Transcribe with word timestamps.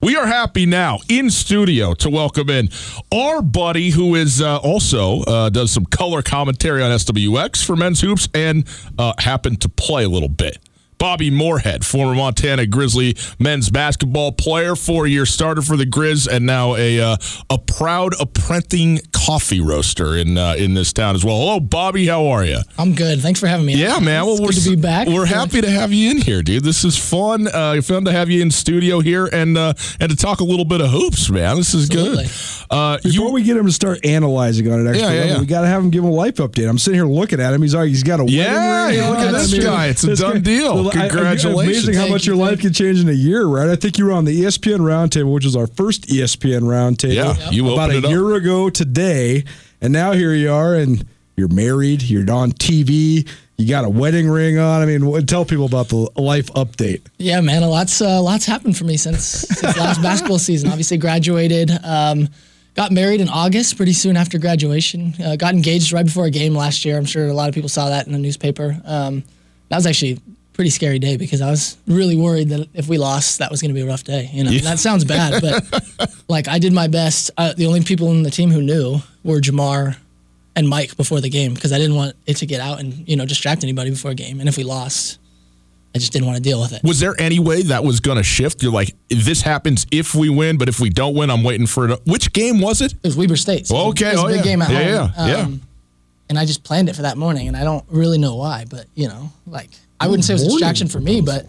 We 0.00 0.14
are 0.14 0.28
happy 0.28 0.64
now 0.64 1.00
in 1.08 1.28
studio 1.28 1.92
to 1.94 2.08
welcome 2.08 2.48
in 2.50 2.68
our 3.12 3.42
buddy 3.42 3.90
who 3.90 4.14
is 4.14 4.40
uh, 4.40 4.58
also 4.58 5.22
uh, 5.22 5.48
does 5.50 5.72
some 5.72 5.84
color 5.86 6.22
commentary 6.22 6.84
on 6.84 6.92
SWX 6.92 7.64
for 7.64 7.74
men's 7.74 8.00
hoops 8.00 8.28
and 8.32 8.64
uh, 8.96 9.14
happened 9.18 9.60
to 9.62 9.68
play 9.68 10.04
a 10.04 10.08
little 10.08 10.28
bit. 10.28 10.60
Bobby 10.98 11.30
Moorhead, 11.30 11.84
former 11.86 12.14
Montana 12.14 12.66
Grizzly 12.66 13.16
men's 13.38 13.70
basketball 13.70 14.32
player, 14.32 14.74
four-year 14.76 15.26
starter 15.26 15.62
for 15.62 15.76
the 15.76 15.86
Grizz, 15.86 16.26
and 16.28 16.44
now 16.46 16.74
a 16.76 17.00
uh, 17.00 17.16
a 17.50 17.58
proud 17.58 18.12
apprenting 18.14 19.00
coffee 19.12 19.60
roaster 19.60 20.16
in 20.16 20.36
uh, 20.38 20.54
in 20.58 20.74
this 20.74 20.92
town 20.92 21.14
as 21.14 21.24
well. 21.24 21.38
Hello, 21.38 21.60
Bobby. 21.60 22.06
How 22.06 22.26
are 22.26 22.44
you? 22.44 22.58
I'm 22.78 22.94
good. 22.94 23.20
Thanks 23.20 23.38
for 23.40 23.46
having 23.46 23.66
me. 23.66 23.74
Yeah, 23.76 23.98
man. 24.00 24.24
Well, 24.24 24.32
It's 24.34 24.40
we're 24.40 24.48
good 24.48 24.62
to 24.64 24.70
be 24.70 24.76
back. 24.76 25.06
We're 25.08 25.26
happy 25.26 25.60
to 25.60 25.70
have 25.70 25.92
you 25.92 26.10
in 26.10 26.18
here, 26.18 26.42
dude. 26.42 26.64
This 26.64 26.84
is 26.84 26.96
fun. 26.96 27.46
Uh, 27.48 27.80
fun 27.82 28.04
to 28.06 28.12
have 28.12 28.28
you 28.30 28.42
in 28.42 28.50
studio 28.50 29.00
here 29.00 29.26
and 29.32 29.56
uh, 29.56 29.74
and 30.00 30.10
to 30.10 30.16
talk 30.16 30.40
a 30.40 30.44
little 30.44 30.64
bit 30.64 30.80
of 30.80 30.90
hoops, 30.90 31.30
man. 31.30 31.56
This 31.56 31.74
is 31.74 31.88
Absolutely. 31.90 32.24
good. 32.24 32.32
Uh, 32.70 32.98
Before 33.02 33.28
you, 33.28 33.32
we 33.32 33.42
get 33.44 33.56
him 33.56 33.66
to 33.66 33.72
start 33.72 34.04
analyzing 34.04 34.70
on 34.70 34.86
it, 34.86 34.90
extra 34.90 35.08
Yeah, 35.08 35.14
yeah, 35.14 35.24
yeah. 35.32 35.40
we 35.40 35.46
got 35.46 35.62
to 35.62 35.66
have 35.68 35.82
him 35.82 35.90
give 35.90 36.04
him 36.04 36.10
a 36.10 36.14
life 36.14 36.34
update. 36.36 36.68
I'm 36.68 36.76
sitting 36.78 36.98
here 36.98 37.06
looking 37.06 37.40
at 37.40 37.54
him. 37.54 37.62
He's 37.62 37.74
like, 37.74 37.88
he's 37.88 38.02
got 38.02 38.20
a 38.20 38.24
Yeah, 38.24 38.86
wedding 38.88 39.00
ring. 39.00 39.10
look 39.10 39.18
at 39.20 39.32
this 39.32 39.58
guy. 39.64 39.86
It's 39.86 40.04
a 40.04 40.08
this 40.08 40.20
done 40.20 40.42
deal. 40.42 40.87
Well, 40.94 41.26
I- 41.26 41.30
I- 41.30 41.32
amazing 41.64 41.94
how 41.94 42.00
Thank 42.02 42.12
much 42.12 42.26
you, 42.26 42.34
your 42.36 42.44
life 42.44 42.60
can 42.60 42.72
change 42.72 43.00
in 43.00 43.08
a 43.08 43.12
year, 43.12 43.44
right? 43.46 43.68
I 43.68 43.76
think 43.76 43.98
you 43.98 44.04
were 44.06 44.12
on 44.12 44.24
the 44.24 44.42
ESPN 44.42 44.78
Roundtable, 44.80 45.32
which 45.32 45.44
was 45.44 45.56
our 45.56 45.66
first 45.66 46.06
ESPN 46.08 46.62
Roundtable. 46.62 47.14
Yeah, 47.14 47.50
you 47.50 47.70
about 47.72 47.90
a 47.90 47.98
it 47.98 48.04
up. 48.04 48.10
year 48.10 48.34
ago 48.34 48.70
today, 48.70 49.44
and 49.80 49.92
now 49.92 50.12
here 50.12 50.34
you 50.34 50.50
are, 50.52 50.74
and 50.74 51.04
you're 51.36 51.48
married. 51.48 52.02
You're 52.02 52.30
on 52.32 52.52
TV. 52.52 53.28
You 53.56 53.66
got 53.68 53.84
a 53.84 53.88
wedding 53.88 54.28
ring 54.28 54.56
on. 54.58 54.82
I 54.82 54.86
mean, 54.86 55.26
tell 55.26 55.44
people 55.44 55.66
about 55.66 55.88
the 55.88 56.08
life 56.16 56.46
update. 56.52 57.02
Yeah, 57.18 57.40
man, 57.40 57.62
a 57.64 57.68
lot's 57.68 58.00
uh, 58.00 58.22
lots 58.22 58.44
happened 58.46 58.76
for 58.76 58.84
me 58.84 58.96
since 58.96 59.24
since 59.24 59.76
last 59.76 60.00
basketball 60.02 60.38
season. 60.38 60.68
Obviously, 60.70 60.96
graduated, 60.96 61.72
um, 61.82 62.28
got 62.74 62.92
married 62.92 63.20
in 63.20 63.28
August, 63.28 63.76
pretty 63.76 63.92
soon 63.94 64.16
after 64.16 64.38
graduation. 64.38 65.12
Uh, 65.22 65.34
got 65.34 65.54
engaged 65.54 65.92
right 65.92 66.06
before 66.06 66.26
a 66.26 66.30
game 66.30 66.54
last 66.54 66.84
year. 66.84 66.96
I'm 66.96 67.04
sure 67.04 67.26
a 67.26 67.32
lot 67.34 67.48
of 67.48 67.54
people 67.54 67.68
saw 67.68 67.88
that 67.88 68.06
in 68.06 68.12
the 68.12 68.18
newspaper. 68.20 68.80
Um, 68.84 69.24
that 69.70 69.76
was 69.76 69.86
actually 69.86 70.12
a 70.12 70.18
pretty 70.58 70.70
scary 70.70 70.98
day 70.98 71.16
because 71.16 71.40
I 71.40 71.50
was 71.50 71.76
really 71.86 72.16
worried 72.16 72.48
that 72.48 72.66
if 72.74 72.88
we 72.88 72.98
lost, 72.98 73.38
that 73.38 73.48
was 73.48 73.62
going 73.62 73.68
to 73.70 73.74
be 73.74 73.82
a 73.82 73.86
rough 73.86 74.02
day. 74.02 74.28
You 74.32 74.42
know, 74.42 74.50
And 74.50 74.60
that 74.60 74.80
sounds 74.80 75.04
bad, 75.04 75.40
but 75.40 76.12
like 76.28 76.48
I 76.48 76.58
did 76.58 76.72
my 76.72 76.88
best. 76.88 77.30
Uh, 77.38 77.52
the 77.56 77.66
only 77.66 77.80
people 77.84 78.10
in 78.10 78.24
the 78.24 78.30
team 78.30 78.50
who 78.50 78.60
knew 78.60 78.98
were 79.22 79.40
Jamar 79.40 79.96
and 80.56 80.68
Mike 80.68 80.96
before 80.96 81.20
the 81.20 81.30
game 81.30 81.54
because 81.54 81.72
I 81.72 81.78
didn't 81.78 81.94
want 81.94 82.16
it 82.26 82.38
to 82.38 82.46
get 82.46 82.60
out 82.60 82.80
and 82.80 83.08
you 83.08 83.14
know 83.16 83.24
distract 83.24 83.62
anybody 83.62 83.90
before 83.90 84.10
a 84.10 84.14
game. 84.16 84.40
And 84.40 84.48
if 84.48 84.56
we 84.56 84.64
lost, 84.64 85.20
I 85.94 85.98
just 86.00 86.12
didn't 86.12 86.26
want 86.26 86.38
to 86.38 86.42
deal 86.42 86.60
with 86.60 86.72
it. 86.72 86.82
was 86.82 86.98
there 86.98 87.14
any 87.20 87.38
way 87.38 87.62
that 87.62 87.84
was 87.84 88.00
going 88.00 88.16
to 88.18 88.24
shift? 88.24 88.60
You're 88.60 88.72
like, 88.72 88.96
this 89.08 89.42
happens 89.42 89.86
if 89.92 90.12
we 90.16 90.28
win, 90.28 90.58
but 90.58 90.68
if 90.68 90.80
we 90.80 90.90
don't 90.90 91.14
win, 91.14 91.30
I'm 91.30 91.44
waiting 91.44 91.68
for 91.68 91.88
it. 91.88 92.00
Which 92.04 92.32
game 92.32 92.60
was 92.60 92.80
it? 92.80 92.92
It 92.94 93.04
was 93.04 93.16
Weber 93.16 93.36
State. 93.36 93.68
So 93.68 93.76
Oh, 93.76 93.88
okay. 93.90 94.08
It 94.08 94.14
was 94.14 94.24
Oh, 94.24 94.26
a 94.26 94.30
big 94.30 94.36
yeah. 94.38 94.42
game 94.42 94.62
at 94.62 94.70
Yeah, 94.72 95.06
home. 95.06 95.28
yeah, 95.28 95.36
yeah. 95.36 95.48
And 96.30 96.38
I 96.38 96.44
just 96.44 96.64
planned 96.64 96.88
it 96.88 96.96
for 96.96 97.02
that 97.02 97.16
morning, 97.16 97.46
and 97.46 97.56
I 97.56 97.62
don't 97.62 97.84
really 97.88 98.18
know 98.18 98.34
why, 98.34 98.64
but 98.68 98.86
you 98.96 99.06
know, 99.06 99.30
like 99.46 99.70
I 100.00 100.06
wouldn't 100.08 100.24
say 100.24 100.32
it 100.34 100.36
was 100.36 100.46
a 100.46 100.50
distraction 100.50 100.88
for 100.88 101.00
me, 101.00 101.20
but 101.20 101.46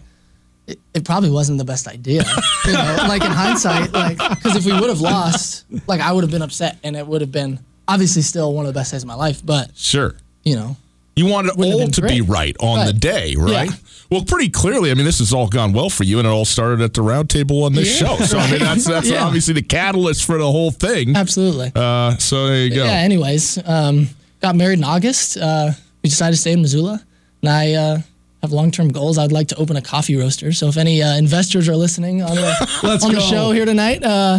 it, 0.66 0.78
it 0.94 1.04
probably 1.04 1.30
wasn't 1.30 1.58
the 1.58 1.64
best 1.64 1.86
idea. 1.88 2.24
you 2.66 2.72
know, 2.72 2.96
like 3.08 3.22
in 3.24 3.30
hindsight, 3.30 3.92
like 3.92 4.18
because 4.18 4.56
if 4.56 4.64
we 4.64 4.72
would 4.72 4.88
have 4.88 5.00
lost, 5.00 5.64
like 5.86 6.00
I 6.00 6.12
would 6.12 6.24
have 6.24 6.30
been 6.30 6.42
upset, 6.42 6.78
and 6.84 6.96
it 6.96 7.06
would 7.06 7.20
have 7.20 7.32
been 7.32 7.58
obviously 7.88 8.22
still 8.22 8.52
one 8.52 8.66
of 8.66 8.72
the 8.72 8.78
best 8.78 8.92
days 8.92 9.02
of 9.02 9.08
my 9.08 9.14
life. 9.14 9.44
But 9.44 9.70
Sure. 9.76 10.14
you 10.44 10.54
know, 10.56 10.76
You 11.16 11.26
wanted 11.26 11.56
Wouldn't 11.56 11.80
all 11.80 11.88
to 11.88 12.02
be 12.02 12.20
right 12.20 12.56
on 12.60 12.78
Right. 12.78 12.86
the 12.86 12.92
day, 12.92 13.34
right? 13.36 13.68
Yeah. 13.70 13.76
Well, 14.10 14.24
pretty 14.24 14.48
clearly, 14.48 14.90
I 14.90 14.94
mean, 14.94 15.04
this 15.04 15.18
has 15.20 15.32
all 15.32 15.46
gone 15.48 15.72
well 15.72 15.88
for 15.90 16.02
you, 16.04 16.18
and 16.18 16.26
it 16.26 16.30
all 16.30 16.44
started 16.44 16.80
at 16.80 16.94
the 16.94 17.02
round 17.02 17.30
table 17.30 17.62
on 17.64 17.74
this 17.74 18.00
Yeah. 18.00 18.16
show. 18.16 18.24
So, 18.24 18.38
I 18.38 18.50
mean, 18.50 18.58
that's 18.60 18.84
that's 18.84 19.08
Yeah. 19.08 19.24
obviously 19.24 19.54
the 19.54 19.62
catalyst 19.62 20.24
for 20.24 20.38
the 20.38 20.50
whole 20.50 20.70
thing. 20.72 21.14
absolutely. 21.16 21.70
Uh, 21.74 22.16
so 22.18 22.46
there 22.48 22.64
you 22.64 22.74
go. 22.74 22.84
Yeah. 22.84 22.92
Anyways, 22.92 23.58
um, 23.64 24.08
got 24.40 24.56
married 24.56 24.78
in 24.78 24.84
August. 24.84 25.36
Uh, 25.36 25.72
we 26.02 26.08
decided 26.10 26.34
to 26.36 26.40
stay 26.40 26.52
in 26.52 26.62
Missoula, 26.62 27.00
and 27.42 27.50
I 27.50 27.72
uh, 27.74 27.98
have 28.42 28.52
long-term 28.52 28.88
goals. 28.88 29.18
I'd 29.18 29.32
like 29.32 29.48
to 29.48 29.56
open 29.56 29.76
a 29.76 29.82
coffee 29.82 30.16
roaster. 30.16 30.52
So 30.52 30.68
if 30.68 30.76
any 30.76 31.02
uh, 31.02 31.16
investors 31.16 31.68
are 31.68 31.76
listening 31.76 32.22
on 32.22 32.34
the 32.34 32.80
Let's 32.82 33.04
on 33.04 33.12
the 33.12 33.20
show 33.20 33.52
here 33.52 33.64
tonight, 33.66 34.02
uh, 34.02 34.38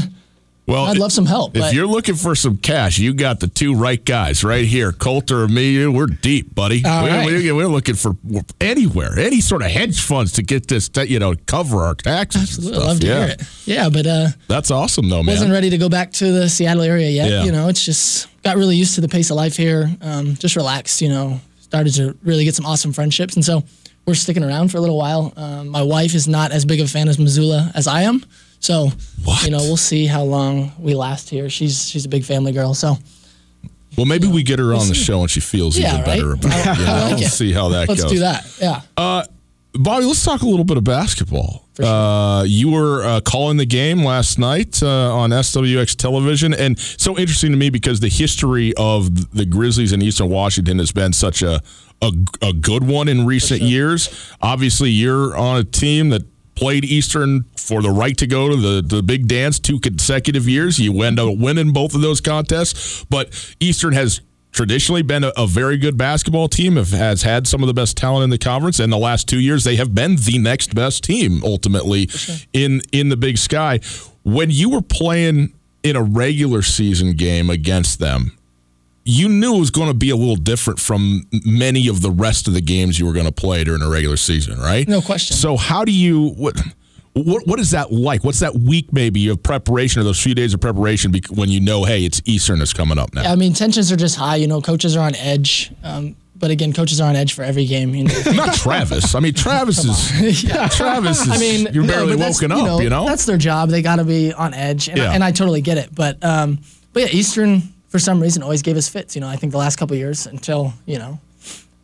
Well, 0.66 0.86
I'd 0.86 0.98
love 0.98 1.12
some 1.12 1.26
help. 1.26 1.56
If 1.56 1.62
but 1.62 1.74
you're 1.74 1.86
looking 1.88 2.16
for 2.16 2.34
some 2.34 2.58
cash, 2.58 2.98
you 2.98 3.14
got 3.14 3.40
the 3.42 3.48
two 3.48 3.76
right 3.76 4.04
guys 4.04 4.44
right 4.44 4.66
here, 4.66 4.92
Colter 4.92 5.44
and 5.44 5.54
me. 5.54 5.86
We're 5.86 6.08
deep, 6.08 6.56
buddy. 6.56 6.84
All 6.86 7.04
we're, 7.04 7.10
right. 7.10 7.26
we're, 7.26 7.56
we're 7.56 7.68
looking 7.68 7.96
for 7.96 8.16
anywhere, 8.60 9.20
any 9.20 9.42
sort 9.42 9.62
of 9.62 9.70
hedge 9.70 10.02
funds 10.02 10.32
to 10.34 10.44
get 10.44 10.68
this, 10.68 10.90
you 11.08 11.20
know, 11.20 11.36
cover 11.46 11.82
our 11.84 11.96
taxes. 11.96 12.58
and 12.58 12.74
absolutely 12.74 12.78
stuff. 12.78 12.88
love 12.88 13.00
to 13.02 13.08
yeah. 13.08 13.26
hear 13.26 13.36
it. 13.36 13.42
Yeah, 13.66 13.90
but 13.90 14.08
uh, 14.08 14.28
That's 14.48 14.72
awesome, 14.72 15.10
though, 15.10 15.24
man. 15.24 15.34
wasn't 15.34 15.52
ready 15.52 15.70
to 15.70 15.78
go 15.78 15.90
back 15.90 16.12
to 16.14 16.32
the 16.32 16.50
Seattle 16.50 16.84
area 16.84 17.10
yet. 17.10 17.30
Yeah. 17.30 17.44
You 17.44 17.52
know, 17.52 17.68
it's 17.68 17.86
just 17.86 18.28
got 18.42 18.58
really 18.58 18.76
used 18.78 18.96
to 18.96 19.02
the 19.02 19.10
pace 19.10 19.30
of 19.30 19.36
life 19.36 19.56
here. 19.56 19.90
Um, 20.02 20.36
just 20.36 20.56
relaxed. 20.56 21.02
You 21.02 21.10
know, 21.10 21.40
started 21.60 21.94
to 21.96 22.18
really 22.24 22.46
get 22.46 22.56
some 22.56 22.66
awesome 22.66 22.94
friendships, 22.94 23.36
and 23.36 23.46
so 23.46 23.64
we're 24.06 24.16
sticking 24.16 24.44
around 24.44 24.70
for 24.72 24.78
a 24.78 24.82
little 24.82 24.98
while. 24.98 25.34
Um, 25.38 25.68
my 25.70 25.82
wife 25.82 26.14
is 26.16 26.28
not 26.28 26.52
as 26.52 26.66
big 26.66 26.80
of 26.80 26.88
a 26.88 26.90
fan 26.90 27.08
of 27.08 27.20
Missoula 27.20 27.72
as 27.76 27.88
I 27.88 28.02
am, 28.04 28.24
so 28.60 28.90
What? 29.24 29.44
you 29.44 29.52
know 29.52 29.60
we'll 29.60 29.78
see 29.78 30.06
how 30.06 30.24
long 30.24 30.72
we 30.80 30.96
last 30.96 31.30
here. 31.30 31.50
She's 31.50 31.88
she's 31.90 32.06
a 32.06 32.10
big 32.10 32.24
family 32.26 32.52
girl, 32.52 32.74
so 32.74 32.98
well, 33.98 34.06
maybe 34.06 34.28
we 34.28 34.42
get 34.44 34.58
her 34.60 34.74
on 34.74 34.88
the 34.88 34.96
show 34.96 35.22
and 35.22 35.30
she 35.30 35.42
feels 35.42 35.78
Yeah, 35.78 35.94
even 35.94 36.06
better 36.06 36.34
about 36.34 36.46
it. 36.46 36.68
I- 36.68 36.80
Yeah, 36.82 36.94
I 36.94 37.02
like 37.04 37.16
we'll 37.18 37.22
it. 37.28 37.30
see 37.32 37.52
how 37.52 37.70
that 37.70 37.90
let's 37.90 38.02
goes. 38.04 38.12
do 38.12 38.20
that. 38.20 38.46
Yeah. 38.60 38.82
Bobby, 39.74 40.06
let's 40.06 40.24
talk 40.26 40.42
a 40.42 40.46
little 40.46 40.66
bit 40.66 40.76
of 40.76 40.84
basketball. 40.84 41.66
Sure. 41.78 41.86
Uh, 41.86 42.44
you 42.44 42.70
were 42.72 43.04
uh, 43.06 43.22
calling 43.22 43.56
the 43.56 43.66
game 43.66 44.04
last 44.04 44.38
night 44.38 44.84
uh, 44.84 45.16
on 45.16 45.30
SWX 45.30 45.96
television, 45.96 46.54
and 46.54 46.78
so 46.78 47.18
interesting 47.18 47.52
to 47.52 47.58
me 47.58 47.70
because 47.70 48.02
the 48.02 48.10
history 48.10 48.74
of 48.76 49.32
the 49.34 49.46
Grizzlies 49.46 49.94
in 49.94 50.02
Eastern 50.02 50.28
Washington 50.30 50.78
has 50.80 50.92
been 50.92 51.14
such 51.14 51.42
a 51.42 51.62
a, 52.02 52.12
a 52.42 52.54
good 52.54 52.84
one 52.86 53.08
in 53.08 53.26
recent 53.26 53.60
sure. 53.60 53.70
years. 53.70 54.34
Obviously, 54.42 54.90
you're 54.90 55.36
on 55.36 55.58
a 55.58 55.64
team 55.64 56.10
that 56.10 56.24
played 56.56 56.86
Eastern 56.86 57.46
for 57.58 57.82
the 57.82 57.90
right 57.90 58.18
to 58.18 58.28
go 58.28 58.50
to 58.50 58.56
the, 58.56 58.82
the 58.82 59.02
big 59.02 59.28
dance 59.28 59.60
two 59.60 59.80
consecutive 59.80 60.48
years. 60.48 60.80
You 60.80 61.02
end 61.02 61.20
up 61.20 61.38
winning 61.38 61.74
both 61.74 61.96
of 61.96 62.02
those 62.02 62.22
contests, 62.22 63.04
but 63.06 63.56
Eastern 63.60 63.94
has 63.94 64.22
traditionally 64.52 65.02
been 65.02 65.24
a, 65.24 65.32
a, 65.38 65.48
very 65.48 65.78
good 65.78 65.98
basketball 65.98 66.48
team, 66.48 66.76
have, 66.76 66.90
has 66.90 67.24
had 67.24 67.48
some 67.48 67.64
of 67.64 67.68
the 67.68 67.74
best 67.74 67.96
talent 67.98 68.24
in 68.26 68.30
the 68.30 68.38
conference. 68.38 68.80
And 68.80 68.92
the 68.92 68.98
last 68.98 69.28
two 69.28 69.40
years, 69.40 69.64
they 69.64 69.78
have 69.78 69.96
been 69.96 70.18
the 70.18 70.38
next 70.40 70.76
best 70.76 71.04
team 71.04 71.42
ultimately 71.44 72.10
in 72.54 72.82
in 72.92 73.10
the 73.10 73.18
Big 73.18 73.38
Sky. 73.38 73.80
When 74.24 74.52
you 74.52 74.70
were 74.70 74.82
playing 74.82 75.54
in 75.84 75.96
a 75.96 76.04
regular 76.04 76.62
season 76.62 77.14
game 77.14 77.50
against 77.50 78.00
them, 78.00 78.38
you 79.04 79.28
knew 79.28 79.56
it 79.56 79.60
was 79.60 79.72
going 79.72 79.88
to 79.88 79.94
be 79.94 80.10
a 80.10 80.16
little 80.16 80.36
different 80.36 80.80
from 80.80 81.24
many 81.46 81.88
of 81.88 82.02
the 82.02 82.12
rest 82.12 82.48
of 82.48 82.54
the 82.54 82.62
games 82.62 83.00
you 83.00 83.06
were 83.06 83.14
going 83.14 83.26
to 83.26 83.32
play 83.32 83.64
during 83.64 83.82
a 83.82 83.90
regular 83.90 84.18
season, 84.18 84.60
right? 84.60 84.88
No 84.88 85.02
question. 85.02 85.36
So 85.36 85.58
how 85.58 85.84
do 85.86 85.92
you 85.92 86.30
what? 86.30 86.60
What 87.14 87.46
what 87.46 87.60
is 87.60 87.72
that 87.72 87.92
like? 87.92 88.24
What's 88.24 88.40
that 88.40 88.56
week 88.56 88.94
maybe 88.94 89.28
of 89.28 89.44
preparation 89.44 90.00
or 90.00 90.06
those 90.06 90.22
few 90.22 90.34
days 90.34 90.54
of 90.54 90.62
preparation 90.62 91.12
when 91.32 91.50
you 91.50 91.60
know, 91.60 91.84
hey, 91.84 92.06
it's 92.06 92.22
Eastern 92.24 92.62
is 92.62 92.72
coming 92.72 92.98
up 92.98 93.14
now? 93.14 93.24
Yeah, 93.24 93.34
I 93.34 93.36
mean, 93.36 93.52
tensions 93.52 93.92
are 93.92 93.98
just 93.98 94.16
high. 94.16 94.38
You 94.38 94.48
know, 94.48 94.62
coaches 94.62 94.96
are 94.96 95.06
on 95.06 95.16
edge. 95.16 95.74
Um, 95.84 96.16
but 96.38 96.52
again, 96.52 96.72
coaches 96.72 97.02
are 97.02 97.10
on 97.10 97.18
edge 97.18 97.34
for 97.34 97.44
every 97.44 97.66
game. 97.66 97.94
You 97.94 98.06
know, 98.06 98.22
not 98.34 98.56
Travis. 98.56 99.14
I 99.14 99.20
mean, 99.20 99.34
Travis 99.34 99.84
is. 99.84 100.44
yeah, 100.44 100.70
Travis 100.70 101.22
is. 101.22 101.30
I 101.30 101.38
mean, 101.38 101.68
you're 101.74 101.86
barely 101.86 102.16
no, 102.16 102.30
woken 102.30 102.52
up. 102.52 102.58
You 102.60 102.64
know, 102.64 102.80
you 102.80 102.90
know, 102.90 103.06
that's 103.06 103.26
their 103.26 103.38
job. 103.38 103.70
They 103.70 103.82
got 103.82 103.98
to 103.98 104.06
be 104.06 104.32
on 104.32 104.54
edge, 104.54 104.88
and, 104.88 104.98
yeah. 104.98 105.12
I, 105.12 105.16
and 105.16 105.24
I 105.24 105.32
totally 105.32 105.62
get 105.62 105.78
it. 105.78 105.94
But 105.94 106.24
um, 106.24 106.60
but 106.94 107.04
yeah, 107.04 107.10
Eastern 107.10 107.62
for 107.92 108.00
some 108.00 108.22
reason 108.22 108.42
always 108.42 108.64
gave 108.64 108.78
us 108.78 108.90
fits. 108.90 109.16
You 109.16 109.22
know, 109.22 109.28
I 109.28 109.36
think 109.36 109.52
the 109.52 109.60
last 109.60 109.76
couple 109.76 109.96
years 109.96 110.26
until 110.26 110.74
you 110.88 110.98
know 110.98 111.20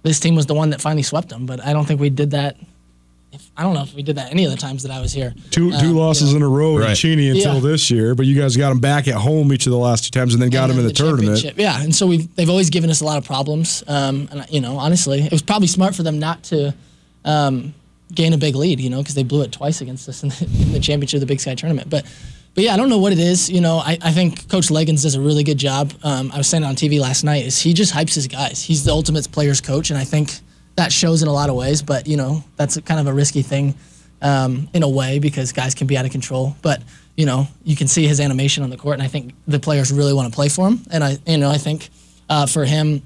this 0.04 0.19
team 0.19 0.36
was 0.36 0.48
the 0.48 0.56
one 0.56 0.71
that 0.71 0.81
finally 0.81 1.04
swept 1.04 1.30
them. 1.30 1.45
But 1.45 1.63
I 1.63 1.74
don't 1.74 1.86
think 1.86 2.00
we 2.00 2.09
did 2.09 2.31
that 2.31 2.56
if, 3.33 3.51
I 3.57 3.63
don't 3.63 3.74
know 3.74 3.83
if 3.83 3.94
we 3.94 4.04
did 4.04 4.15
that 4.15 4.31
any 4.31 4.45
of 4.45 4.51
the 4.51 4.57
times 4.57 4.83
that 4.83 4.92
I 4.92 5.01
was 5.01 5.12
here. 5.12 5.36
Two 5.51 5.71
um, 5.74 5.95
losses 5.95 6.33
you 6.33 6.39
know. 6.39 6.45
in 6.45 6.51
a 6.51 6.56
row 6.56 6.77
right. 6.77 6.89
in 6.89 6.95
Cheney 6.95 7.30
until 7.30 7.56
yeah. 7.56 7.59
this 7.59 7.92
year, 7.92 8.15
but 8.15 8.25
you 8.25 8.39
guys 8.39 8.56
got 8.56 8.69
them 8.69 8.80
back 8.80 9.07
at 9.07 9.15
home 9.15 9.51
each 9.51 9.68
of 9.68 9.71
the 9.71 9.77
last 9.77 10.06
two 10.06 10.18
times, 10.18 10.33
and 10.33 10.42
then 10.42 10.50
got 10.50 10.69
and 10.69 10.71
them 10.71 10.80
in 10.80 10.83
the, 10.86 10.94
the 10.94 10.98
tournament. 10.98 11.44
Yeah, 11.57 11.81
and 11.81 11.94
so 11.94 12.07
we 12.07 12.18
they've 12.36 12.50
always 12.50 12.69
given 12.69 12.89
us 12.89 13.01
a 13.01 13.06
lot 13.06 13.18
of 13.18 13.25
problems. 13.25 13.83
Um, 13.88 14.30
and 14.31 14.45
you 14.50 14.62
know, 14.62 14.77
honestly, 14.77 15.21
it 15.21 15.31
was 15.31 15.42
probably 15.42 15.68
smart 15.68 15.94
for 15.94 16.04
them 16.04 16.19
not 16.19 16.44
to 16.44 16.74
um, 17.25 17.74
gain 18.13 18.33
a 18.33 18.38
big 18.38 18.56
lead, 18.56 18.80
you 18.80 18.89
know, 18.89 19.00
because 19.00 19.15
they 19.15 19.24
blew 19.24 19.42
it 19.42 19.51
twice 19.51 19.81
against 19.81 20.07
us 20.07 20.24
in 20.24 20.30
the, 20.30 20.45
in 20.63 20.71
the, 20.71 20.80
championship 20.80 21.18
of 21.18 21.21
the 21.21 21.27
Big 21.27 21.42
Sky 21.42 21.56
tournament. 21.56 21.89
But 21.89 22.06
but 22.57 22.63
yeah, 22.63 22.74
I 22.74 22.77
don't 22.77 22.89
know 22.89 22.98
what 22.98 23.13
it 23.13 23.19
is. 23.19 23.51
You 23.51 23.62
know, 23.62 23.77
I, 23.77 24.00
I 24.01 24.12
think 24.12 24.50
Coach 24.50 24.69
Legans 24.69 25.04
does 25.04 25.13
a 25.13 25.21
really 25.21 25.44
good 25.44 25.59
job. 25.59 25.94
Um, 26.01 26.31
I 26.31 26.39
was 26.39 26.48
saying 26.48 26.63
on 26.63 26.74
TV 26.74 27.00
last 27.00 27.24
night. 27.24 27.45
Is 27.45 27.62
he 27.62 27.71
just 27.71 27.94
hypes 27.94 28.15
his 28.15 28.25
guys? 28.25 28.63
He's 28.63 28.83
the 28.83 28.89
ultimate 28.89 29.31
players 29.31 29.62
coach, 29.62 29.92
and 29.92 30.00
I 30.00 30.04
think 30.04 30.31
that 30.75 30.92
shows 30.92 31.21
in 31.21 31.27
a 31.27 31.31
lot 31.31 31.51
of 31.51 31.56
ways. 31.56 31.83
But 31.83 32.07
you 32.07 32.18
know, 32.18 32.44
that's 32.56 32.75
kind 32.81 33.00
of 33.00 33.06
a 33.06 33.13
risky 33.13 33.44
thing 33.44 33.75
um, 34.24 34.68
in 34.74 34.81
a 34.81 34.89
way 34.89 35.19
because 35.19 35.51
guys 35.51 35.75
can 35.75 35.86
be 35.86 36.00
out 36.00 36.06
of 36.06 36.12
control. 36.12 36.56
But 36.63 36.81
you 37.15 37.27
know, 37.27 37.48
you 37.63 37.75
can 37.75 37.88
see 37.88 38.07
his 38.07 38.19
animation 38.19 38.63
on 38.63 38.71
the 38.71 38.77
court, 38.77 38.95
and 38.95 39.04
I 39.04 39.07
think 39.07 39.36
the 39.48 39.59
players 39.59 39.92
really 39.92 40.13
want 40.13 40.27
to 40.27 40.36
play 40.36 40.50
for 40.50 40.68
him. 40.68 40.81
And 40.89 41.04
I, 41.04 41.19
you 41.27 41.38
know, 41.38 41.51
I 41.51 41.59
think 41.59 41.89
uh, 42.27 42.48
for 42.48 42.65
him, 42.65 43.04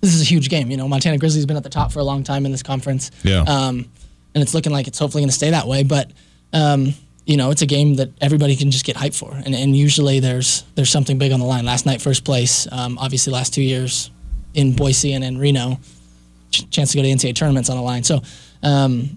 this 0.00 0.14
is 0.14 0.22
a 0.22 0.26
huge 0.26 0.48
game. 0.48 0.70
You 0.70 0.76
know, 0.76 0.86
Montana 0.86 1.18
Grizzlies 1.18 1.44
been 1.44 1.56
at 1.56 1.64
the 1.64 1.70
top 1.70 1.90
for 1.90 1.98
a 1.98 2.04
long 2.04 2.22
time 2.22 2.46
in 2.46 2.52
this 2.52 2.62
conference. 2.62 3.10
Yeah. 3.24 3.42
Um, 3.48 3.90
and 4.32 4.42
it's 4.42 4.54
looking 4.54 4.70
like 4.70 4.86
it's 4.86 5.00
hopefully 5.00 5.22
going 5.22 5.30
to 5.30 5.34
stay 5.34 5.50
that 5.50 5.66
way. 5.66 5.82
But 5.82 6.12
um, 6.52 6.94
you 7.24 7.36
know, 7.36 7.50
it's 7.50 7.62
a 7.62 7.66
game 7.66 7.96
that 7.96 8.10
everybody 8.20 8.56
can 8.56 8.70
just 8.70 8.84
get 8.84 8.96
hyped 8.96 9.16
for, 9.16 9.32
and, 9.32 9.54
and 9.54 9.76
usually 9.76 10.20
there's 10.20 10.64
there's 10.74 10.90
something 10.90 11.18
big 11.18 11.32
on 11.32 11.40
the 11.40 11.46
line. 11.46 11.64
Last 11.64 11.86
night, 11.86 12.02
first 12.02 12.24
place. 12.24 12.66
Um, 12.70 12.98
obviously, 12.98 13.32
last 13.32 13.54
two 13.54 13.62
years 13.62 14.10
in 14.54 14.74
Boise 14.74 15.12
and 15.12 15.24
in 15.24 15.38
Reno, 15.38 15.78
ch- 16.50 16.68
chance 16.70 16.92
to 16.92 16.98
go 16.98 17.02
to 17.02 17.08
NCAA 17.08 17.34
tournaments 17.34 17.70
on 17.70 17.76
the 17.76 17.82
line. 17.82 18.02
So 18.02 18.20
um, 18.62 19.16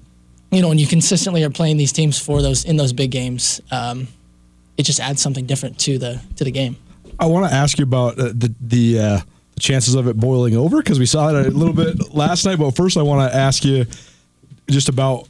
you 0.52 0.62
know, 0.62 0.70
when 0.70 0.80
you 0.80 0.88
consistently 0.88 1.44
are 1.44 1.50
playing 1.50 1.78
these 1.78 1.92
teams 1.92 2.20
for 2.20 2.42
those 2.42 2.66
in 2.66 2.78
those 2.78 2.94
big 2.94 3.12
games, 3.12 3.62
um, 3.72 4.08
it 4.78 4.84
just 4.84 5.00
adds 5.00 5.22
something 5.22 5.46
different 5.46 5.80
to 5.80 5.98
the 5.98 6.22
to 6.38 6.44
the 6.44 6.52
game. 6.52 6.78
I 7.20 7.26
want 7.28 7.50
to 7.50 7.56
ask 7.56 7.78
you 7.78 7.84
about 7.84 8.20
uh, 8.20 8.26
the 8.34 8.54
the, 8.62 9.00
uh, 9.00 9.20
the 9.54 9.60
chances 9.60 9.96
of 9.96 10.08
it 10.08 10.18
boiling 10.18 10.56
over 10.56 10.78
because 10.82 11.00
we 11.00 11.06
saw 11.06 11.30
it 11.30 11.48
a 11.48 11.50
little 11.50 11.74
bit 11.74 12.14
last 12.14 12.46
night. 12.46 12.60
But 12.60 12.76
first, 12.76 12.98
I 12.98 13.02
want 13.02 13.30
to 13.30 13.38
ask 13.38 13.64
you 13.64 13.86
just 14.70 14.90
about 14.90 15.28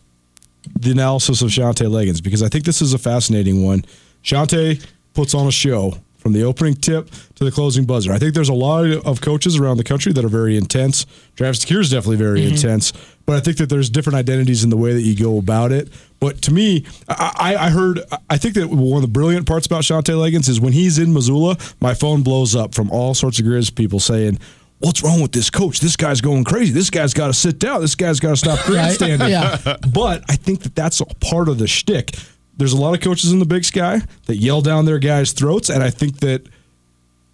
the 0.80 0.92
analysis 0.92 1.42
of 1.42 1.50
Shantay 1.50 1.88
Legans 1.90 2.22
because 2.22 2.44
I 2.44 2.50
think 2.50 2.66
this 2.66 2.82
is 2.82 2.94
a 2.94 2.98
fascinating 2.98 3.64
one. 3.64 3.84
Shantay 4.24 4.86
puts 5.14 5.34
on 5.34 5.48
a 5.48 5.52
show 5.52 5.94
from 6.26 6.34
the 6.34 6.42
opening 6.42 6.74
tip 6.74 7.08
to 7.36 7.46
the 7.46 7.52
closing 7.52 7.86
buzzer. 7.86 8.12
I 8.12 8.18
think 8.18 8.34
there's 8.34 8.50
a 8.50 8.54
lot 8.54 8.86
of 9.06 9.22
coaches 9.22 9.58
around 9.58 9.78
the 9.78 9.84
country 9.84 10.12
that 10.12 10.26
are 10.26 10.28
very 10.28 10.58
intense. 10.58 11.06
Travis 11.36 11.64
DeCuire 11.64 11.82
is 11.82 11.92
definitely 11.92 12.18
very 12.18 12.42
mm-hmm. 12.42 12.56
intense, 12.56 12.94
but 13.28 13.36
I 13.36 13.42
think 13.42 13.58
that 13.58 13.70
there's 13.70 13.92
different 13.92 14.18
identities 14.18 14.64
in 14.64 14.72
the 14.72 14.76
way 14.76 14.94
that 14.94 15.04
you 15.04 15.16
go 15.16 15.38
about 15.38 15.72
it. 15.72 15.88
But 16.20 16.42
to 16.42 16.52
me, 16.52 16.84
I, 17.08 17.56
I 17.60 17.70
heard, 17.70 18.00
I 18.28 18.38
think 18.38 18.56
that 18.56 18.72
one 18.72 18.98
of 18.98 19.02
the 19.04 19.14
brilliant 19.14 19.46
parts 19.46 19.68
about 19.68 19.84
Shantay 19.84 20.16
Legans 20.16 20.50
is 20.50 20.60
when 20.60 20.74
he's 20.74 20.98
in 20.98 21.14
Missoula, 21.14 21.58
my 21.80 21.94
phone 21.94 22.24
blows 22.24 22.56
up 22.56 22.74
from 22.74 22.90
all 22.90 23.14
sorts 23.14 23.38
of 23.38 23.46
Grizz 23.46 23.76
people 23.76 24.00
saying, 24.00 24.40
what's 24.80 25.04
wrong 25.04 25.22
with 25.22 25.32
this 25.32 25.50
coach? 25.50 25.80
This 25.80 25.96
guy's 25.96 26.22
going 26.22 26.44
crazy. 26.44 26.72
This 26.72 26.90
guy's 26.90 27.14
got 27.14 27.28
to 27.28 27.34
sit 27.34 27.60
down. 27.60 27.82
This 27.82 27.96
guy's 27.96 28.20
got 28.20 28.30
to 28.32 28.38
stop 28.38 28.66
grandstanding. 28.66 29.30
yeah. 29.30 29.78
But 29.94 30.24
I 30.30 30.36
think 30.36 30.62
that 30.64 30.76
that's 30.76 31.02
a 31.02 31.06
part 31.06 31.50
of 31.50 31.58
the 31.58 31.68
shtick 31.68 32.16
there's 32.58 32.74
a 32.74 32.78
lot 32.78 32.94
of 32.94 33.02
coaches 33.02 33.32
in 33.32 33.40
the 33.40 33.46
Big 33.46 33.66
Sky 33.66 34.02
that 34.26 34.38
yell 34.38 34.62
down 34.62 34.86
their 34.86 35.00
guys' 35.00 35.32
throats, 35.32 35.70
and 35.70 35.84
I 35.84 35.90
think 35.90 36.20
that 36.20 36.48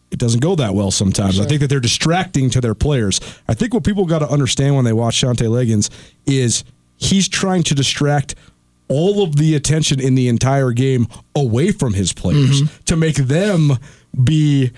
it 0.10 0.20
doesn't 0.20 0.42
go 0.42 0.56
that 0.56 0.74
well 0.74 0.92
sometimes. 0.92 1.36
Sure. 1.36 1.46
I 1.46 1.48
think 1.48 1.62
that 1.62 1.68
they're 1.68 1.80
distracting 1.80 2.50
to 2.52 2.62
their 2.62 2.76
players. 2.76 3.22
I 3.48 3.54
think 3.54 3.74
what 3.74 3.84
people 3.84 4.06
got 4.06 4.20
to 4.20 4.30
understand 4.30 4.76
when 4.76 4.86
they 4.86 4.94
watch 4.94 5.22
Shantay 5.22 5.48
Legans 5.48 5.90
is 6.26 6.64
he's 6.98 7.30
trying 7.30 7.64
to 7.64 7.76
distract 7.76 8.36
all 8.90 9.24
of 9.24 9.38
the 9.38 9.56
attention 9.56 10.02
in 10.02 10.16
the 10.16 10.28
entire 10.28 10.72
game 10.72 11.08
away 11.34 11.72
from 11.72 11.94
his 11.94 12.12
players 12.12 12.62
mm-hmm. 12.62 12.84
to 12.84 12.98
make 12.98 13.16
them 13.16 13.78
be 14.22 14.72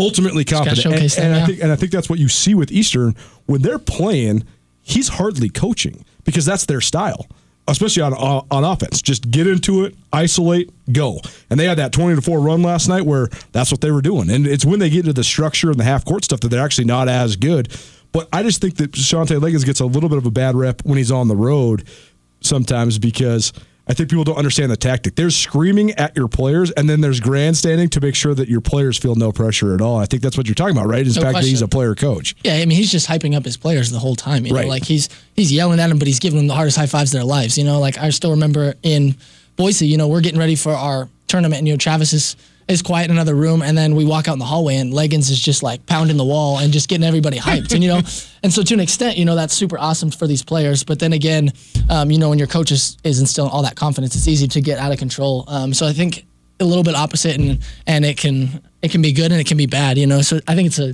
ultimately 0.00 0.44
confident. 0.44 0.84
And, 0.86 0.94
and 0.94 1.14
yeah. 1.16 1.42
I 1.42 1.46
think 1.46 1.62
and 1.62 1.72
I 1.72 1.76
think 1.76 1.92
that's 1.92 2.08
what 2.08 2.18
you 2.18 2.28
see 2.28 2.54
with 2.54 2.72
Eastern 2.72 3.14
when 3.46 3.62
they're 3.62 3.78
playing. 3.78 4.44
He's 4.82 5.08
hardly 5.08 5.48
coaching 5.48 6.04
because 6.24 6.44
that's 6.44 6.64
their 6.64 6.80
style 6.80 7.26
especially 7.68 8.02
on 8.02 8.12
on 8.14 8.64
offense. 8.64 9.00
Just 9.00 9.30
get 9.30 9.46
into 9.46 9.84
it, 9.84 9.94
isolate, 10.12 10.70
go. 10.92 11.20
And 11.48 11.60
they 11.60 11.66
had 11.66 11.78
that 11.78 11.92
20 11.92 12.16
to 12.16 12.22
4 12.22 12.40
run 12.40 12.62
last 12.62 12.88
night 12.88 13.02
where 13.02 13.28
that's 13.52 13.70
what 13.70 13.80
they 13.80 13.92
were 13.92 14.02
doing. 14.02 14.28
And 14.28 14.44
it's 14.46 14.64
when 14.64 14.80
they 14.80 14.90
get 14.90 15.00
into 15.00 15.12
the 15.12 15.22
structure 15.22 15.70
and 15.70 15.78
the 15.78 15.84
half 15.84 16.04
court 16.04 16.24
stuff 16.24 16.40
that 16.40 16.48
they're 16.48 16.64
actually 16.64 16.86
not 16.86 17.08
as 17.08 17.36
good. 17.36 17.72
But 18.10 18.28
I 18.32 18.42
just 18.42 18.60
think 18.60 18.76
that 18.78 18.92
Shantay 18.92 19.40
Legans 19.40 19.64
gets 19.64 19.78
a 19.78 19.86
little 19.86 20.08
bit 20.08 20.18
of 20.18 20.26
a 20.26 20.32
bad 20.32 20.56
rep 20.56 20.82
when 20.84 20.98
he's 20.98 21.12
on 21.12 21.28
the 21.28 21.36
road 21.36 21.86
sometimes 22.40 22.98
because– 22.98 23.52
I 23.90 23.92
think 23.92 24.08
people 24.08 24.22
don't 24.22 24.36
understand 24.36 24.70
the 24.70 24.76
tactic. 24.76 25.16
There's 25.16 25.36
screaming 25.36 25.90
at 25.94 26.16
your 26.16 26.28
players, 26.28 26.70
and 26.70 26.88
then 26.88 27.00
there's 27.00 27.18
grandstanding 27.18 27.88
to 27.88 28.00
make 28.00 28.14
sure 28.14 28.32
that 28.34 28.48
your 28.48 28.60
players 28.60 28.96
feel 28.96 29.16
no 29.16 29.32
pressure 29.32 29.74
at 29.74 29.80
all. 29.80 29.98
I 29.98 30.04
think 30.04 30.22
that's 30.22 30.36
what 30.36 30.46
you're 30.46 30.54
talking 30.54 30.76
about, 30.76 30.86
right? 30.86 31.04
Is 31.04 31.16
no 31.16 31.22
fact 31.22 31.32
question. 31.32 31.46
that 31.46 31.50
he's 31.50 31.62
a 31.62 31.66
player 31.66 31.96
coach. 31.96 32.36
Yeah, 32.44 32.54
I 32.54 32.58
mean, 32.66 32.78
he's 32.78 32.92
just 32.92 33.08
hyping 33.08 33.36
up 33.36 33.44
his 33.44 33.56
players 33.56 33.90
the 33.90 33.98
whole 33.98 34.14
time. 34.14 34.46
You 34.46 34.52
know, 34.52 34.60
right. 34.60 34.68
like 34.68 34.84
he's 34.84 35.08
he's 35.34 35.52
yelling 35.52 35.80
at 35.80 35.88
them, 35.88 35.98
but 35.98 36.06
he's 36.06 36.20
giving 36.20 36.36
them 36.36 36.46
the 36.46 36.54
hardest 36.54 36.76
high 36.76 36.86
fives 36.86 37.12
of 37.12 37.18
their 37.18 37.24
lives. 37.24 37.58
You 37.58 37.64
know, 37.64 37.80
like 37.80 37.98
I 37.98 38.10
still 38.10 38.30
remember 38.30 38.74
in 38.84 39.16
Boise, 39.56 39.88
you 39.88 39.96
know, 39.96 40.06
we're 40.06 40.20
getting 40.20 40.38
ready 40.38 40.54
for 40.54 40.72
our 40.72 41.08
tournament, 41.26 41.58
and 41.58 41.66
you 41.66 41.74
know, 41.74 41.78
Travis 41.78 42.12
is 42.12 42.36
is 42.70 42.82
quiet 42.82 43.06
in 43.06 43.10
another 43.10 43.34
room, 43.34 43.62
and 43.62 43.76
then 43.76 43.94
we 43.94 44.04
walk 44.04 44.28
out 44.28 44.32
in 44.32 44.38
the 44.38 44.44
hallway, 44.44 44.76
and 44.76 44.92
Legans 44.92 45.30
is 45.30 45.40
just 45.40 45.62
like 45.62 45.84
pounding 45.86 46.16
the 46.16 46.24
wall 46.24 46.58
and 46.58 46.72
just 46.72 46.88
getting 46.88 47.04
everybody 47.04 47.38
hyped. 47.38 47.72
and 47.74 47.82
you 47.82 47.90
know, 47.90 48.00
and 48.42 48.52
so 48.52 48.62
to 48.62 48.74
an 48.74 48.80
extent, 48.80 49.16
you 49.16 49.24
know, 49.24 49.34
that's 49.34 49.54
super 49.54 49.78
awesome 49.78 50.10
for 50.10 50.26
these 50.26 50.42
players. 50.42 50.84
But 50.84 50.98
then 51.00 51.12
again, 51.12 51.52
um, 51.88 52.10
you 52.10 52.18
know, 52.18 52.28
when 52.28 52.38
your 52.38 52.46
coach 52.46 52.70
is, 52.70 52.96
is 53.02 53.20
instilling 53.20 53.50
all 53.50 53.62
that 53.62 53.76
confidence, 53.76 54.14
it's 54.14 54.28
easy 54.28 54.46
to 54.48 54.60
get 54.60 54.78
out 54.78 54.92
of 54.92 54.98
control. 54.98 55.44
Um, 55.48 55.74
so 55.74 55.86
I 55.86 55.92
think 55.92 56.26
a 56.60 56.64
little 56.64 56.84
bit 56.84 56.94
opposite, 56.94 57.36
and 57.36 57.58
and 57.86 58.04
it 58.04 58.16
can 58.16 58.62
it 58.82 58.90
can 58.90 59.02
be 59.02 59.12
good 59.12 59.32
and 59.32 59.40
it 59.40 59.46
can 59.46 59.56
be 59.56 59.66
bad. 59.66 59.98
You 59.98 60.06
know, 60.06 60.22
so 60.22 60.40
I 60.46 60.54
think 60.54 60.66
it's 60.68 60.78
a 60.78 60.92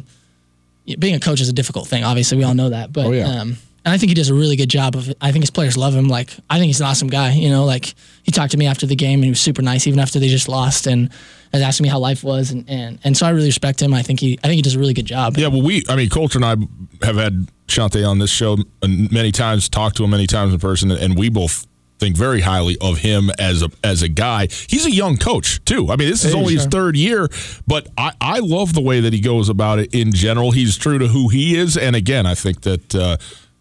being 0.99 1.15
a 1.15 1.21
coach 1.21 1.41
is 1.41 1.49
a 1.49 1.53
difficult 1.53 1.89
thing. 1.89 2.05
Obviously, 2.05 2.39
we 2.39 2.45
all 2.45 2.55
know 2.55 2.71
that. 2.71 2.93
But 2.93 3.07
oh, 3.07 3.13
yeah. 3.13 3.41
um, 3.41 3.57
and 3.87 3.95
I 3.95 3.99
think 3.99 4.11
he 4.11 4.15
does 4.15 4.31
a 4.31 4.35
really 4.35 4.57
good 4.57 4.69
job 4.69 4.97
of 4.97 5.09
it. 5.09 5.17
I 5.21 5.31
think 5.31 5.45
his 5.45 5.51
players 5.51 5.77
love 5.77 5.95
him. 5.95 6.09
Like 6.09 6.31
I 6.51 6.59
think 6.59 6.67
he's 6.67 6.81
an 6.81 6.89
awesome 6.89 7.07
guy. 7.07 7.33
You 7.33 7.51
know, 7.51 7.65
like 7.65 7.95
he 8.25 8.33
talked 8.33 8.51
to 8.51 8.59
me 8.59 8.67
after 8.67 8.85
the 8.85 8.97
game 8.97 9.21
and 9.21 9.25
he 9.25 9.31
was 9.31 9.41
super 9.41 9.63
nice, 9.63 9.87
even 9.87 10.01
after 10.01 10.19
they 10.19 10.27
just 10.27 10.49
lost, 10.49 10.89
and 10.89 11.09
has 11.53 11.63
asked 11.63 11.81
me 11.81 11.89
how 11.89 12.01
life 12.01 12.25
was, 12.25 12.51
and, 12.51 12.69
and 12.69 12.99
and 13.05 13.17
so 13.17 13.27
I 13.27 13.31
really 13.31 13.47
respect 13.47 13.81
him. 13.81 13.95
I 13.95 14.03
think 14.03 14.19
he 14.19 14.41
I 14.43 14.49
think 14.49 14.57
he 14.57 14.63
does 14.63 14.75
a 14.75 14.81
really 14.81 14.93
good 14.93 15.07
job. 15.07 15.37
Yeah, 15.37 15.47
well, 15.47 15.63
we 15.63 15.85
I 15.89 15.95
mean, 15.95 16.09
Colter 16.09 16.37
and 16.39 16.45
I 16.45 17.07
have 17.07 17.15
had 17.15 17.47
Shantay 17.69 18.07
on 18.07 18.19
this 18.19 18.31
show 18.31 18.57
many 18.83 19.31
times, 19.31 19.69
talked 19.69 19.97
to 19.99 20.05
him 20.05 20.11
many 20.11 20.27
times 20.27 20.53
in 20.53 20.59
person, 20.59 20.91
and 20.91 21.17
we 21.17 21.29
both 21.29 21.69
think 21.99 22.17
very 22.17 22.41
highly 22.41 22.77
of 22.81 22.99
him 22.99 23.31
as 23.39 23.63
a 23.63 23.71
as 23.85 24.03
a 24.03 24.09
guy. 24.09 24.49
He's 24.69 24.85
a 24.85 24.91
young 24.91 25.17
coach 25.17 25.65
too. 25.65 25.93
I 25.93 25.97
mean, 25.97 26.09
this 26.09 26.25
is 26.25 26.33
hey, 26.33 26.39
only 26.39 26.55
sure. 26.55 26.63
his 26.63 26.67
third 26.67 26.97
year, 26.97 27.29
but 27.69 27.87
I, 27.97 28.13
I 28.21 28.39
love 28.41 28.75
the 28.75 28.83
way 28.83 29.01
that 29.01 29.13
he 29.13 29.21
goes 29.21 29.49
about 29.49 29.79
it 29.79 29.95
in 29.95 30.13
general. 30.13 30.51
He's 30.51 30.77
true 30.77 30.99
to 30.99 31.07
who 31.07 31.29
he 31.29 31.57
is, 31.57 31.77
and 31.77 31.95
again, 31.95 32.27
I 32.27 32.35
think 32.35 32.63
that 32.63 32.95
uh, 32.97 33.17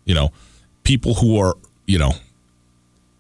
you 0.06 0.16
know 0.16 0.32
people 0.84 1.16
who 1.16 1.38
are, 1.38 1.56
you 1.86 2.00
know, 2.00 2.14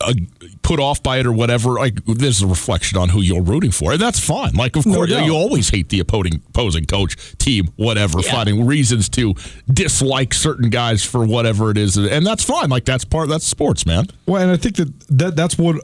uh, 0.01 0.13
put 0.61 0.79
off 0.79 1.01
by 1.01 1.17
it 1.17 1.25
or 1.25 1.31
whatever. 1.31 1.71
Like 1.71 2.03
there's 2.05 2.41
a 2.41 2.47
reflection 2.47 2.97
on 2.97 3.09
who 3.09 3.21
you're 3.21 3.41
rooting 3.41 3.71
for, 3.71 3.93
and 3.93 4.01
that's 4.01 4.19
fine. 4.19 4.53
Like 4.53 4.75
of 4.75 4.85
No 4.85 4.95
course 4.95 5.09
you 5.09 5.33
always 5.33 5.69
hate 5.69 5.89
the 5.89 5.99
opposing 5.99 6.41
opposing 6.49 6.85
coach, 6.85 7.37
team, 7.37 7.69
whatever, 7.75 8.21
finding 8.21 8.65
reasons 8.65 9.09
to 9.09 9.35
dislike 9.71 10.33
certain 10.33 10.69
guys 10.69 11.03
for 11.03 11.25
whatever 11.25 11.71
it 11.71 11.77
is, 11.77 11.97
and 11.97 12.25
that's 12.25 12.43
fine. 12.43 12.69
Like 12.69 12.85
that's 12.85 13.05
part 13.05 13.29
that's 13.29 13.45
sports, 13.45 13.85
man. 13.85 14.07
Well, 14.25 14.41
and 14.41 14.51
I 14.51 14.57
think 14.57 14.75
that, 14.77 14.99
that 15.09 15.35
that's 15.35 15.57
what 15.57 15.77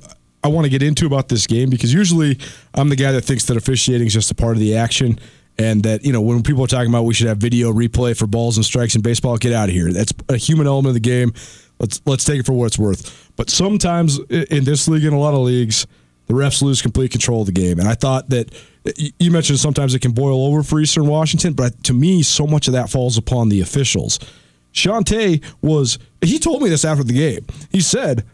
I 0.44 0.48
want 0.48 0.66
to 0.66 0.70
get 0.70 0.82
into 0.82 1.06
about 1.06 1.30
this 1.30 1.46
game 1.48 1.70
because 1.70 1.94
usually 1.94 2.38
I'm 2.74 2.90
the 2.90 2.96
guy 2.96 3.12
that 3.12 3.22
thinks 3.22 3.46
that 3.46 3.58
officiating 3.58 4.08
is 4.08 4.14
just 4.14 4.32
a 4.32 4.36
part 4.36 4.54
of 4.54 4.60
the 4.60 4.76
action. 4.76 5.20
And 5.58 5.84
that, 5.84 6.04
you 6.04 6.12
know, 6.12 6.22
when 6.22 6.42
people 6.44 6.64
are 6.64 6.68
talking 6.68 6.90
about 6.90 7.04
we 7.04 7.14
should 7.14 7.28
have 7.28 7.38
video 7.38 7.72
replay 7.72 8.18
for 8.18 8.26
balls 8.26 8.58
and 8.58 8.66
strikes 8.66 8.96
in 8.96 9.02
baseball, 9.02 9.38
get 9.38 9.54
out 9.54 9.70
of 9.70 9.76
here. 9.76 9.92
That's 9.92 10.14
a 10.30 10.38
human 10.38 10.66
element 10.66 10.90
of 10.90 10.94
the 10.96 11.00
game. 11.00 11.34
Let's 11.80 12.02
let's 12.06 12.24
take 12.24 12.40
it 12.40 12.46
for 12.46 12.54
what 12.54 12.66
it's 12.68 12.80
worth. 12.80 13.32
But 13.36 13.50
sometimes 13.50 14.20
in 14.30 14.64
this 14.64 14.88
league, 14.88 15.04
in 15.04 15.14
a 15.14 15.20
lot 15.20 15.34
of 15.34 15.42
leagues, 15.42 15.86
the 16.28 16.34
refs 16.34 16.62
lose 16.62 16.82
complete 16.82 17.12
control 17.12 17.42
of 17.42 17.48
the 17.48 17.52
game. 17.52 17.80
And 17.80 17.88
I 17.88 17.96
thought 17.96 18.30
that 18.30 18.54
you 19.20 19.32
mentioned 19.32 19.60
sometimes 19.60 19.94
it 19.94 20.00
can 20.00 20.12
boil 20.12 20.46
over 20.46 20.64
for 20.64 20.80
Eastern 20.80 21.08
Washington, 21.08 21.54
but 21.54 21.84
to 21.84 21.94
me, 21.94 22.24
so 22.24 22.48
much 22.48 22.68
of 22.68 22.74
that 22.74 22.90
falls 22.90 23.18
upon 23.18 23.50
the 23.50 23.62
officials. 23.62 24.20
Shantay 24.74 25.44
was, 25.62 26.00
he 26.22 26.40
told 26.40 26.64
me 26.64 26.70
this 26.70 26.86
after 26.86 27.04
the 27.04 27.14
game. 27.14 27.46
He 27.72 27.82
said, 27.82 28.26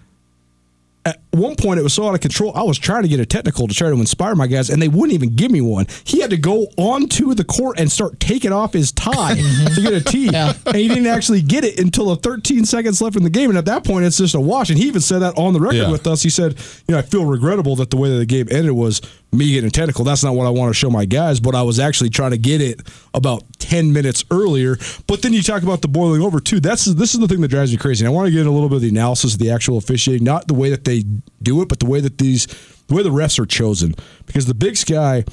at 1.07 1.21
one 1.31 1.55
point 1.55 1.79
it 1.79 1.83
was 1.83 1.93
so 1.93 2.07
out 2.07 2.15
of 2.15 2.19
control. 2.19 2.51
I 2.53 2.63
was 2.63 2.77
trying 2.77 3.03
to 3.03 3.07
get 3.07 3.19
a 3.19 3.25
technical 3.25 3.67
to 3.67 3.73
try 3.73 3.89
to 3.89 3.95
inspire 3.95 4.35
my 4.35 4.45
guys, 4.47 4.69
and 4.69 4.81
they 4.81 4.89
wouldn't 4.89 5.13
even 5.13 5.35
give 5.35 5.51
me 5.51 5.61
one. 5.61 5.87
He 6.03 6.19
had 6.19 6.31
to 6.31 6.37
go 6.37 6.67
onto 6.77 7.33
the 7.33 7.45
court 7.45 7.79
and 7.79 7.89
start 7.89 8.19
taking 8.19 8.51
off 8.51 8.73
his 8.73 8.91
tie 8.91 9.35
mm-hmm. 9.35 9.73
to 9.73 9.81
get 9.81 9.93
a 9.93 10.01
tee, 10.03 10.29
and 10.33 10.75
he 10.75 10.87
didn't 10.89 11.07
actually 11.07 11.41
get 11.41 11.63
it 11.63 11.79
until 11.79 12.07
the 12.07 12.17
13 12.17 12.65
seconds 12.65 13.01
left 13.01 13.15
in 13.15 13.23
the 13.23 13.29
game. 13.29 13.49
And 13.49 13.57
at 13.57 13.65
that 13.65 13.85
point, 13.85 14.05
it's 14.05 14.17
just 14.17 14.35
a 14.35 14.41
wash. 14.41 14.69
And 14.69 14.77
he 14.77 14.85
even 14.87 15.01
said 15.01 15.19
that 15.19 15.37
on 15.37 15.53
the 15.53 15.61
record 15.61 15.77
Yeah. 15.77 15.91
with 15.91 16.05
us. 16.07 16.23
He 16.23 16.29
said, 16.29 16.55
"You 16.87 16.93
know, 16.93 16.97
I 16.99 17.03
feel 17.03 17.23
regrettable 17.25 17.75
that 17.77 17.89
the 17.89 17.97
way 17.97 18.09
that 18.09 18.17
the 18.17 18.25
game 18.25 18.47
ended 18.51 18.71
was 18.73 19.01
me 19.37 19.51
getting 19.53 19.69
technical. 19.69 20.03
That's 20.03 20.23
not 20.23 20.35
what 20.35 20.47
I 20.47 20.49
want 20.49 20.69
to 20.69 20.73
show 20.73 20.89
my 20.89 21.05
guys, 21.05 21.39
but 21.39 21.55
I 21.55 21.61
was 21.61 21.79
actually 21.79 22.09
trying 22.09 22.31
to 22.31 22.37
get 22.37 22.61
it 22.61 22.81
about 23.13 23.43
10 23.59 23.93
minutes 23.93 24.25
earlier. 24.31 24.77
But 25.07 25.21
then 25.21 25.33
you 25.33 25.43
talk 25.43 25.63
about 25.63 25.81
the 25.81 25.87
boiling 25.87 26.21
over 26.21 26.39
too. 26.39 26.59
That's 26.59 26.85
this 26.85 27.13
is 27.13 27.19
the 27.19 27.27
thing 27.27 27.41
that 27.41 27.49
drives 27.49 27.71
me 27.71 27.77
crazy. 27.77 28.05
And 28.05 28.11
I 28.11 28.15
want 28.15 28.27
to 28.27 28.31
get 28.31 28.45
a 28.45 28.51
little 28.51 28.69
bit 28.69 28.77
of 28.77 28.81
the 28.81 28.89
analysis 28.89 29.33
of 29.33 29.39
the 29.39 29.51
actual 29.51 29.77
officiating, 29.77 30.23
not 30.23 30.47
the 30.47 30.53
way 30.53 30.69
that 30.69 30.85
they 30.85 31.03
do 31.41 31.61
it, 31.61 31.69
but 31.69 31.79
the 31.79 31.85
way 31.85 31.99
that 32.01 32.17
these 32.17 32.47
the 32.87 32.95
way 32.95 33.03
the 33.03 33.09
refs 33.09 33.37
are 33.39 33.45
chosen. 33.45 33.93
Because 34.25 34.45
the 34.45 34.53
Big 34.53 34.77
Sky 34.77 35.23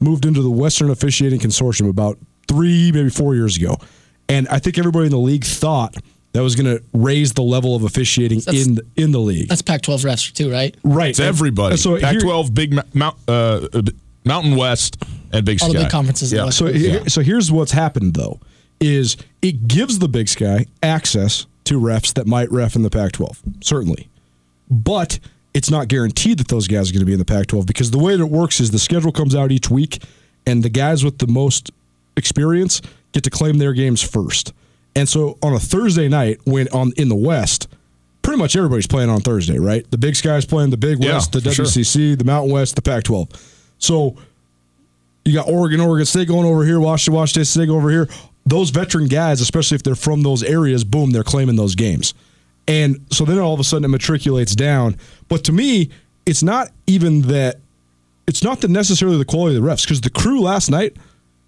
moved 0.00 0.26
into 0.26 0.42
the 0.42 0.50
Western 0.50 0.90
Officiating 0.90 1.40
Consortium 1.40 1.88
about 1.88 2.18
three, 2.48 2.90
maybe 2.92 3.10
four 3.10 3.34
years 3.34 3.56
ago. 3.56 3.76
And 4.28 4.48
I 4.48 4.58
think 4.58 4.78
everybody 4.78 5.06
in 5.06 5.12
the 5.12 5.18
league 5.18 5.44
thought 5.44 5.94
that 6.32 6.42
was 6.42 6.56
going 6.56 6.76
to 6.78 6.82
raise 6.94 7.32
the 7.34 7.42
level 7.42 7.74
of 7.76 7.82
officiating 7.84 8.40
That's- 8.40 8.66
in 8.66 8.78
in 8.96 9.12
the 9.12 9.20
league. 9.20 9.48
That's 9.48 9.62
Pac-12 9.62 10.04
refs 10.04 10.32
too, 10.32 10.50
right? 10.50 10.74
Right. 10.82 11.10
It's 11.10 11.20
everybody. 11.20 11.76
So 11.76 11.98
Pac-12, 11.98 12.54
Big 12.54 12.78
Mount, 12.94 13.16
uh, 13.28 13.68
Mountain 14.24 14.56
West, 14.56 14.96
and 15.32 15.44
Big 15.44 15.60
All 15.62 15.68
Sky. 15.70 15.78
the 15.78 15.84
big 15.84 15.90
conferences 15.92 16.32
Yeah. 16.32 16.50
So, 16.50 16.66
here- 16.72 17.08
so 17.08 17.20
here's 17.22 17.50
what's 17.52 17.72
happened 17.72 18.14
though: 18.14 18.40
is 18.80 19.16
it 19.42 19.68
gives 19.68 19.98
the 19.98 20.08
Big 20.08 20.28
Sky 20.28 20.66
access 20.82 21.46
to 21.64 21.78
refs 21.80 22.14
that 22.14 22.26
might 22.26 22.50
ref 22.50 22.74
in 22.76 22.82
the 22.82 22.90
Pac-12, 22.90 23.38
certainly, 23.62 24.08
but 24.70 25.18
it's 25.54 25.70
not 25.70 25.86
guaranteed 25.88 26.38
that 26.38 26.48
those 26.48 26.66
guys 26.66 26.88
are 26.88 26.92
going 26.94 27.00
to 27.00 27.06
be 27.06 27.12
in 27.12 27.18
the 27.18 27.24
Pac-12 27.24 27.66
because 27.66 27.90
the 27.90 27.98
way 27.98 28.16
that 28.16 28.22
it 28.22 28.30
works 28.30 28.58
is 28.58 28.70
the 28.70 28.78
schedule 28.78 29.12
comes 29.12 29.34
out 29.34 29.52
each 29.52 29.68
week, 29.70 30.02
and 30.46 30.62
the 30.62 30.68
guys 30.70 31.04
with 31.04 31.18
the 31.18 31.26
most 31.26 31.70
experience 32.16 32.80
get 33.12 33.22
to 33.24 33.30
claim 33.30 33.58
their 33.58 33.72
games 33.72 34.02
first. 34.02 34.52
And 34.94 35.08
so 35.08 35.38
on 35.42 35.54
a 35.54 35.58
Thursday 35.58 36.08
night, 36.08 36.40
when 36.44 36.68
on 36.68 36.92
in 36.96 37.08
the 37.08 37.16
West, 37.16 37.68
pretty 38.22 38.38
much 38.38 38.56
everybody's 38.56 38.86
playing 38.86 39.10
on 39.10 39.20
Thursday, 39.20 39.58
right? 39.58 39.90
The 39.90 39.98
Big 39.98 40.16
Sky's 40.16 40.44
playing 40.44 40.70
the 40.70 40.76
Big 40.76 41.02
Yeah, 41.02 41.14
West, 41.14 41.32
the 41.32 41.40
for 41.40 41.50
sure. 41.52 41.64
WCC, 41.64 42.18
the 42.18 42.24
Mountain 42.24 42.52
West, 42.52 42.76
the 42.76 42.82
Pac-12. 42.82 43.30
So 43.78 44.16
you 45.24 45.34
got 45.34 45.48
Oregon, 45.48 45.80
Oregon 45.80 46.06
State 46.06 46.28
going 46.28 46.46
over 46.46 46.64
here, 46.64 46.78
Washington, 46.78 47.14
Washington 47.14 47.44
State 47.44 47.68
over 47.68 47.90
here. 47.90 48.08
Those 48.44 48.70
veteran 48.70 49.06
guys, 49.06 49.40
especially 49.40 49.76
if 49.76 49.82
they're 49.82 49.94
from 49.94 50.22
those 50.22 50.42
areas, 50.42 50.84
boom, 50.84 51.10
they're 51.12 51.22
claiming 51.22 51.56
those 51.56 51.74
games. 51.74 52.12
And 52.68 53.04
so 53.10 53.24
then 53.24 53.38
all 53.38 53.54
of 53.54 53.60
a 53.60 53.64
sudden 53.64 53.84
it 53.84 53.88
matriculates 53.88 54.54
down. 54.54 54.96
But 55.28 55.44
to 55.44 55.52
me, 55.52 55.90
it's 56.26 56.42
not 56.42 56.70
even 56.86 57.22
that 57.22 57.58
it's 58.26 58.42
not 58.42 58.60
the 58.60 58.68
necessarily 58.68 59.18
the 59.18 59.24
quality 59.24 59.56
of 59.56 59.62
the 59.62 59.68
refs 59.68 59.82
because 59.84 60.00
the 60.00 60.10
crew 60.10 60.40
last 60.40 60.70
night 60.70 60.96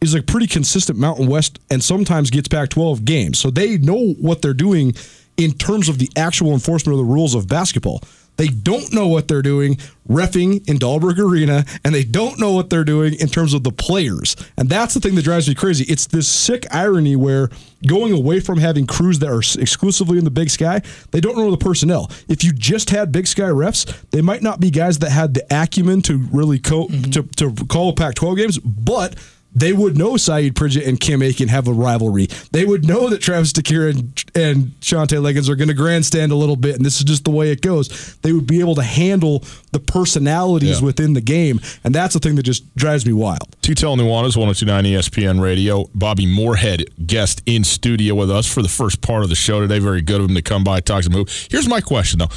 is 0.09 0.15
a 0.15 0.23
pretty 0.23 0.47
consistent 0.47 0.99
Mountain 0.99 1.27
West 1.27 1.59
and 1.71 1.83
sometimes 1.83 2.31
gets 2.31 2.49
Pac 2.49 2.71
12 2.71 3.05
games. 3.05 3.39
So 3.39 3.51
they 3.51 3.79
know 3.79 4.15
what 4.21 4.43
they're 4.43 4.55
doing 4.55 4.95
in 5.37 5.53
terms 5.53 5.89
of 5.89 5.99
the 5.99 6.09
actual 6.17 6.53
enforcement 6.53 6.99
of 6.99 7.07
the 7.07 7.13
rules 7.13 7.35
of 7.35 7.49
basketball. 7.49 8.03
They 8.37 8.49
don't 8.49 8.93
know 8.93 9.07
what 9.07 9.29
they're 9.29 9.43
doing 9.43 9.79
refing 10.09 10.69
in 10.69 10.79
Dahlberg 10.79 11.19
Arena, 11.19 11.65
and 11.85 11.95
they 11.95 12.03
don't 12.03 12.39
know 12.39 12.53
what 12.53 12.69
they're 12.69 12.85
doing 12.85 13.15
in 13.15 13.29
terms 13.29 13.55
of 13.55 13.63
the 13.63 13.71
players. 13.71 14.37
And 14.57 14.69
that's 14.69 14.93
the 14.93 15.01
thing 15.01 15.15
that 15.15 15.23
drives 15.23 15.49
me 15.49 15.55
crazy. 15.55 15.85
It's 15.85 16.07
this 16.07 16.29
sick 16.29 16.67
irony 16.73 17.17
where 17.17 17.49
going 17.87 18.13
away 18.13 18.41
from 18.41 18.59
having 18.59 18.87
crews 18.87 19.21
that 19.21 19.31
are 19.31 19.39
exclusively 19.61 20.19
in 20.19 20.25
the 20.25 20.31
Big 20.31 20.51
Sky, 20.51 20.83
they 21.13 21.21
don't 21.21 21.37
know 21.37 21.51
the 21.51 21.57
personnel. 21.57 22.11
If 22.29 22.43
you 22.43 22.53
just 22.53 22.91
had 22.91 23.13
Big 23.13 23.27
Sky 23.27 23.45
refs, 23.45 23.87
they 24.11 24.21
might 24.21 24.43
not 24.43 24.61
be 24.61 24.71
guys 24.71 24.99
that 24.99 25.11
had 25.11 25.35
the 25.35 25.47
acumen 25.51 26.03
to 26.03 26.19
really 26.33 26.59
co- 26.59 26.89
mm-hmm. 26.89 27.11
to, 27.13 27.23
to 27.53 27.67
call 27.67 27.93
Pac-12 27.93 28.37
games, 28.37 28.59
but 28.59 29.15
they 29.55 29.73
would 29.73 29.97
know 29.97 30.17
Saeed 30.17 30.55
Pridgett 30.57 30.87
and 30.87 30.99
Kim 30.99 31.23
Aiken 31.23 31.49
have 31.49 31.69
a 31.69 31.73
rivalry. 31.73 32.27
They 32.53 32.65
would 32.65 32.87
know 32.87 33.09
that 33.11 33.21
Travis 33.23 33.53
DeCuire 33.53 33.91
and, 33.91 34.25
and 34.35 34.67
Shantay 34.81 35.21
Legans 35.23 35.49
are 35.49 35.55
going 35.57 35.69
to 35.69 35.75
grandstand 35.75 36.33
a 36.33 36.35
little 36.35 36.57
bit, 36.57 36.77
and 36.77 36.85
this 36.85 36.99
is 36.99 37.05
just 37.05 37.25
the 37.25 37.31
way 37.31 37.51
it 37.51 37.61
goes. 37.61 38.17
They 38.23 38.33
would 38.33 38.47
be 38.47 38.61
able 38.61 38.75
to 38.77 38.83
handle 38.83 39.45
the 39.73 39.81
personalities 39.81 40.81
Yeah. 40.81 40.87
within 40.87 41.13
the 41.15 41.21
game, 41.21 41.61
and 41.85 41.95
that's 41.95 42.15
the 42.15 42.21
thing 42.21 42.35
that 42.37 42.43
just 42.43 42.75
drives 42.77 43.07
me 43.07 43.13
wild. 43.13 43.49
Tutel 43.63 43.97
Nuanez, 43.97 44.37
1029 44.37 44.85
ESPN 44.85 45.41
Radio. 45.41 45.87
Bobby 45.95 46.27
Moorhead, 46.27 46.85
guest 47.07 47.43
in 47.47 47.65
studio 47.65 48.15
with 48.15 48.31
us 48.31 48.53
for 48.53 48.63
the 48.63 48.69
first 48.69 49.01
part 49.01 49.23
of 49.23 49.29
the 49.29 49.35
show 49.35 49.61
today. 49.61 49.79
Very 49.79 50.03
good 50.03 50.21
of 50.21 50.29
him 50.29 50.35
to 50.35 50.43
come 50.43 50.65
by, 50.65 50.81
talk 50.81 51.03
some 51.03 51.13
hoop. 51.13 51.29
Here's 51.51 51.69
my 51.69 51.81
question, 51.81 52.19
though. 52.19 52.29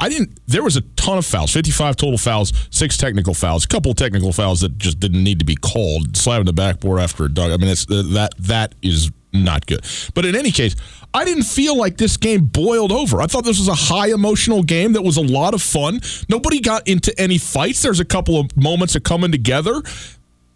I, 0.00 0.08
didn't. 0.08 0.40
There 0.46 0.62
was 0.62 0.76
a 0.76 0.80
ton 0.96 1.18
of 1.18 1.26
fouls, 1.26 1.52
55 1.52 1.96
total 1.96 2.18
fouls, 2.18 2.52
six 2.70 2.96
technical 2.96 3.34
fouls, 3.34 3.64
a 3.64 3.68
couple 3.68 3.92
technical 3.94 4.32
fouls 4.32 4.60
that 4.62 4.78
just 4.78 4.98
didn't 5.00 5.22
need 5.22 5.38
to 5.38 5.44
be 5.44 5.54
called. 5.54 6.16
Slamming 6.16 6.46
the 6.46 6.52
backboard 6.52 7.00
after 7.00 7.24
a 7.24 7.32
dunk. 7.32 7.52
I 7.52 7.56
mean, 7.56 7.68
it's 7.68 7.90
uh, 7.90 8.02
that 8.14 8.34
that 8.38 8.74
is 8.82 9.10
not 9.32 9.66
good. 9.66 9.84
But 10.14 10.24
in 10.24 10.34
any 10.34 10.50
case, 10.50 10.74
I 11.12 11.24
didn't 11.24 11.44
feel 11.44 11.76
like 11.76 11.96
this 11.96 12.16
game 12.16 12.46
boiled 12.46 12.92
over. 12.92 13.20
I 13.20 13.26
thought 13.26 13.44
this 13.44 13.58
was 13.58 13.68
a 13.68 13.74
high 13.74 14.08
emotional 14.08 14.62
game 14.62 14.92
that 14.94 15.02
was 15.02 15.16
a 15.16 15.22
lot 15.22 15.54
of 15.54 15.62
fun. 15.62 16.00
Nobody 16.28 16.60
got 16.60 16.86
into 16.88 17.18
any 17.20 17.38
fights. 17.38 17.82
There's 17.82 18.00
a 18.00 18.04
couple 18.04 18.38
of 18.38 18.56
moments 18.56 18.94
of 18.96 19.02
coming 19.02 19.32
together. 19.32 19.82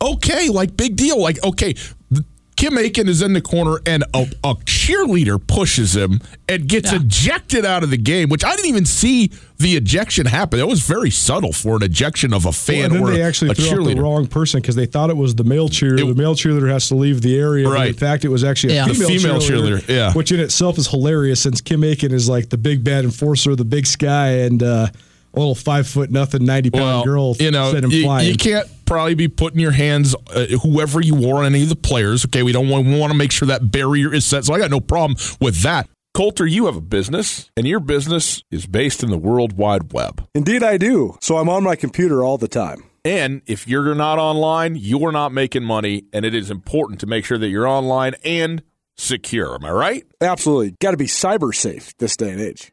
Okay, 0.03 0.49
like 0.49 0.77
big 0.77 0.97
deal. 0.97 1.21
Like 1.21 1.43
okay, 1.45 1.75
Kim 2.57 2.79
Aiken 2.79 3.09
is 3.09 3.21
in 3.21 3.33
the 3.33 3.41
corner 3.41 3.81
and 3.85 4.05
a, 4.15 4.27
a 4.45 4.55
cheerleader 4.65 5.45
pushes 5.45 5.97
him 5.97 6.21
and 6.49 6.69
gets 6.69 6.93
Yeah. 6.93 6.99
ejected 7.01 7.65
out 7.65 7.83
of 7.83 7.91
the 7.91 7.97
game, 7.97 8.29
which 8.29 8.45
I 8.45 8.51
didn't 8.55 8.67
even 8.69 8.85
see 8.85 9.33
the 9.59 9.77
ejection 9.77 10.27
happen. 10.27 10.61
It 10.61 10.69
was 10.69 10.81
very 10.83 11.11
subtle 11.11 11.53
for 11.53 11.77
an 11.77 11.83
ejection 11.83 12.33
of 12.33 12.47
a 12.47 12.53
fan 12.53 12.87
and 12.87 12.95
then 12.95 13.03
or 13.03 13.11
they 13.11 13.23
a, 13.23 13.27
actually 13.27 13.51
a 13.51 13.55
threw 13.55 13.67
out 13.67 13.73
cheerleader. 13.79 13.95
the 13.97 14.03
wrong 14.03 14.27
person 14.29 14.61
because 14.61 14.77
they 14.77 14.87
thought 14.87 15.11
it 15.11 15.17
was 15.17 15.35
the 15.35 15.43
male 15.45 15.69
cheerleader. 15.69 16.01
It- 16.03 16.15
the 16.15 16.23
male 16.23 16.35
cheerleader 16.37 16.71
has 16.71 16.87
to 16.89 16.95
leave 16.95 17.23
the 17.23 17.37
area. 17.37 17.69
Right. 17.69 17.89
In 17.89 17.95
fact, 17.95 18.25
it 18.25 18.29
was 18.29 18.45
actually 18.45 18.75
a 18.75 18.77
Yeah. 18.77 18.89
The 18.89 18.95
female, 18.95 19.09
female 19.09 19.39
cheerleader, 19.41 19.79
cheerleader, 19.81 19.89
yeah. 19.89 20.13
Which 20.13 20.31
in 20.31 20.39
itself 20.39 20.79
is 20.79 20.87
hilarious 20.87 21.41
since 21.41 21.61
Kim 21.61 21.83
Aiken 21.83 22.13
is 22.13 22.29
like 22.29 22.51
the 22.51 22.59
big 22.59 22.85
bad 22.85 23.05
enforcer 23.05 23.51
of 23.51 23.57
the 23.59 23.65
big 23.65 23.87
sky 23.87 24.29
and 24.43 24.63
uh, 24.63 24.87
a 25.35 25.39
little 25.39 25.57
five 25.57 25.89
foot 25.89 26.11
nothing, 26.13 26.45
90 26.45 26.71
pound 26.71 26.85
well, 26.85 27.05
girl 27.05 27.37
you 27.41 27.51
know, 27.51 27.73
sent 27.73 27.85
him 27.85 27.91
you, 27.91 28.03
flying. 28.05 28.29
you 28.29 28.37
can't 28.37 28.69
probably 28.85 29.15
be 29.15 29.29
putting 29.29 29.61
your 29.61 29.73
hands, 29.73 30.15
uh, 30.35 30.47
whoever 30.63 31.01
you 31.01 31.15
wore 31.15 31.39
on 31.39 31.47
any 31.47 31.63
of 31.63 31.69
the 31.69 31.77
players. 31.77 32.25
Okay, 32.27 32.43
we 32.43 32.53
don't 32.53 32.69
want, 32.69 32.87
we 32.87 32.99
want 32.99 33.13
to 33.13 33.19
make 33.19 33.33
sure 33.33 33.47
that 33.49 33.71
barrier 33.71 34.13
is 34.13 34.25
set. 34.25 34.45
So 34.45 34.55
I 34.55 34.59
got 34.59 34.71
no 34.71 34.81
problem 34.81 35.17
with 35.41 35.63
that. 35.63 35.89
Colter, 36.15 36.47
you 36.47 36.67
have 36.67 36.77
a 36.77 36.81
business, 36.81 37.51
and 37.57 37.67
your 37.67 37.81
business 37.81 38.43
is 38.51 38.67
based 38.67 39.03
in 39.03 39.11
the 39.11 39.19
World 39.19 39.55
Wide 39.55 39.93
Web. 39.93 40.25
Indeed, 40.33 40.63
I 40.63 40.77
do. 40.77 41.19
So 41.21 41.39
I'm 41.39 41.49
on 41.49 41.65
my 41.65 41.75
computer 41.75 42.23
all 42.23 42.39
the 42.39 42.47
time. 42.47 42.85
And 43.05 43.43
if 43.47 43.67
you're 43.67 43.95
not 43.97 44.19
online, 44.19 44.77
you're 44.77 45.13
not 45.13 45.33
making 45.33 45.65
money, 45.65 46.05
and 46.13 46.25
it 46.25 46.35
is 46.35 46.51
important 46.51 47.01
to 47.01 47.07
make 47.07 47.25
sure 47.25 47.37
that 47.37 47.49
you're 47.49 47.67
online 47.67 48.15
and 48.25 48.63
secure. 48.97 49.57
Am 49.57 49.65
I 49.65 49.73
right? 49.73 50.07
Absolutely. 50.21 50.77
Got 50.81 50.93
to 50.93 50.97
be 50.97 51.07
cyber 51.07 51.55
safe 51.55 51.97
this 51.99 52.17
day 52.17 52.31
and 52.31 52.41
age. 52.41 52.73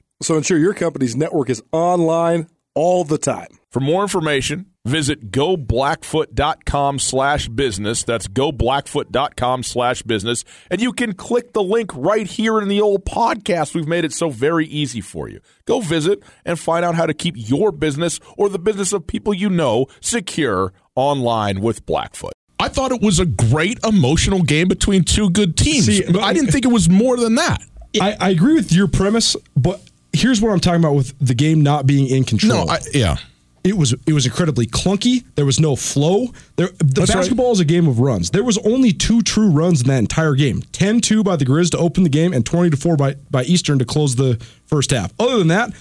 So 0.21 0.37
ensure 0.37 0.57
your 0.57 0.73
company's 0.73 1.15
network 1.15 1.49
is 1.49 1.63
online 1.71 2.47
all 2.73 3.03
the 3.03 3.17
time. 3.17 3.47
For 3.69 3.79
more 3.79 4.01
information, 4.01 4.65
visit 4.85 5.31
goblackfoot.com 5.31 6.99
slash 6.99 7.47
business. 7.49 8.03
That's 8.03 8.27
goblackfoot.com 8.27 9.63
slash 9.63 10.01
business. 10.03 10.43
And 10.69 10.81
you 10.81 10.93
can 10.93 11.13
click 11.13 11.53
the 11.53 11.63
link 11.63 11.91
right 11.95 12.27
here 12.27 12.59
in 12.59 12.67
the 12.67 12.81
old 12.81 13.05
podcast. 13.05 13.73
We've 13.73 13.87
made 13.87 14.05
it 14.05 14.13
so 14.13 14.29
very 14.29 14.67
easy 14.67 15.01
for 15.01 15.29
you. 15.29 15.39
Go 15.65 15.79
visit 15.79 16.21
and 16.45 16.59
find 16.59 16.83
out 16.83 16.95
how 16.95 17.05
to 17.05 17.13
keep 17.13 17.35
your 17.37 17.71
business 17.71 18.19
or 18.37 18.49
the 18.49 18.59
business 18.59 18.93
of 18.93 19.07
people 19.07 19.33
you 19.33 19.49
know 19.49 19.87
secure 20.01 20.73
online 20.95 21.61
with 21.61 21.85
Blackfoot. 21.85 22.33
I 22.59 22.67
thought 22.67 22.91
it 22.91 23.01
was 23.01 23.19
a 23.19 23.25
great 23.25 23.79
emotional 23.83 24.43
game 24.43 24.67
between 24.67 25.03
two 25.03 25.29
good 25.31 25.57
teams. 25.57 25.87
See, 25.87 26.05
I 26.05 26.33
didn't 26.33 26.51
think 26.51 26.65
it 26.65 26.71
was 26.71 26.89
more 26.89 27.17
than 27.17 27.35
that. 27.35 27.61
I, 27.99 28.15
I 28.19 28.29
agree 28.29 28.53
with 28.53 28.71
your 28.71 28.87
premise, 28.87 29.35
but 29.55 29.81
here's 30.13 30.41
what 30.41 30.51
I'm 30.51 30.59
talking 30.59 30.81
about 30.81 30.95
with 30.95 31.13
the 31.19 31.33
game 31.33 31.61
not 31.61 31.85
being 31.85 32.07
in 32.07 32.23
control. 32.23 32.65
No, 32.65 32.71
I, 32.71 32.79
yeah. 32.93 33.17
it 33.63 33.77
was 33.77 33.93
it 34.05 34.13
was 34.13 34.25
incredibly 34.25 34.65
clunky. 34.65 35.23
There 35.35 35.45
was 35.45 35.59
no 35.59 35.75
flow. 35.75 36.27
There, 36.55 36.69
the 36.77 37.01
That's 37.01 37.13
basketball 37.13 37.47
right. 37.47 37.53
is 37.53 37.59
a 37.59 37.65
game 37.65 37.87
of 37.87 37.99
runs. 37.99 38.31
There 38.31 38.43
was 38.43 38.57
only 38.59 38.91
two 38.91 39.21
true 39.21 39.49
runs 39.49 39.81
in 39.81 39.87
that 39.87 39.99
entire 39.99 40.35
game. 40.35 40.61
10-2 40.61 41.23
by 41.23 41.35
the 41.35 41.45
Grizz 41.45 41.71
to 41.71 41.77
open 41.77 42.03
the 42.03 42.09
game 42.09 42.33
and 42.33 42.45
20 42.45 42.71
to 42.71 42.77
4 42.77 42.97
by, 42.97 43.15
by 43.29 43.43
Eastern 43.43 43.79
to 43.79 43.85
close 43.85 44.15
the 44.15 44.41
first 44.65 44.91
half. 44.91 45.13
Other 45.19 45.37
than 45.37 45.47
that, 45.49 45.71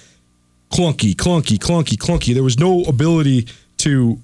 clunky, 0.71 1.15
clunky, 1.15 1.59
clunky, 1.59 1.97
clunky. 1.97 2.35
There 2.35 2.45
was 2.45 2.59
no 2.59 2.83
ability 2.85 3.49
to 3.79 4.19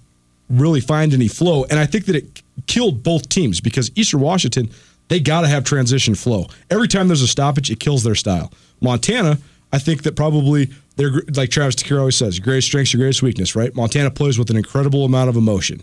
really 0.49 0.81
find 0.81 1.13
any 1.13 1.29
flow. 1.29 1.65
And 1.65 1.79
I 1.79 1.87
think 1.87 2.05
that 2.07 2.17
it 2.17 2.43
killed 2.67 3.03
both 3.03 3.29
teams 3.29 3.61
because 3.61 3.91
Eastern 3.97 4.21
Washington, 4.21 4.71
they 5.09 5.19
got 5.19 5.41
to 5.43 5.49
have 5.49 5.65
transition 5.65 6.15
flow. 6.15 6.47
Every 6.71 6.89
time 6.89 7.09
there's 7.09 7.23
a 7.23 7.29
stoppage, 7.29 7.71
it 7.71 7.81
kills 7.81 8.05
their 8.05 8.15
style. 8.15 8.53
Montana, 8.81 9.39
I 9.77 9.79
think 9.79 10.05
that 10.05 10.17
probably 10.17 10.71
they're 10.97 11.23
like 11.35 11.51
Travis 11.51 11.75
DeCuire 11.77 11.99
always 11.99 12.17
says, 12.17 12.39
your 12.39 12.45
greatest 12.45 12.69
strength's 12.69 12.95
your 12.95 13.03
greatest 13.03 13.23
weakness, 13.23 13.55
right? 13.55 13.75
Montana 13.77 14.11
plays 14.11 14.39
with 14.39 14.49
an 14.49 14.57
incredible 14.57 15.05
amount 15.05 15.29
of 15.29 15.37
emotion. 15.37 15.83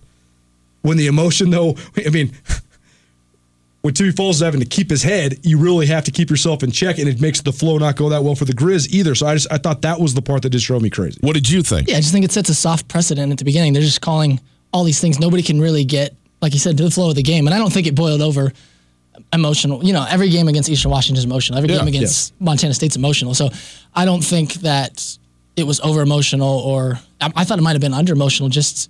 When 0.81 0.97
the 0.97 1.05
emotion, 1.05 1.51
though, 1.51 1.77
I 2.05 2.09
mean, 2.09 2.31
when 3.83 3.93
Timmy 3.93 4.11
Falls 4.11 4.37
is 4.37 4.41
having 4.41 4.61
to 4.61 4.65
keep 4.65 4.89
his 4.89 5.03
head, 5.03 5.45
you 5.45 5.59
really 5.59 5.85
have 5.85 6.05
to 6.05 6.11
keep 6.11 6.31
yourself 6.31 6.63
in 6.63 6.71
check, 6.71 6.97
and 6.97 7.07
it 7.07 7.21
makes 7.21 7.41
the 7.41 7.53
flow 7.53 7.77
not 7.77 7.95
go 7.95 8.09
that 8.09 8.23
well 8.23 8.33
for 8.33 8.45
the 8.45 8.53
Grizz 8.53 8.91
either. 8.91 9.13
So 9.13 9.27
I 9.27 9.35
just 9.35 9.51
I 9.51 9.59
thought 9.59 9.83
that 9.83 9.99
was 9.99 10.15
the 10.15 10.23
part 10.23 10.41
that 10.41 10.49
just 10.49 10.65
drove 10.65 10.81
me 10.81 10.89
crazy. 10.89 11.19
What 11.21 11.33
did 11.33 11.47
you 11.47 11.61
think? 11.61 11.87
Yeah, 11.87 11.97
I 11.97 11.99
just 11.99 12.11
think 12.11 12.25
it 12.25 12.31
sets 12.31 12.49
a 12.49 12.55
soft 12.55 12.87
precedent 12.87 13.31
at 13.31 13.37
the 13.37 13.45
beginning. 13.45 13.73
They're 13.73 13.83
just 13.83 14.01
calling 14.01 14.41
all 14.71 14.83
these 14.83 14.99
things. 14.99 15.19
Nobody 15.19 15.43
can 15.43 15.61
really 15.61 15.85
get, 15.85 16.15
like 16.41 16.53
you 16.53 16.59
said, 16.59 16.77
to 16.77 16.83
the 16.83 16.89
flow 16.89 17.09
of 17.09 17.15
the 17.15 17.21
game. 17.21 17.45
And 17.45 17.53
I 17.53 17.59
don't 17.59 17.71
think 17.71 17.85
it 17.85 17.93
boiled 17.93 18.23
over 18.23 18.51
emotional. 19.31 19.83
You 19.83 19.93
know, 19.93 20.05
every 20.09 20.29
game 20.29 20.47
against 20.47 20.69
Eastern 20.69 20.91
Washington 20.91 21.17
is 21.17 21.25
emotional. 21.25 21.57
Every 21.57 21.69
Yeah, 21.69 21.79
game 21.79 21.87
against 21.87 22.33
Montana 22.39 22.73
State's 22.73 22.95
emotional. 22.95 23.33
So 23.33 23.49
I 23.93 24.05
don't 24.05 24.21
think 24.23 24.53
that 24.55 25.17
it 25.55 25.65
was 25.65 25.79
over 25.81 26.01
emotional 26.01 26.59
or 26.59 26.99
I, 27.21 27.31
I 27.35 27.43
thought 27.43 27.59
it 27.59 27.61
might 27.61 27.73
have 27.73 27.81
been 27.81 27.93
under 27.93 28.13
emotional 28.13 28.49
just 28.49 28.89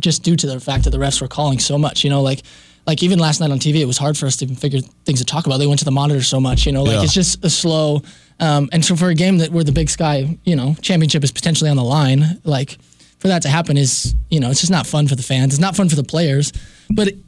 just 0.00 0.22
due 0.22 0.34
to 0.36 0.46
the 0.46 0.58
fact 0.60 0.84
that 0.84 0.90
the 0.90 0.98
refs 0.98 1.20
were 1.20 1.28
calling 1.28 1.58
so 1.58 1.76
much. 1.78 2.04
You 2.04 2.10
know, 2.10 2.22
like 2.22 2.42
like 2.86 3.02
even 3.02 3.18
last 3.18 3.40
night 3.40 3.50
on 3.50 3.58
TV, 3.58 3.76
it 3.76 3.84
was 3.84 3.98
hard 3.98 4.16
for 4.16 4.26
us 4.26 4.36
to 4.38 4.44
even 4.46 4.56
figure 4.56 4.80
things 5.04 5.18
to 5.20 5.24
talk 5.24 5.46
about. 5.46 5.58
They 5.58 5.66
went 5.66 5.78
to 5.80 5.84
the 5.84 5.90
monitor 5.90 6.22
so 6.22 6.40
much. 6.40 6.66
You 6.66 6.72
know, 6.72 6.82
like 6.82 6.94
Yeah. 6.94 7.02
it's 7.02 7.14
just 7.14 7.44
a 7.44 7.50
slow. 7.50 8.02
Um, 8.40 8.70
and 8.72 8.82
so 8.84 8.96
for 8.96 9.08
a 9.08 9.14
game 9.14 9.38
that 9.38 9.50
where 9.50 9.64
the 9.64 9.72
Big 9.72 9.90
Sky, 9.90 10.38
you 10.44 10.56
know, 10.56 10.74
championship 10.80 11.22
is 11.22 11.30
potentially 11.30 11.68
on 11.70 11.76
the 11.76 11.84
line, 11.84 12.40
like 12.44 12.78
for 13.18 13.28
that 13.28 13.42
to 13.42 13.48
happen 13.50 13.76
is, 13.76 14.14
you 14.30 14.40
know, 14.40 14.50
it's 14.50 14.60
just 14.60 14.72
not 14.72 14.86
fun 14.86 15.06
for 15.06 15.14
the 15.14 15.22
fans. 15.22 15.52
It's 15.52 15.60
not 15.60 15.76
fun 15.76 15.90
for 15.90 15.96
the 15.96 16.02
players. 16.04 16.52
But 16.88 17.08
it, 17.08 17.18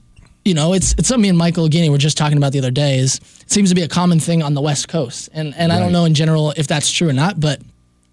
you 0.45 0.55
know, 0.55 0.73
it's 0.73 0.95
it's 0.99 1.09
something 1.09 1.23
me 1.23 1.29
and 1.29 1.39
Michael 1.39 1.69
Oguine 1.69 1.91
were 1.91 1.99
just 1.99 2.17
talking 2.19 2.37
about 2.37 2.53
the 2.53 2.59
other 2.59 2.71
day. 2.71 2.99
Is 2.99 3.17
it 3.41 3.51
seems 3.51 3.69
to 3.69 3.75
be 3.75 3.83
a 3.83 3.89
common 3.89 4.19
thing 4.21 4.43
on 4.43 4.55
the 4.55 4.61
West 4.61 4.89
Coast, 4.89 5.29
and 5.33 5.55
and 5.57 5.73
I 5.73 5.79
don't 5.79 5.93
know 5.93 6.05
in 6.05 6.15
general 6.15 6.53
if 6.57 6.67
that's 6.67 6.91
true 6.91 7.09
or 7.09 7.13
not. 7.13 7.39
But 7.41 7.61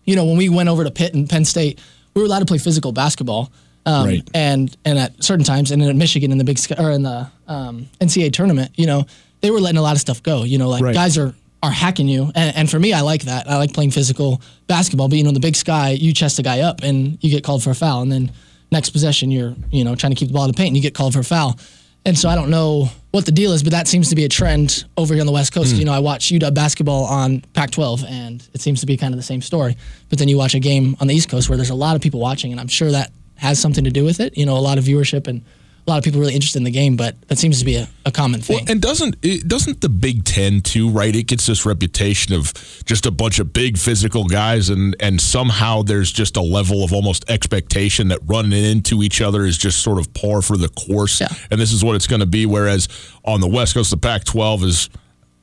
you 0.06 0.16
know, 0.16 0.26
when 0.26 0.38
we 0.38 0.50
went 0.50 0.70
over 0.70 0.84
to 0.84 0.92
Pitt 0.92 1.14
and 1.14 1.30
Penn 1.30 1.46
State, 1.46 1.80
we 2.14 2.22
were 2.22 2.26
allowed 2.28 2.40
to 2.40 2.46
play 2.46 2.58
physical 2.58 2.92
basketball. 2.92 3.52
Um, 3.86 4.06
Right. 4.06 4.30
And 4.34 4.76
and 4.86 5.00
at 5.00 5.24
certain 5.24 5.46
times, 5.46 5.72
and 5.72 5.82
in 5.82 5.98
Michigan 5.98 6.32
in 6.32 6.38
the 6.38 6.44
Big 6.44 6.60
Sky 6.60 6.76
or 6.78 6.92
in 6.92 7.02
the 7.04 7.28
um, 7.48 7.88
NCAA 8.02 8.32
tournament, 8.34 8.72
you 8.76 8.86
know, 8.86 9.06
they 9.42 9.50
were 9.52 9.60
letting 9.60 9.78
a 9.78 9.82
lot 9.82 9.96
of 9.96 10.02
stuff 10.02 10.22
go. 10.22 10.44
You 10.44 10.58
know, 10.60 10.70
like 10.70 10.84
Right. 10.84 10.94
guys 10.94 11.18
are 11.18 11.34
are 11.64 11.72
hacking 11.72 12.08
you, 12.08 12.32
and, 12.36 12.56
and 12.56 12.70
for 12.70 12.80
me, 12.80 12.94
I 12.94 13.02
like 13.02 13.24
that. 13.24 13.50
I 13.50 13.58
like 13.58 13.74
playing 13.74 13.92
physical 13.92 14.42
basketball. 14.68 15.08
But 15.10 15.18
you 15.18 15.24
know, 15.24 15.30
in 15.30 15.34
the 15.34 15.40
Big 15.42 15.56
Sky, 15.56 15.92
you 15.92 16.14
chest 16.14 16.38
a 16.40 16.44
guy 16.44 16.60
up 16.62 16.84
and 16.84 17.18
you 17.22 17.30
get 17.32 17.44
called 17.44 17.64
for 17.64 17.72
a 17.72 17.76
foul, 17.76 18.02
and 18.02 18.12
then 18.12 18.32
next 18.72 18.92
possession, 18.92 19.32
you're 19.32 19.56
you 19.72 19.84
know 19.84 19.96
trying 19.96 20.12
to 20.12 20.16
keep 20.16 20.28
the 20.28 20.34
ball 20.34 20.46
in 20.46 20.52
the 20.52 20.58
paint, 20.58 20.68
and 20.68 20.76
you 20.78 20.84
get 20.84 20.94
called 20.94 21.14
for 21.14 21.20
a 21.22 21.24
foul. 21.24 21.58
And 22.06 22.18
so 22.18 22.30
I 22.30 22.36
don't 22.36 22.50
know 22.50 22.90
what 23.12 23.26
the 23.26 23.32
deal 23.32 23.52
is, 23.52 23.62
but 23.62 23.72
that 23.72 23.88
seems 23.88 24.10
to 24.10 24.16
be 24.16 24.24
a 24.24 24.30
trend 24.30 24.86
over 24.98 25.14
here 25.14 25.22
on 25.22 25.28
the 25.28 25.34
West 25.34 25.54
Coast. 25.54 25.74
Hmm. 25.74 25.80
You 25.80 25.86
know, 25.86 25.94
I 25.94 26.00
watch 26.00 26.26
UW 26.26 26.54
basketball 26.54 27.06
on 27.06 27.42
Pac-12, 27.54 28.06
and 28.06 28.48
it 28.54 28.62
seems 28.62 28.80
to 28.80 28.86
be 28.86 28.98
kind 28.98 29.14
of 29.14 29.18
the 29.18 29.24
same 29.24 29.42
story. 29.42 29.76
But 30.10 30.20
then 30.20 30.28
you 30.28 30.38
watch 30.38 30.56
a 30.56 30.60
game 30.60 30.96
on 31.00 31.08
the 31.08 31.14
East 31.14 31.30
Coast 31.30 31.50
where 31.50 31.58
there's 31.58 31.70
a 31.70 31.76
lot 31.76 31.96
of 31.96 32.02
people 32.02 32.20
watching, 32.20 32.52
and 32.52 32.60
I'm 32.60 32.68
sure 32.68 32.92
that 32.92 33.12
has 33.36 33.60
something 33.60 33.84
to 33.84 33.92
do 33.92 34.04
with 34.06 34.20
it. 34.20 34.38
You 34.38 34.46
know, 34.46 34.58
a 34.58 34.60
lot 34.60 34.78
of 34.78 34.84
viewership 34.86 35.28
and 35.28 35.44
a 35.90 35.92
lot 35.92 35.98
of 35.98 36.04
people 36.04 36.20
really 36.20 36.36
interested 36.36 36.60
in 36.60 36.64
the 36.66 36.72
game, 36.72 36.96
but 36.96 37.20
that 37.30 37.40
seems 37.40 37.58
to 37.60 37.66
be 37.66 37.76
a, 37.76 37.88
a 38.06 38.12
common 38.12 38.42
thing. 38.42 38.58
Well, 38.58 38.66
and 38.70 38.80
doesn't 38.82 39.16
it, 39.24 39.48
doesn't 39.48 39.82
the 39.82 39.90
Big 39.90 40.24
Ten 40.24 40.62
too, 40.62 40.90
right? 40.90 41.16
It 41.16 41.24
gets 41.24 41.48
this 41.48 41.66
reputation 41.66 42.34
of 42.36 42.54
just 42.86 43.08
a 43.08 43.12
bunch 43.12 43.40
of 43.40 43.52
big 43.54 43.78
physical 43.78 44.26
guys, 44.26 44.70
and 44.70 44.96
and 45.00 45.20
somehow 45.20 45.82
there's 45.82 46.12
just 46.12 46.38
a 46.38 46.42
level 46.42 46.84
of 46.84 46.94
almost 46.94 47.28
expectation 47.30 48.10
that 48.10 48.20
running 48.28 48.52
into 48.64 49.02
each 49.02 49.20
other 49.20 49.46
is 49.46 49.58
just 49.58 49.82
sort 49.82 49.98
of 49.98 50.14
par 50.14 50.42
for 50.44 50.58
the 50.58 50.70
course, 50.70 51.20
Yeah. 51.20 51.30
and 51.50 51.60
this 51.60 51.72
is 51.74 51.84
what 51.84 51.96
it's 51.96 52.08
going 52.08 52.20
to 52.22 52.28
be. 52.28 52.46
Whereas 52.46 52.88
on 53.26 53.42
the 53.42 53.48
West 53.48 53.74
Coast, 53.74 53.90
the 53.90 53.98
Pac-12 53.98 54.64
is, 54.64 54.90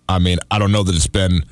I 0.08 0.20
mean, 0.20 0.38
I 0.50 0.58
don't 0.60 0.70
know 0.72 0.84
that 0.84 0.94
it's 0.94 1.08
been 1.08 1.44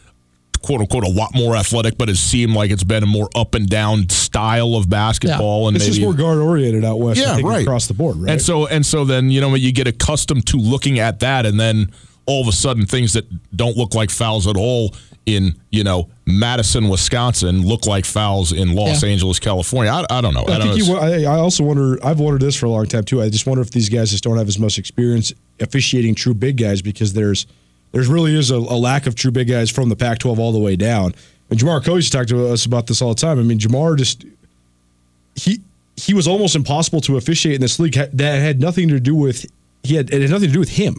quote 0.64 0.80
unquote 0.80 1.04
a 1.04 1.10
lot 1.10 1.34
more 1.34 1.54
athletic, 1.54 1.96
but 1.98 2.08
it 2.08 2.16
seemed 2.16 2.54
like 2.54 2.70
it's 2.70 2.84
been 2.84 3.02
a 3.02 3.06
more 3.06 3.28
up 3.36 3.54
and 3.54 3.68
down 3.68 4.08
style 4.08 4.74
of 4.74 4.88
basketball, 4.88 5.68
and 5.68 5.76
It's 5.76 5.84
maybe 5.84 5.96
just 5.96 6.04
more 6.04 6.14
guard 6.14 6.38
oriented 6.38 6.84
out 6.84 6.98
west. 6.98 7.20
Yeah, 7.20 7.38
right 7.42 7.62
across 7.62 7.86
the 7.86 7.94
board, 7.94 8.16
right? 8.16 8.32
And 8.32 8.42
so 8.42 8.66
and 8.66 8.84
so 8.84 9.04
then 9.04 9.30
you 9.30 9.40
know 9.40 9.54
you 9.54 9.72
get 9.72 9.86
accustomed 9.86 10.46
to 10.48 10.56
looking 10.56 10.98
at 10.98 11.20
that, 11.20 11.46
and 11.46 11.60
then 11.60 11.92
all 12.26 12.40
of 12.40 12.48
a 12.48 12.52
sudden 12.52 12.86
things 12.86 13.12
that 13.12 13.26
don't 13.54 13.76
look 13.76 13.94
like 13.94 14.10
fouls 14.10 14.46
at 14.46 14.56
all 14.56 14.94
in 15.26 15.54
you 15.70 15.84
know 15.84 16.08
Madison, 16.26 16.88
Wisconsin, 16.88 17.62
look 17.66 17.86
like 17.86 18.04
fouls 18.04 18.52
in 18.52 18.74
Los 18.74 19.02
Yeah. 19.02 19.10
Angeles, 19.10 19.38
California. 19.38 19.92
I, 19.92 20.04
I 20.10 20.20
don't 20.20 20.34
know. 20.34 20.44
I, 20.44 20.56
I 20.56 20.60
think 20.60 20.86
know. 20.86 20.94
you. 20.94 20.96
I, 20.96 21.34
I 21.34 21.38
also 21.38 21.64
wonder. 21.64 21.98
I've 22.04 22.20
wondered 22.20 22.40
this 22.40 22.56
for 22.56 22.66
a 22.66 22.70
long 22.70 22.86
time 22.86 23.04
too. 23.04 23.20
I 23.22 23.28
just 23.28 23.46
wonder 23.46 23.62
if 23.62 23.70
these 23.70 23.88
guys 23.88 24.10
just 24.10 24.24
don't 24.24 24.38
have 24.38 24.48
as 24.48 24.58
much 24.58 24.78
experience 24.78 25.32
officiating 25.60 26.14
true 26.14 26.34
big 26.34 26.56
guys 26.56 26.82
because 26.82 27.12
there's 27.12 27.46
there's 27.94 28.08
really 28.08 28.36
is 28.36 28.50
a, 28.50 28.56
a 28.56 28.76
lack 28.76 29.06
of 29.06 29.14
true 29.14 29.30
big 29.30 29.48
guys 29.48 29.70
from 29.70 29.88
the 29.88 29.94
Pac-12 29.94 30.38
all 30.38 30.50
the 30.50 30.58
way 30.58 30.74
down. 30.74 31.14
And 31.48 31.60
Jamar 31.60 31.82
Coach 31.82 32.10
talked 32.10 32.28
to 32.30 32.48
us 32.48 32.66
about 32.66 32.88
this 32.88 33.00
all 33.00 33.10
the 33.10 33.20
time. 33.20 33.38
I 33.38 33.42
mean, 33.42 33.60
Jamar 33.60 33.96
just 33.96 34.24
he 35.36 35.60
he 35.96 36.12
was 36.12 36.26
almost 36.26 36.56
impossible 36.56 37.00
to 37.02 37.16
officiate 37.16 37.54
in 37.54 37.60
this 37.60 37.78
league. 37.78 37.94
That 37.94 38.40
had 38.40 38.60
nothing 38.60 38.88
to 38.88 38.98
do 38.98 39.14
with 39.14 39.46
he 39.84 39.94
had 39.94 40.12
it 40.12 40.22
had 40.22 40.30
nothing 40.30 40.48
to 40.48 40.52
do 40.52 40.58
with 40.58 40.70
him. 40.70 40.96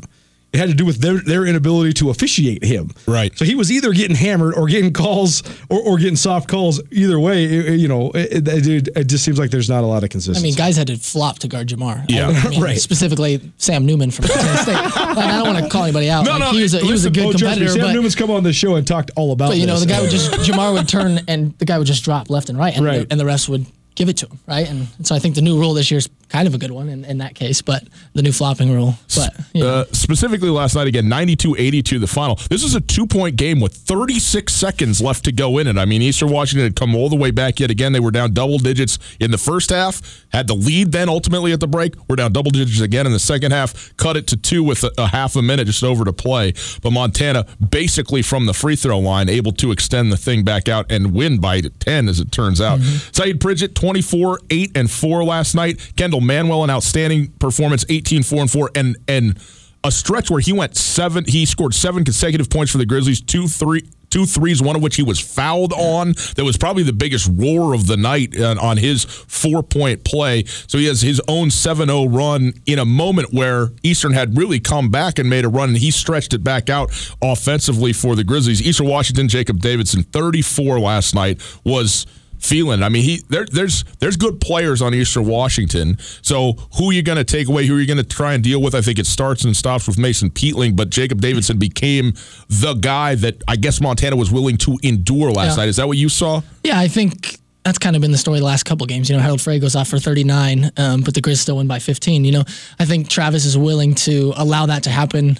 It 0.55 0.59
had 0.59 0.69
to 0.69 0.75
do 0.75 0.85
with 0.85 0.97
their, 0.99 1.17
their 1.19 1.45
inability 1.45 1.93
to 1.95 2.09
officiate 2.09 2.63
him. 2.63 2.91
Right. 3.07 3.37
So 3.37 3.45
he 3.45 3.55
was 3.55 3.71
either 3.71 3.91
getting 3.91 4.15
hammered 4.15 4.55
or 4.55 4.67
getting 4.67 4.93
calls 4.93 5.43
or, 5.69 5.79
or 5.81 5.97
getting 5.97 6.15
soft 6.15 6.47
calls. 6.49 6.81
Either 6.91 7.19
way, 7.19 7.43
it- 7.45 7.65
it- 7.69 7.79
you 7.79 7.87
know, 7.87 8.11
it, 8.11 8.47
it, 8.47 8.67
it- 8.67 8.87
it 8.95 9.03
just 9.07 9.23
seems 9.25 9.37
like 9.37 9.51
there's 9.51 9.69
not 9.69 9.83
a 9.83 9.87
lot 9.87 10.03
of 10.03 10.09
consistency. 10.09 10.39
I 10.39 10.43
mean, 10.49 10.55
guys 10.55 10.77
had 10.77 10.87
to 10.87 10.97
flop 10.97 11.39
to 11.39 11.47
guard 11.47 11.67
Jamar. 11.67 12.05
Yeah. 12.09 12.29
I 12.29 12.49
mean, 12.49 12.61
Right. 12.65 12.79
Specifically, 12.79 13.41
Sam 13.57 13.85
Neumann 13.85 14.11
from 14.11 14.25
Montana 14.27 14.57
State. 14.57 14.73
Like, 14.73 15.17
I 15.17 15.37
don't 15.43 15.53
want 15.53 15.63
to 15.63 15.69
call 15.69 15.83
anybody 15.83 16.09
out. 16.09 16.25
No, 16.25 16.31
like, 16.31 16.39
no, 16.39 16.51
he 16.51 16.61
was 16.63 16.73
a, 16.73 16.79
he 16.79 16.91
was 16.91 17.05
a 17.05 17.11
good 17.11 17.25
oh, 17.25 17.31
competitor, 17.31 17.67
Sam 17.69 17.81
but 17.81 17.93
Neumann's 17.93 18.15
come 18.15 18.31
on 18.31 18.43
the 18.43 18.53
show 18.53 18.75
and 18.75 18.87
talked 18.87 19.11
all 19.15 19.31
about. 19.33 19.49
But 19.49 19.57
you 19.57 19.67
know, 19.67 19.73
this. 19.73 19.83
the 19.85 19.89
guy 19.89 20.01
would 20.01 20.09
just 20.11 20.31
Jamar 20.31 20.73
would 20.73 20.87
turn 20.87 21.19
and 21.27 21.57
the 21.59 21.65
guy 21.65 21.77
would 21.77 21.87
just 21.87 22.03
drop 22.03 22.29
left 22.29 22.49
and 22.49 22.57
right, 22.57 22.75
and, 22.75 22.85
Right. 22.85 23.07
the, 23.07 23.11
and 23.11 23.19
the 23.19 23.25
refs 23.25 23.49
would 23.49 23.65
give 23.95 24.09
it 24.09 24.17
to 24.17 24.27
him, 24.27 24.39
right? 24.47 24.69
And 24.69 24.87
so 25.03 25.15
I 25.15 25.19
think 25.19 25.35
the 25.35 25.41
new 25.41 25.57
rule 25.59 25.73
this 25.73 25.89
year 25.91 25.99
is 25.99 26.09
kind 26.29 26.47
of 26.47 26.53
a 26.53 26.57
good 26.57 26.71
one 26.71 26.89
in, 26.89 27.05
in 27.05 27.17
that 27.19 27.35
case, 27.35 27.61
but 27.61 27.83
the 28.13 28.21
new 28.21 28.31
flopping 28.31 28.71
rule. 28.73 28.95
But 29.15 29.33
you 29.53 29.63
know, 29.63 29.69
Uh, 29.75 29.85
specifically 29.91 30.49
last 30.49 30.75
night 30.75 30.87
again 30.87 31.05
92-82 31.05 31.99
the 31.99 32.07
final. 32.07 32.35
This 32.49 32.63
is 32.63 32.75
a 32.75 32.81
two-point 32.81 33.35
game 33.35 33.59
with 33.59 33.73
36 33.75 34.53
seconds 34.53 35.01
left 35.01 35.25
to 35.25 35.31
go 35.31 35.57
in 35.57 35.67
it. 35.67 35.77
I 35.77 35.85
mean 35.85 36.01
eastern 36.01 36.29
washington 36.29 36.65
had 36.65 36.75
come 36.75 36.95
all 36.95 37.09
the 37.09 37.15
way 37.15 37.31
back 37.31 37.59
yet 37.59 37.71
again. 37.71 37.93
They 37.93 37.99
were 37.99 38.11
down 38.11 38.33
double 38.33 38.57
digits 38.57 38.97
in 39.19 39.31
the 39.31 39.37
first 39.37 39.69
half 39.69 40.01
had 40.29 40.47
the 40.47 40.55
lead 40.55 40.91
then 40.91 41.09
ultimately 41.09 41.51
at 41.53 41.59
the 41.59 41.67
break. 41.67 41.93
We're 42.09 42.15
down 42.17 42.33
double 42.33 42.51
digits 42.51 42.81
again 42.81 43.05
in 43.05 43.11
the 43.13 43.19
second 43.19 43.51
half 43.51 43.95
cut 43.97 44.17
it 44.17 44.27
to 44.27 44.37
two 44.37 44.63
with 44.63 44.83
a, 44.83 44.91
a 44.97 45.07
half 45.07 45.35
a 45.35 45.41
minute 45.41 45.67
just 45.67 45.83
over 45.83 46.03
to 46.05 46.13
play. 46.13 46.53
But 46.81 46.91
montana 46.91 47.45
basically 47.69 48.21
from 48.21 48.45
the 48.45 48.53
free 48.53 48.75
throw 48.75 48.99
line 48.99 49.29
able 49.29 49.51
to 49.53 49.71
extend 49.71 50.11
the 50.11 50.17
thing 50.17 50.43
back 50.43 50.67
out 50.67 50.91
and 50.91 51.13
win 51.13 51.39
by 51.39 51.61
10 51.61 52.09
as 52.09 52.19
it 52.19 52.31
turns 52.31 52.59
out. 52.61 52.79
Saeed 53.11 53.39
pridgett 53.39 53.75
24 53.75 54.39
8 54.49 54.71
and 54.75 54.91
4 54.91 55.23
last 55.23 55.55
night. 55.55 55.93
Kendall 55.95 56.14
manuel 56.21 56.63
an 56.63 56.69
outstanding 56.69 57.27
performance 57.33 57.85
18 57.89 58.23
4 58.23 58.41
and 58.41 58.51
4 58.51 58.71
and 58.75 58.97
and 59.07 59.39
a 59.85 59.91
stretch 59.91 60.31
where 60.31 60.39
he 60.39 60.51
went 60.51 60.75
seven. 60.75 61.25
He 61.27 61.45
scored 61.45 61.73
seven 61.73 62.03
consecutive 62.03 62.49
points 62.49 62.71
for 62.71 62.79
the 62.79 62.87
Grizzlies. 62.87 63.21
Two, 63.21 63.47
three, 63.47 63.87
two 64.09 64.25
threes, 64.25 64.61
one 64.61 64.75
of 64.75 64.81
which 64.81 64.95
he 64.95 65.03
was 65.03 65.19
fouled 65.19 65.73
on. 65.73 66.13
That 66.35 66.43
was 66.43 66.57
probably 66.57 66.81
the 66.81 66.93
biggest 66.93 67.29
roar 67.31 67.75
of 67.75 67.85
the 67.85 67.95
night 67.95 68.39
on, 68.39 68.57
on 68.57 68.77
his 68.77 69.03
four 69.03 69.61
point 69.61 70.03
play. 70.03 70.45
So 70.45 70.79
he 70.79 70.85
has 70.85 71.01
his 71.01 71.21
own 71.27 71.51
7 71.51 71.87
0 71.87 72.05
run 72.07 72.53
in 72.65 72.79
a 72.79 72.85
moment 72.85 73.31
where 73.31 73.69
Eastern 73.83 74.13
had 74.13 74.37
really 74.37 74.59
come 74.59 74.89
back 74.89 75.19
and 75.19 75.29
made 75.29 75.45
a 75.45 75.49
run, 75.49 75.69
and 75.69 75.77
he 75.77 75.91
stretched 75.91 76.33
it 76.33 76.43
back 76.43 76.69
out 76.69 76.89
offensively 77.21 77.93
for 77.93 78.15
the 78.15 78.23
Grizzlies. 78.23 78.61
Eastern 78.63 78.87
Washington, 78.87 79.27
Jacob 79.27 79.59
Davison, 79.59 80.01
34 80.01 80.79
last 80.79 81.13
night, 81.13 81.39
was 81.63 82.07
feeling. 82.39 82.83
I 82.83 82.89
mean, 82.89 83.03
he 83.03 83.21
there, 83.29 83.45
there's 83.45 83.83
there's 83.99 84.17
good 84.17 84.39
players 84.41 84.81
on 84.81 84.93
Eastern 84.93 85.25
Washington. 85.25 85.97
So 86.21 86.53
who 86.77 86.89
are 86.89 86.93
you 86.93 87.01
going 87.03 87.17
to 87.17 87.23
take 87.23 87.47
away? 87.47 87.65
Who 87.65 87.75
are 87.77 87.79
you 87.79 87.87
going 87.87 87.97
to 87.97 88.03
try 88.03 88.33
and 88.33 88.43
deal 88.43 88.61
with? 88.61 88.75
I 88.75 88.81
think 88.81 88.99
it 88.99 89.05
starts 89.07 89.43
and 89.43 89.55
stops 89.55 89.87
with 89.87 89.97
Mason 89.97 90.29
Peatling, 90.29 90.75
but 90.75 90.89
Jacob 90.89 91.21
Davison 91.21 91.57
became 91.57 92.13
the 92.49 92.73
guy 92.75 93.15
that 93.15 93.43
I 93.47 93.55
guess 93.55 93.81
Montana 93.81 94.15
was 94.15 94.31
willing 94.31 94.57
to 94.57 94.77
endure 94.83 95.31
last 95.31 95.51
Yeah. 95.57 95.63
night. 95.63 95.69
Is 95.69 95.75
that 95.77 95.87
what 95.87 95.97
you 95.97 96.09
saw? 96.09 96.41
Yeah, 96.63 96.79
I 96.79 96.87
think 96.87 97.39
that's 97.63 97.79
kind 97.79 97.95
of 97.95 98.01
been 98.01 98.11
the 98.11 98.17
story 98.17 98.37
the 98.39 98.45
last 98.45 98.63
couple 98.63 98.85
games. 98.85 99.09
You 99.09 99.15
know, 99.15 99.21
Harald 99.23 99.41
Frey 99.41 99.57
goes 99.59 99.75
off 99.75 99.87
for 99.87 99.97
39, 99.97 100.69
um, 100.77 101.01
but 101.01 101.13
the 101.15 101.21
Grizz 101.21 101.37
still 101.37 101.57
win 101.57 101.65
by 101.67 101.79
15. 101.79 102.23
You 102.23 102.31
know, 102.31 102.43
I 102.79 102.85
think 102.85 103.07
Travis 103.09 103.43
is 103.45 103.57
willing 103.57 103.95
to 103.95 104.33
allow 104.37 104.67
that 104.67 104.83
to 104.83 104.91
happen 104.91 105.39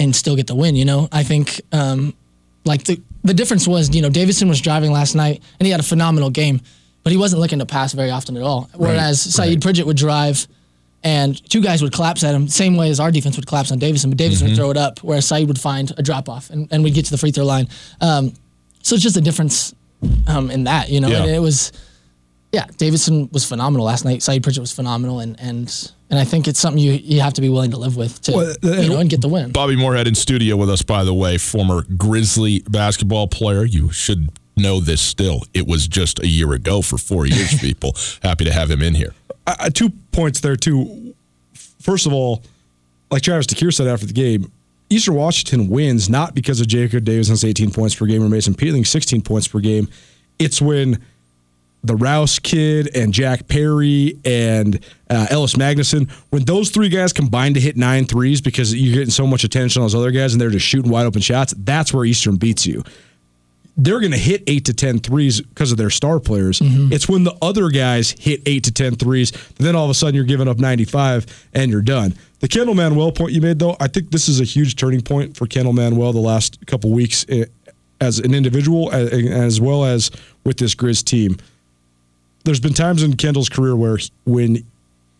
and 0.00 0.16
still 0.16 0.34
get 0.34 0.48
the 0.48 0.54
win. 0.56 0.74
You 0.74 0.84
know, 0.84 1.08
I 1.12 1.22
think 1.22 1.60
um, 1.70 2.14
like 2.64 2.82
the 2.84 3.00
the 3.24 3.34
difference 3.34 3.66
was, 3.66 3.94
you 3.94 4.02
know, 4.02 4.10
Davison 4.10 4.48
was 4.48 4.60
driving 4.60 4.92
last 4.92 5.14
night 5.14 5.42
and 5.58 5.66
he 5.66 5.70
had 5.70 5.80
a 5.80 5.84
phenomenal 5.84 6.30
game, 6.30 6.60
but 7.02 7.12
he 7.12 7.18
wasn't 7.18 7.40
looking 7.40 7.58
to 7.60 7.66
pass 7.66 7.92
very 7.92 8.10
often 8.10 8.36
at 8.36 8.42
all. 8.42 8.70
Whereas 8.74 9.20
Saeed 9.20 9.60
Pridgett 9.60 9.86
would 9.86 9.96
drive. 9.96 10.46
And 11.04 11.34
two 11.50 11.60
guys 11.60 11.82
would 11.82 11.92
collapse 11.92 12.22
at 12.22 12.32
him, 12.32 12.46
same 12.46 12.76
way 12.76 12.88
as 12.88 13.00
our 13.00 13.10
defense 13.10 13.34
would 13.34 13.48
collapse 13.48 13.72
on 13.72 13.80
Davison, 13.80 14.08
but 14.10 14.18
Davison 14.18 14.46
would 14.46 14.56
throw 14.56 14.70
it 14.70 14.76
up, 14.76 15.00
whereas 15.00 15.26
Saeed 15.26 15.48
would 15.48 15.58
find 15.58 15.92
a 15.98 16.02
drop 16.02 16.28
off, 16.28 16.48
and, 16.48 16.72
and 16.72 16.84
we'd 16.84 16.94
get 16.94 17.06
to 17.06 17.10
the 17.10 17.18
free 17.18 17.32
throw 17.32 17.44
line. 17.44 17.66
Um, 18.00 18.34
so 18.82 18.94
it's 18.94 19.02
just 19.02 19.16
a 19.16 19.20
difference 19.20 19.74
um, 20.28 20.48
in 20.48 20.62
that, 20.62 20.90
you 20.90 21.00
know. 21.00 21.08
Yeah. 21.08 21.22
And 21.22 21.30
it 21.32 21.40
was, 21.40 21.72
yeah, 22.52 22.66
Davison 22.76 23.30
was 23.32 23.44
phenomenal 23.44 23.86
last 23.86 24.04
night. 24.04 24.22
Saeed 24.22 24.42
Pridgett 24.42 24.60
was 24.60 24.72
phenomenal, 24.72 25.20
and 25.20 25.40
and 25.40 25.92
and 26.10 26.18
I 26.18 26.24
think 26.24 26.46
it's 26.46 26.60
something 26.60 26.82
you 26.82 26.92
you 26.92 27.20
have 27.20 27.32
to 27.34 27.40
be 27.40 27.48
willing 27.48 27.70
to 27.70 27.78
live 27.78 27.96
with 27.96 28.20
to 28.22 28.32
Well, 28.32 28.54
uh, 28.62 28.68
you 28.82 28.90
know 28.90 28.98
and 28.98 29.08
get 29.08 29.22
the 29.22 29.28
win. 29.28 29.52
Bobby 29.52 29.74
Moorhead 29.74 30.06
in 30.06 30.14
studio 30.14 30.56
with 30.56 30.68
us, 30.68 30.82
by 30.82 31.02
the 31.02 31.14
way, 31.14 31.38
former 31.38 31.84
Grizzly 31.96 32.62
basketball 32.68 33.26
player. 33.26 33.64
You 33.64 33.90
should 33.90 34.30
know 34.56 34.80
this 34.80 35.00
still. 35.00 35.42
It 35.54 35.66
was 35.66 35.88
just 35.88 36.20
a 36.22 36.26
year 36.26 36.52
ago 36.52 36.82
for 36.82 36.98
four 36.98 37.26
years, 37.26 37.58
people. 37.60 37.96
Happy 38.22 38.44
to 38.44 38.52
have 38.52 38.70
him 38.70 38.82
in 38.82 38.94
here. 38.94 39.14
uh, 39.46 39.70
two 39.70 39.90
points 40.12 40.40
there 40.40 40.56
too. 40.56 41.14
First 41.54 42.06
of 42.06 42.12
all, 42.12 42.42
like 43.10 43.22
Travis 43.22 43.46
DeCuire 43.46 43.72
said 43.72 43.86
after 43.86 44.06
the 44.06 44.12
game, 44.12 44.52
Eastern 44.90 45.14
Washington 45.14 45.68
wins 45.70 46.10
not 46.10 46.34
because 46.34 46.60
of 46.60 46.66
Jacob 46.66 47.04
Davison's 47.04 47.44
18 47.44 47.70
points 47.70 47.94
per 47.94 48.04
game 48.04 48.22
or 48.22 48.28
Mason 48.28 48.52
Peatling 48.52 48.86
16 48.86 49.22
points 49.22 49.48
per 49.48 49.58
game. 49.58 49.88
It's 50.38 50.60
when 50.60 51.02
the 51.84 51.96
Rouse 51.96 52.38
kid 52.38 52.94
and 52.94 53.12
Jack 53.12 53.48
Perry 53.48 54.18
and 54.24 54.78
uh, 55.10 55.26
Ellis 55.30 55.54
Magnuson, 55.54 56.10
when 56.30 56.44
those 56.44 56.70
three 56.70 56.88
guys 56.88 57.12
combine 57.12 57.54
to 57.54 57.60
hit 57.60 57.76
nine 57.76 58.04
threes 58.04 58.40
because 58.40 58.74
you're 58.74 58.94
getting 58.94 59.10
so 59.10 59.26
much 59.26 59.44
attention 59.44 59.82
on 59.82 59.84
those 59.84 59.94
other 59.94 60.10
guys 60.10 60.32
and 60.32 60.40
they're 60.40 60.50
just 60.50 60.66
shooting 60.66 60.90
wide 60.90 61.06
open 61.06 61.20
shots, 61.20 61.54
that's 61.58 61.92
where 61.92 62.04
Eastern 62.04 62.36
beats 62.36 62.66
you 62.66 62.82
they're 63.76 64.00
going 64.00 64.12
to 64.12 64.18
hit 64.18 64.42
eight 64.46 64.66
to 64.66 64.74
10 64.74 65.00
threes 65.00 65.40
because 65.40 65.72
of 65.72 65.78
their 65.78 65.90
star 65.90 66.20
players. 66.20 66.60
It's 66.92 67.08
when 67.08 67.24
the 67.24 67.34
other 67.40 67.70
guys 67.70 68.10
hit 68.10 68.42
eight 68.46 68.64
to 68.64 68.72
10 68.72 68.96
threes, 68.96 69.32
then 69.58 69.74
all 69.74 69.84
of 69.84 69.90
a 69.90 69.94
sudden 69.94 70.14
you're 70.14 70.24
giving 70.24 70.48
up 70.48 70.58
95 70.58 71.48
and 71.54 71.70
you're 71.70 71.80
done. 71.80 72.14
The 72.40 72.48
Kendall 72.48 72.74
Manuel 72.74 73.12
point 73.12 73.32
you 73.32 73.40
made, 73.40 73.58
though, 73.58 73.76
I 73.80 73.88
think 73.88 74.10
this 74.10 74.28
is 74.28 74.40
a 74.40 74.44
huge 74.44 74.76
turning 74.76 75.00
point 75.00 75.36
for 75.36 75.46
Kendall 75.46 75.72
Manuel 75.72 76.12
the 76.12 76.20
last 76.20 76.64
couple 76.66 76.90
weeks 76.90 77.24
eh, 77.28 77.46
as 78.00 78.18
an 78.18 78.34
individual 78.34 78.92
as 78.92 79.60
well 79.60 79.84
as 79.84 80.10
with 80.44 80.58
this 80.58 80.74
Grizz 80.74 81.04
team. 81.04 81.36
There's 82.44 82.60
been 82.60 82.74
times 82.74 83.02
in 83.02 83.16
Kendall's 83.16 83.48
career 83.48 83.76
where 83.76 83.96
he- 83.96 84.10
when 84.24 84.64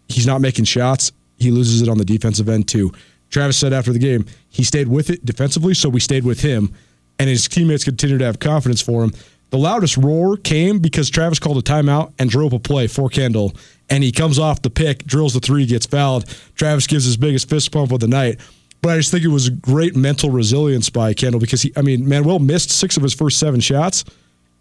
he's 0.08 0.26
not 0.26 0.40
making 0.40 0.64
shots, 0.64 1.12
he 1.38 1.50
loses 1.50 1.82
it 1.82 1.88
on 1.88 1.98
the 1.98 2.04
defensive 2.04 2.48
end 2.48 2.68
too. 2.68 2.92
Travis 3.30 3.56
said 3.56 3.72
after 3.72 3.92
the 3.92 3.98
game, 3.98 4.26
he 4.50 4.62
stayed 4.62 4.88
with 4.88 5.08
it 5.08 5.24
defensively, 5.24 5.74
so 5.74 5.88
we 5.88 6.00
stayed 6.00 6.24
with 6.24 6.40
him, 6.42 6.70
and 7.18 7.28
his 7.30 7.48
teammates 7.48 7.84
continued 7.84 8.18
to 8.18 8.24
have 8.26 8.38
confidence 8.38 8.82
for 8.82 9.02
him. 9.02 9.12
The 9.50 9.58
loudest 9.58 9.96
roar 9.96 10.36
came 10.36 10.78
because 10.78 11.10
Travis 11.10 11.38
called 11.38 11.58
a 11.58 11.62
timeout 11.62 12.12
and 12.18 12.30
drew 12.30 12.46
up 12.46 12.52
a 12.52 12.58
play 12.58 12.86
for 12.86 13.08
Kendall, 13.08 13.54
and 13.90 14.02
he 14.02 14.10
comes 14.12 14.38
off 14.38 14.62
the 14.62 14.70
pick, 14.70 15.04
drills 15.04 15.34
the 15.34 15.40
three, 15.40 15.66
gets 15.66 15.86
fouled. 15.86 16.24
Travis 16.54 16.86
gives 16.86 17.04
his 17.04 17.16
biggest 17.16 17.48
fist 17.48 17.70
pump 17.70 17.92
of 17.92 18.00
the 18.00 18.08
night. 18.08 18.38
But 18.80 18.94
I 18.94 18.96
just 18.96 19.10
think 19.10 19.24
it 19.24 19.28
was 19.28 19.48
great 19.48 19.94
mental 19.94 20.30
resilience 20.30 20.90
by 20.90 21.14
Kendall 21.14 21.38
because 21.38 21.62
he, 21.62 21.72
I 21.76 21.82
mean, 21.82 22.08
Manuel 22.08 22.38
missed 22.40 22.70
six 22.70 22.96
of 22.96 23.02
his 23.02 23.14
first 23.14 23.38
seven 23.38 23.60
shots. 23.60 24.04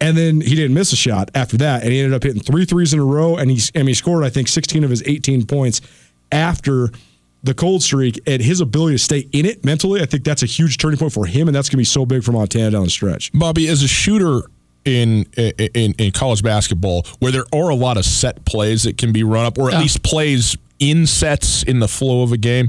And 0.02 0.16
then 0.16 0.40
he 0.40 0.54
didn't 0.54 0.74
miss 0.74 0.92
a 0.92 0.96
shot 0.96 1.30
after 1.34 1.56
that, 1.58 1.82
and 1.84 1.92
he 1.92 2.00
ended 2.00 2.12
up 2.14 2.22
hitting 2.22 2.42
three 2.42 2.64
threes 2.64 2.92
in 2.92 2.98
a 3.00 3.04
row, 3.04 3.36
and 3.36 3.50
he 3.50 3.60
and 3.74 3.86
he 3.88 3.94
scored 3.94 4.24
I 4.24 4.30
think 4.30 4.48
16 4.48 4.84
of 4.84 4.90
his 4.90 5.02
18 5.06 5.46
points 5.46 5.80
after 6.30 6.90
the 7.44 7.54
cold 7.54 7.82
streak. 7.82 8.20
And 8.26 8.42
his 8.42 8.60
ability 8.60 8.94
to 8.96 9.02
stay 9.02 9.28
in 9.32 9.46
it 9.46 9.64
mentally, 9.64 10.00
I 10.02 10.06
think 10.06 10.24
that's 10.24 10.42
a 10.42 10.46
huge 10.46 10.78
turning 10.78 10.98
point 10.98 11.12
for 11.12 11.26
him, 11.26 11.48
and 11.48 11.54
that's 11.54 11.68
going 11.68 11.76
to 11.76 11.80
be 11.80 11.84
so 11.84 12.04
big 12.06 12.22
for 12.24 12.32
Montana 12.32 12.70
down 12.72 12.84
the 12.84 12.90
stretch. 12.90 13.30
Bobby, 13.32 13.68
as 13.68 13.82
a 13.82 13.88
shooter 13.88 14.42
in, 14.84 15.22
in 15.36 15.92
in 15.98 16.10
college 16.12 16.42
basketball, 16.42 17.06
where 17.20 17.30
there 17.32 17.44
are 17.54 17.68
a 17.70 17.74
lot 17.74 17.96
of 17.96 18.04
set 18.04 18.44
plays 18.44 18.82
that 18.82 18.98
can 18.98 19.12
be 19.12 19.22
run 19.22 19.44
up, 19.46 19.56
or 19.58 19.68
at 19.68 19.74
Yeah. 19.74 19.80
least 19.80 20.02
plays 20.02 20.56
in 20.78 21.06
sets 21.06 21.62
in 21.62 21.78
the 21.78 21.86
flow 21.88 22.22
of 22.22 22.32
a 22.32 22.36
game. 22.36 22.68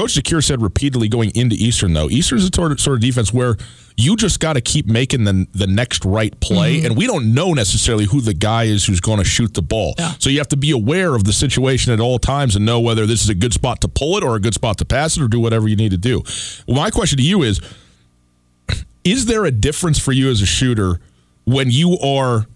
Coach 0.00 0.14
DeCuire 0.14 0.42
said 0.42 0.62
repeatedly 0.62 1.10
going 1.10 1.30
into 1.34 1.54
Eastern, 1.56 1.92
though, 1.92 2.08
Eastern's 2.08 2.44
a 2.44 2.50
sort 2.54 2.72
of, 2.72 2.80
sort 2.80 2.94
of 2.94 3.02
defense 3.02 3.34
where 3.34 3.58
you 3.98 4.16
just 4.16 4.40
got 4.40 4.54
to 4.54 4.62
keep 4.62 4.86
making 4.86 5.24
the, 5.24 5.46
the 5.52 5.66
next 5.66 6.06
right 6.06 6.40
play. 6.40 6.78
Mm-hmm. 6.78 6.86
And 6.86 6.96
we 6.96 7.06
don't 7.06 7.34
know 7.34 7.52
necessarily 7.52 8.06
who 8.06 8.22
the 8.22 8.32
guy 8.32 8.64
is 8.64 8.86
who's 8.86 9.02
going 9.02 9.18
to 9.18 9.26
shoot 9.26 9.52
the 9.52 9.60
ball. 9.60 9.92
Yeah. 9.98 10.14
So 10.18 10.30
you 10.30 10.38
have 10.38 10.48
to 10.48 10.56
be 10.56 10.70
aware 10.70 11.14
of 11.14 11.24
the 11.24 11.34
situation 11.34 11.92
at 11.92 12.00
all 12.00 12.18
times 12.18 12.56
and 12.56 12.64
know 12.64 12.80
whether 12.80 13.04
this 13.04 13.22
is 13.22 13.28
a 13.28 13.34
good 13.34 13.52
spot 13.52 13.82
to 13.82 13.88
pull 13.88 14.16
it 14.16 14.24
or 14.24 14.36
a 14.36 14.40
good 14.40 14.54
spot 14.54 14.78
to 14.78 14.86
pass 14.86 15.18
it 15.18 15.22
or 15.22 15.28
do 15.28 15.38
whatever 15.38 15.68
you 15.68 15.76
need 15.76 15.90
to 15.90 15.98
do. 15.98 16.22
Well, 16.66 16.78
my 16.78 16.88
question 16.88 17.18
to 17.18 17.22
you 17.22 17.42
is 17.42 17.60
is 19.04 19.26
there 19.26 19.44
a 19.44 19.50
difference 19.50 19.98
for 19.98 20.12
you 20.12 20.30
as 20.30 20.40
a 20.40 20.46
shooter 20.46 20.98
when 21.44 21.70
you 21.70 21.98
are 21.98 22.46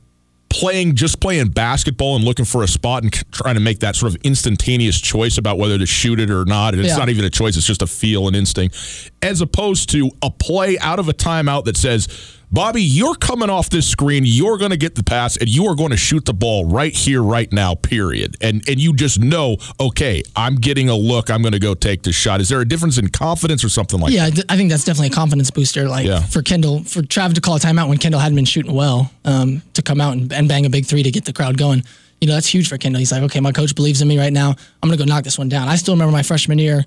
playing 0.61 0.95
just 0.95 1.21
playing 1.21 1.49
basketball 1.49 2.15
and 2.15 2.25
looking 2.25 2.45
for 2.45 2.63
a 2.63 2.69
spot 2.69 3.03
and 3.03 3.13
trying 3.33 3.55
to 3.57 3.61
make 3.61 3.81
that 3.81 3.97
sort 3.97 4.15
of 4.15 4.21
instantaneous 4.23 5.01
choice 5.01 5.37
about 5.37 5.59
whether 5.59 5.77
to 5.77 5.85
shoot 5.87 6.21
it 6.21 6.31
or 6.31 6.45
not 6.45 6.75
and 6.75 6.81
it's 6.85 6.93
Yeah. 6.93 6.99
not 6.99 7.09
even 7.09 7.25
a 7.25 7.31
choice 7.31 7.57
it's 7.57 7.67
just 7.67 7.83
a 7.83 7.89
feel 7.89 8.29
and 8.29 8.37
instinct 8.37 8.77
as 9.21 9.41
opposed 9.41 9.91
to 9.91 10.13
a 10.23 10.31
play 10.31 10.79
out 10.79 11.01
of 11.01 11.09
a 11.09 11.13
timeout 11.13 11.65
that 11.65 11.77
says 11.77 12.07
Bobby 12.55 12.83
you're 12.83 13.17
coming 13.17 13.51
off 13.51 13.69
this 13.69 13.87
screen 13.89 14.23
you're 14.25 14.57
going 14.59 14.71
to 14.71 14.77
get 14.77 14.95
the 14.95 15.03
pass 15.03 15.37
and 15.37 15.49
you 15.49 15.67
are 15.67 15.75
going 15.75 15.91
to 15.91 15.97
shoot 15.97 16.25
the 16.25 16.33
ball 16.33 16.65
right 16.65 16.95
here 16.95 17.21
right 17.23 17.53
now 17.53 17.75
period 17.75 18.37
and 18.41 18.67
and 18.69 18.79
you 18.81 18.95
just 18.95 19.19
know 19.19 19.57
okay 19.81 20.23
I'm 20.37 20.55
getting 20.55 20.89
a 20.89 20.95
look 20.95 21.31
I'm 21.31 21.43
going 21.43 21.53
to 21.53 21.59
go 21.59 21.75
take 21.75 22.03
this 22.05 22.15
shot 22.15 22.41
is 22.41 22.49
there 22.49 22.61
a 22.61 22.69
difference 22.69 22.97
in 22.97 23.09
confidence 23.09 23.65
or 23.65 23.69
something 23.69 23.99
like 23.99 24.13
that? 24.13 24.17
Yeah, 24.17 24.25
I 24.27 24.31
th- 24.31 24.47
I 24.49 24.57
think 24.57 24.71
that's 24.71 24.85
definitely 24.85 25.09
a 25.09 25.11
confidence 25.11 25.51
booster. 25.51 25.89
Like 25.89 26.07
Yeah. 26.07 26.21
for 26.21 26.43
Kendall, 26.43 26.85
for 26.85 27.03
Trav 27.03 27.35
to 27.35 27.41
call 27.41 27.57
a 27.57 27.59
timeout 27.59 27.89
when 27.89 27.99
Kendall 27.99 28.21
hadn't 28.21 28.37
been 28.37 28.45
shooting 28.45 28.73
well, 28.73 29.11
um, 29.25 29.61
to 29.75 29.83
come 29.83 30.01
out 30.01 30.13
and, 30.13 30.33
and 30.33 30.49
bang 30.49 30.65
a 30.65 30.71
big 30.71 30.87
three 30.87 31.03
to 31.03 31.11
get 31.11 31.25
the 31.25 31.33
crowd 31.33 31.59
going. 31.59 31.83
You 32.21 32.29
know, 32.29 32.35
that's 32.35 32.47
huge 32.47 32.69
for 32.69 32.79
Kendall. 32.79 33.01
He's 33.01 33.11
like, 33.13 33.23
okay, 33.25 33.41
my 33.41 33.51
coach 33.53 33.75
believes 33.75 34.01
in 34.01 34.07
me 34.09 34.17
right 34.19 34.33
now. 34.33 34.51
I'm 34.51 34.89
gonna 34.89 34.97
go 34.97 35.05
knock 35.05 35.25
this 35.25 35.39
one 35.39 35.49
down. 35.49 35.67
I 35.69 35.75
still 35.77 35.95
remember 35.95 36.13
my 36.13 36.23
freshman 36.23 36.59
year. 36.61 36.85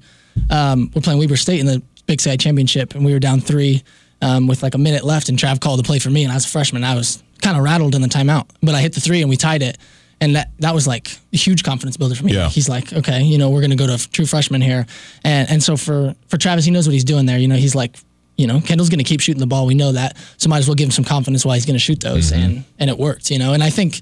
Um, 0.49 0.89
we're 0.95 1.01
playing 1.01 1.19
Weber 1.19 1.36
State 1.36 1.60
in 1.60 1.65
the 1.65 1.82
Big 2.06 2.21
Sky 2.21 2.38
Championship, 2.38 2.95
and 2.95 3.03
we 3.03 3.12
were 3.12 3.19
down 3.19 3.41
three 3.41 3.84
um, 4.21 4.47
with 4.47 4.63
like 4.63 4.75
a 4.75 4.77
minute 4.80 5.03
left, 5.03 5.30
and 5.30 5.38
Trav 5.38 5.60
called 5.60 5.80
the 5.80 5.84
play 5.84 5.99
for 5.99 6.10
me, 6.10 6.23
and 6.23 6.32
I 6.32 6.36
was 6.36 6.45
a 6.45 6.49
freshman. 6.49 6.84
I 6.84 6.95
was 6.95 7.21
kind 7.41 7.58
of 7.58 7.63
rattled 7.63 7.95
in 7.95 8.01
the 8.01 8.08
timeout, 8.08 8.49
but 8.62 8.75
I 8.75 8.82
hit 8.82 8.93
the 8.93 9.01
three 9.01 9.21
and 9.21 9.30
we 9.30 9.38
tied 9.38 9.62
it. 9.62 9.77
And 10.19 10.36
that, 10.36 10.51
that 10.60 10.73
was 10.73 10.88
like 10.88 11.15
a 11.32 11.38
huge 11.38 11.63
confidence 11.63 11.95
builder 11.95 12.15
for 12.15 12.25
me. 12.25 12.34
Yeah. 12.34 12.49
He's 12.49 12.67
like, 12.67 12.91
okay, 12.91 13.21
you 13.21 13.38
know, 13.38 13.51
we're 13.51 13.62
going 13.62 13.69
to 13.69 13.75
go 13.75 13.86
to 13.86 13.93
a 13.93 13.97
true 13.97 14.25
freshman 14.25 14.62
here. 14.62 14.88
And 15.23 15.47
and 15.47 15.62
so 15.62 15.77
for, 15.77 16.15
for 16.27 16.38
Travis, 16.38 16.65
he 16.65 16.71
knows 16.71 16.88
what 16.88 16.93
he's 16.93 17.03
doing 17.03 17.27
there. 17.27 17.38
You 17.38 17.47
know, 17.47 17.56
he's 17.56 17.75
like, 17.75 17.95
you 18.36 18.47
know, 18.47 18.60
Kendall's 18.60 18.89
going 18.89 18.97
to 18.97 19.03
keep 19.03 19.21
shooting 19.21 19.39
the 19.39 19.45
ball. 19.47 19.67
We 19.67 19.75
know 19.75 19.91
that. 19.91 20.17
So 20.38 20.49
might 20.49 20.58
as 20.58 20.67
well 20.67 20.73
give 20.73 20.88
him 20.88 20.91
some 20.91 21.06
confidence 21.06 21.45
while 21.45 21.53
he's 21.53 21.67
going 21.67 21.75
to 21.75 21.80
shoot 21.80 21.99
those. 21.99 22.32
And 22.32 22.63
and 22.80 22.89
it 22.89 22.97
worked, 22.97 23.30
you 23.30 23.38
know. 23.38 23.53
And 23.53 23.62
I 23.63 23.69
think 23.69 24.01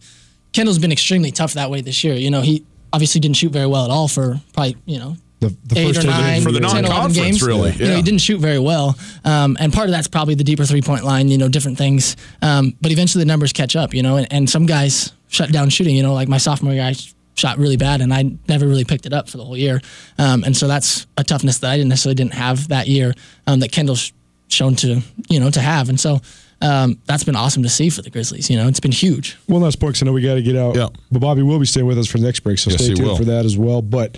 Kendall's 0.53 0.79
been 0.79 0.93
extremely 0.93 1.31
tough 1.31 1.53
that 1.53 1.69
way 1.69 1.81
this 1.81 2.01
year. 2.05 2.15
You 2.15 2.31
know, 2.31 2.39
he 2.39 2.65
obviously 2.93 3.19
didn't 3.19 3.35
shoot 3.35 3.51
very 3.51 3.67
well 3.67 3.83
at 3.83 3.91
all 3.91 4.07
for 4.07 4.39
probably, 4.53 4.77
you 4.85 4.99
know, 4.99 5.17
The, 5.41 5.49
the 5.65 5.79
eight 5.79 5.97
or 5.97 6.01
ten 6.01 6.09
nine, 6.09 6.41
For 6.41 6.51
the 6.51 6.59
10, 6.61 6.69
11 6.69 6.83
non-conference, 6.83 7.17
games. 7.17 7.43
really, 7.43 7.71
You 7.73 7.87
know, 7.89 7.95
he 7.97 8.01
didn't 8.01 8.21
shoot 8.21 8.39
very 8.39 8.57
well. 8.59 8.97
Um, 9.25 9.57
and 9.59 9.71
part 9.73 9.87
of 9.87 9.91
that's 9.91 10.07
probably 10.07 10.33
the 10.35 10.43
deeper 10.45 10.63
three 10.65 10.81
point 10.81 11.03
line, 11.03 11.27
you 11.27 11.37
know, 11.37 11.49
different 11.49 11.77
things. 11.77 12.15
Um, 12.41 12.73
but 12.81 12.91
eventually 12.91 13.23
the 13.23 13.27
numbers 13.27 13.51
catch 13.53 13.75
up, 13.75 13.93
you 13.93 14.01
know, 14.01 14.15
and, 14.17 14.31
and 14.31 14.49
some 14.49 14.65
guys 14.65 15.11
shut 15.27 15.51
down 15.51 15.69
shooting, 15.69 15.95
you 15.95 16.03
know, 16.03 16.13
like 16.13 16.29
my 16.29 16.37
sophomore 16.37 16.73
year, 16.73 16.83
I 16.83 16.93
shot 17.35 17.57
really 17.57 17.75
bad 17.75 17.99
and 17.99 18.13
I 18.13 18.31
never 18.47 18.65
really 18.65 18.85
picked 18.85 19.05
it 19.05 19.11
up 19.11 19.29
for 19.29 19.35
the 19.37 19.43
whole 19.43 19.57
year. 19.57 19.81
Um, 20.17 20.43
and 20.45 20.55
so 20.55 20.67
that's 20.69 21.05
a 21.17 21.23
toughness 21.23 21.57
that 21.59 21.69
I 21.69 21.75
didn't 21.75 21.89
necessarily 21.89 22.15
didn't 22.15 22.33
have 22.35 22.69
that 22.69 22.87
year 22.87 23.13
um, 23.45 23.59
that 23.59 23.73
Kendall's 23.73 24.13
shown 24.47 24.75
to, 24.77 25.01
you 25.29 25.39
know, 25.41 25.49
to 25.51 25.59
have. 25.59 25.89
And 25.89 25.99
so 25.99 26.21
um, 26.61 26.97
that's 27.05 27.25
been 27.25 27.35
awesome 27.35 27.61
to 27.63 27.69
see 27.69 27.89
for 27.89 28.01
the 28.01 28.09
Grizzlies. 28.09 28.49
You 28.49 28.55
know, 28.55 28.69
it's 28.69 28.79
been 28.79 28.93
huge. 28.93 29.37
One 29.47 29.61
last 29.61 29.81
point, 29.81 29.95
'cause 29.95 30.03
I 30.03 30.05
know 30.05 30.13
we 30.13 30.21
got 30.21 30.35
to 30.35 30.41
get 30.41 30.55
out. 30.55 30.75
Yeah. 30.77 30.87
But 31.11 31.19
Bobby 31.19 31.41
will 31.43 31.59
be 31.59 31.65
staying 31.65 31.85
with 31.87 31.99
us 31.99 32.07
for 32.07 32.19
the 32.19 32.23
next 32.25 32.39
break, 32.39 32.57
so 32.57 32.71
Yes, 32.71 32.85
stay 32.85 32.93
tuned 32.93 33.05
will. 33.05 33.17
for 33.17 33.25
that 33.25 33.43
as 33.43 33.57
well. 33.57 33.81
But 33.81 34.17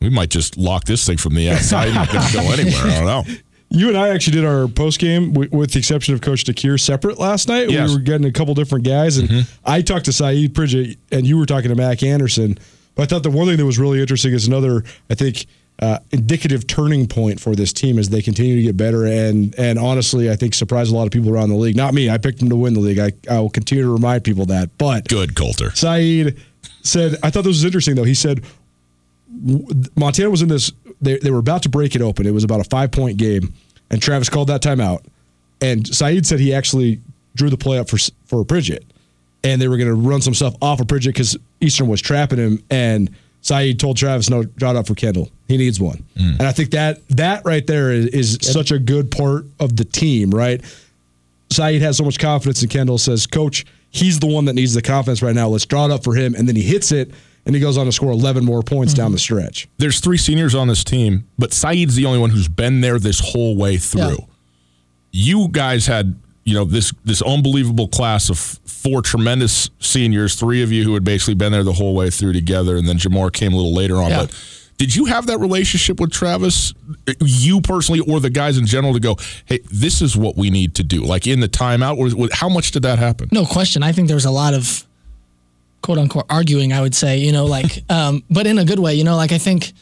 We 0.00 0.10
might 0.10 0.30
just 0.30 0.56
lock 0.56 0.84
this 0.84 1.06
thing 1.06 1.16
from 1.16 1.34
the 1.34 1.50
outside 1.50 1.86
and 1.88 1.94
not 1.94 2.10
go 2.32 2.40
anywhere. 2.52 2.82
I 2.84 2.98
don't 2.98 3.06
know. 3.06 3.24
You 3.68 3.88
and 3.88 3.98
I 3.98 4.10
actually 4.10 4.36
did 4.36 4.44
our 4.44 4.68
post 4.68 5.00
game, 5.00 5.34
with, 5.34 5.50
with 5.50 5.72
the 5.72 5.80
exception 5.80 6.14
of 6.14 6.20
Coach 6.20 6.44
DeCuire, 6.44 6.78
separate 6.78 7.18
last 7.18 7.48
night. 7.48 7.68
Yes. 7.68 7.88
We 7.90 7.96
were 7.96 8.00
getting 8.00 8.24
a 8.24 8.30
couple 8.30 8.54
different 8.54 8.84
guys, 8.84 9.18
and 9.18 9.44
I 9.64 9.82
talked 9.82 10.04
to 10.04 10.12
Saeed 10.12 10.54
Pridgett, 10.54 10.96
and 11.10 11.26
you 11.26 11.36
were 11.36 11.46
talking 11.46 11.70
to 11.70 11.74
Mack 11.74 12.04
Anderson. 12.04 12.58
But 12.94 13.02
I 13.02 13.06
thought 13.06 13.24
the 13.24 13.30
one 13.30 13.48
thing 13.48 13.56
that 13.56 13.66
was 13.66 13.76
really 13.76 14.00
interesting 14.00 14.32
is 14.32 14.46
another, 14.46 14.84
I 15.10 15.16
think, 15.16 15.46
uh, 15.80 15.98
indicative 16.12 16.68
turning 16.68 17.08
point 17.08 17.40
for 17.40 17.56
this 17.56 17.72
team 17.72 17.98
as 17.98 18.08
they 18.08 18.22
continue 18.22 18.54
to 18.54 18.62
get 18.62 18.76
better, 18.76 19.04
and 19.04 19.52
and 19.58 19.80
honestly, 19.80 20.30
I 20.30 20.36
think 20.36 20.54
surprise 20.54 20.88
a 20.90 20.94
lot 20.94 21.06
of 21.06 21.10
people 21.12 21.30
around 21.34 21.48
the 21.48 21.56
league. 21.56 21.74
Not 21.76 21.92
me, 21.92 22.08
I 22.08 22.18
picked 22.18 22.38
them 22.38 22.48
to 22.50 22.56
win 22.56 22.72
the 22.72 22.80
league. 22.80 23.00
I, 23.00 23.10
I 23.28 23.40
will 23.40 23.50
continue 23.50 23.82
to 23.82 23.92
remind 23.92 24.22
people 24.22 24.46
that, 24.46 24.70
but 24.78 25.08
Good, 25.08 25.34
Colter. 25.34 25.72
Saeed 25.74 26.40
said, 26.84 27.16
I 27.24 27.30
thought 27.30 27.42
this 27.42 27.48
was 27.56 27.64
interesting 27.64 27.96
though. 27.96 28.04
He 28.04 28.14
said 28.14 28.42
w- 28.42 28.52
Montana 29.96 30.30
was 30.30 30.42
in 30.42 30.48
this, 30.48 30.72
they, 31.00 31.18
they 31.18 31.30
were 31.30 31.38
about 31.38 31.62
to 31.64 31.68
break 31.68 31.94
it 31.94 32.02
open. 32.02 32.26
It 32.26 32.34
was 32.34 32.44
about 32.44 32.60
a 32.60 32.64
five 32.64 32.92
point 32.92 33.18
game, 33.18 33.52
and 33.90 34.00
Travis 34.00 34.28
called 34.28 34.48
that 34.48 34.62
timeout. 34.62 35.04
And 35.60 35.86
Saeed 35.86 36.26
said 36.26 36.38
he 36.40 36.54
actually 36.54 37.00
drew 37.34 37.50
the 37.50 37.56
play 37.56 37.78
up 37.78 37.88
for 37.88 37.98
for 38.26 38.44
Pridgett, 38.44 38.84
and 39.42 39.60
they 39.60 39.68
were 39.68 39.76
going 39.76 39.88
to 39.88 39.94
run 39.94 40.20
some 40.20 40.34
stuff 40.34 40.54
off 40.60 40.80
of 40.80 40.88
Pridgett 40.88 41.14
because 41.14 41.36
Eastern 41.60 41.88
was 41.88 42.00
trapping 42.00 42.38
him. 42.38 42.62
And 42.70 43.10
Saeed 43.40 43.80
told 43.80 43.96
Travis, 43.96 44.28
"No, 44.28 44.44
draw 44.44 44.70
it 44.70 44.76
up 44.76 44.86
for 44.86 44.94
Kendall. 44.94 45.30
He 45.48 45.56
needs 45.56 45.80
one." 45.80 46.04
Mm. 46.16 46.38
And 46.38 46.42
I 46.42 46.52
think 46.52 46.70
that 46.72 47.06
that 47.08 47.44
right 47.44 47.66
there 47.66 47.90
is, 47.90 48.06
is 48.08 48.38
such 48.42 48.70
a 48.70 48.78
good 48.78 49.10
part 49.10 49.46
of 49.58 49.76
the 49.76 49.84
team, 49.84 50.30
right? 50.30 50.62
Saeed 51.50 51.80
has 51.80 51.96
so 51.96 52.04
much 52.04 52.18
confidence 52.18 52.62
in 52.62 52.68
Kendall. 52.68 52.98
Says, 52.98 53.26
Coach, 53.26 53.64
he's 53.90 54.18
the 54.18 54.26
one 54.26 54.46
that 54.46 54.54
needs 54.54 54.74
the 54.74 54.82
confidence 54.82 55.22
right 55.22 55.34
now. 55.34 55.48
Let's 55.48 55.64
draw 55.64 55.86
it 55.86 55.90
up 55.90 56.04
for 56.04 56.14
him, 56.14 56.34
and 56.34 56.48
then 56.48 56.56
he 56.56 56.62
hits 56.62 56.92
it, 56.92 57.12
and 57.46 57.54
he 57.54 57.60
goes 57.60 57.78
on 57.78 57.86
to 57.86 57.92
score 57.92 58.10
11 58.10 58.44
more 58.44 58.62
points 58.62 58.92
down 58.92 59.12
the 59.12 59.18
stretch. 59.18 59.68
There's 59.78 60.00
three 60.00 60.18
seniors 60.18 60.54
on 60.54 60.68
this 60.68 60.84
team, 60.84 61.26
but 61.38 61.52
Saeed's 61.52 61.94
the 61.94 62.04
only 62.04 62.18
one 62.18 62.30
who's 62.30 62.48
been 62.48 62.80
there 62.82 62.98
this 62.98 63.20
whole 63.20 63.56
way 63.56 63.76
through. 63.78 64.00
Yeah. 64.18 64.24
You 65.12 65.48
guys 65.50 65.86
had, 65.86 66.16
you 66.44 66.54
know, 66.54 66.64
this 66.64 66.92
this 67.04 67.22
unbelievable 67.22 67.88
class 67.88 68.28
of 68.28 68.38
four 68.38 69.00
tremendous 69.00 69.70
seniors, 69.80 70.34
three 70.34 70.62
of 70.62 70.70
you 70.70 70.84
who 70.84 70.94
had 70.94 71.04
basically 71.04 71.34
been 71.34 71.52
there 71.52 71.64
the 71.64 71.72
whole 71.72 71.94
way 71.94 72.10
through 72.10 72.32
together, 72.34 72.76
and 72.76 72.86
then 72.86 72.98
Jamar 72.98 73.32
came 73.32 73.52
a 73.52 73.56
little 73.56 73.74
later 73.74 73.96
on. 73.96 74.10
Yeah. 74.10 74.22
But 74.26 74.34
did 74.76 74.94
you 74.94 75.06
have 75.06 75.26
that 75.28 75.38
relationship 75.38 75.98
with 76.00 76.12
Travis, 76.12 76.74
you 77.20 77.62
personally, 77.62 78.00
or 78.00 78.20
the 78.20 78.28
guys 78.28 78.58
in 78.58 78.66
general, 78.66 78.92
to 78.92 79.00
go, 79.00 79.16
hey, 79.46 79.60
this 79.72 80.02
is 80.02 80.16
what 80.16 80.36
we 80.36 80.50
need 80.50 80.74
to 80.74 80.82
do? 80.82 81.02
Like 81.02 81.26
in 81.26 81.40
the 81.40 81.48
timeout, 81.48 81.96
was, 81.96 82.14
was- 82.14 82.32
how 82.34 82.50
much 82.50 82.72
did 82.72 82.82
that 82.82 82.98
happen? 82.98 83.28
No 83.32 83.46
question. 83.46 83.82
I 83.82 83.92
think 83.92 84.08
there 84.08 84.16
was 84.16 84.26
a 84.26 84.30
lot 84.30 84.52
of 84.52 84.85
quote 85.86 85.98
unquote 85.98 86.26
arguing, 86.28 86.72
I 86.72 86.80
would 86.80 86.96
say, 86.96 87.18
you 87.18 87.30
know, 87.30 87.46
like, 87.46 87.84
um, 87.90 88.24
but 88.28 88.46
in 88.46 88.58
a 88.58 88.64
good 88.64 88.80
way, 88.80 88.94
you 88.94 89.04
know, 89.04 89.14
like 89.14 89.30
I 89.30 89.38
think 89.38 89.72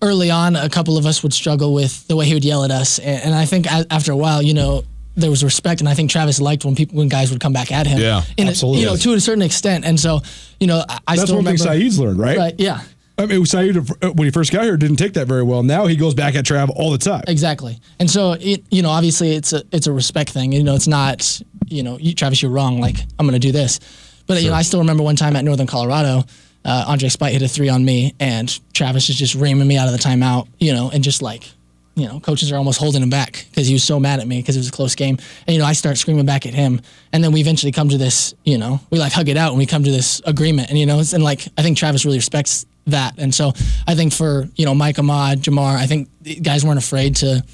early 0.00 0.30
on, 0.30 0.56
a 0.56 0.70
couple 0.70 0.96
of 0.96 1.04
us 1.04 1.22
would 1.22 1.34
struggle 1.34 1.74
with 1.74 2.08
the 2.08 2.16
way 2.16 2.24
he 2.24 2.32
would 2.32 2.44
yell 2.44 2.64
at 2.64 2.70
us. 2.70 2.98
And, 2.98 3.22
and 3.22 3.34
I 3.34 3.44
think 3.44 3.66
a, 3.66 3.84
after 3.90 4.12
a 4.12 4.16
while, 4.16 4.40
you 4.40 4.54
know, 4.54 4.82
there 5.14 5.28
was 5.28 5.44
respect. 5.44 5.82
And 5.82 5.88
I 5.90 5.94
think 5.94 6.10
Travis 6.10 6.40
liked 6.40 6.64
when 6.64 6.74
people, 6.74 6.96
when 6.96 7.08
guys 7.08 7.30
would 7.30 7.40
come 7.40 7.52
back 7.52 7.70
at 7.70 7.86
him. 7.86 8.00
Yeah, 8.00 8.22
in 8.38 8.46
a- 8.46 8.50
absolutely. 8.50 8.80
you 8.80 8.86
know, 8.86 8.96
to 8.96 9.12
a 9.12 9.20
certain 9.20 9.42
extent. 9.42 9.84
And 9.84 10.00
so, 10.00 10.22
you 10.58 10.66
know, 10.66 10.82
I, 10.88 10.98
I 11.06 11.16
That's 11.16 11.28
still 11.28 11.36
one 11.36 11.44
thing 11.44 11.56
remember. 11.56 11.80
Saeed's 11.80 11.98
learned, 11.98 12.18
right? 12.18 12.38
Right. 12.38 12.54
Yeah. 12.56 12.80
I 13.18 13.26
mean, 13.26 13.44
Saeed, 13.44 13.76
uh, 13.76 14.10
when 14.12 14.24
he 14.24 14.30
first 14.30 14.52
got 14.52 14.64
here, 14.64 14.78
didn't 14.78 14.96
take 14.96 15.12
that 15.12 15.28
very 15.28 15.42
well. 15.42 15.62
Now 15.62 15.86
he 15.86 15.96
goes 15.96 16.14
back 16.14 16.34
at 16.34 16.46
Trav 16.46 16.70
all 16.74 16.90
the 16.90 16.98
time. 16.98 17.24
Exactly. 17.28 17.78
And 18.00 18.10
so 18.10 18.32
it, 18.40 18.64
you 18.70 18.80
know, 18.80 18.88
obviously 18.88 19.32
it's 19.32 19.52
a 19.52 19.62
it's 19.70 19.86
a 19.86 19.92
respect 19.92 20.30
thing. 20.30 20.50
You 20.50 20.64
know, 20.64 20.74
it's 20.74 20.88
not, 20.88 21.42
you 21.66 21.82
know, 21.82 21.98
you, 21.98 22.14
Travis, 22.14 22.40
you're 22.40 22.50
wrong. 22.50 22.80
Like 22.80 22.96
I'm 23.18 23.26
going 23.26 23.38
to 23.38 23.46
do 23.46 23.52
this. 23.52 23.80
But 24.26 24.42
you 24.42 24.50
know, 24.50 24.56
I 24.56 24.62
still 24.62 24.80
remember 24.80 25.02
one 25.02 25.16
time 25.16 25.36
at 25.36 25.44
Northern 25.44 25.66
Colorado, 25.66 26.24
uh, 26.64 26.84
Andre 26.88 27.08
Spight 27.08 27.32
hit 27.32 27.42
a 27.42 27.48
three 27.48 27.68
on 27.68 27.84
me, 27.84 28.14
and 28.20 28.60
Travis 28.72 29.08
is 29.08 29.16
just 29.16 29.34
reaming 29.34 29.66
me 29.66 29.76
out 29.76 29.86
of 29.86 29.92
the 29.92 29.98
timeout. 29.98 30.48
You 30.58 30.72
know, 30.72 30.90
and 30.92 31.02
just 31.02 31.22
like, 31.22 31.50
you 31.94 32.06
know, 32.06 32.20
coaches 32.20 32.52
are 32.52 32.56
almost 32.56 32.78
holding 32.78 33.02
him 33.02 33.10
back 33.10 33.46
because 33.50 33.66
he 33.66 33.74
was 33.74 33.84
so 33.84 33.98
mad 33.98 34.20
at 34.20 34.26
me 34.26 34.40
because 34.40 34.56
it 34.56 34.60
was 34.60 34.68
a 34.68 34.72
close 34.72 34.94
game. 34.94 35.18
And 35.46 35.54
you 35.54 35.60
know, 35.60 35.66
I 35.66 35.72
start 35.72 35.98
screaming 35.98 36.26
back 36.26 36.46
at 36.46 36.54
him, 36.54 36.80
and 37.12 37.22
then 37.22 37.32
we 37.32 37.40
eventually 37.40 37.72
come 37.72 37.88
to 37.88 37.98
this. 37.98 38.34
You 38.44 38.58
know, 38.58 38.80
we 38.90 38.98
like 38.98 39.12
hug 39.12 39.28
it 39.28 39.36
out 39.36 39.50
and 39.50 39.58
we 39.58 39.66
come 39.66 39.84
to 39.84 39.90
this 39.90 40.20
agreement. 40.24 40.70
And 40.70 40.78
you 40.78 40.86
know, 40.86 41.02
and 41.12 41.22
like 41.22 41.46
I 41.58 41.62
think 41.62 41.76
Travis 41.76 42.04
really 42.04 42.18
respects 42.18 42.66
that. 42.86 43.14
And 43.18 43.34
so 43.34 43.52
I 43.86 43.94
think 43.94 44.12
for 44.12 44.48
you 44.56 44.64
know 44.64 44.74
Mike 44.74 44.96
Ahmaad, 44.96 45.42
Jamar, 45.42 45.76
I 45.76 45.86
think 45.86 46.08
guys 46.42 46.64
weren't 46.64 46.78
afraid 46.78 47.16
to 47.16 47.44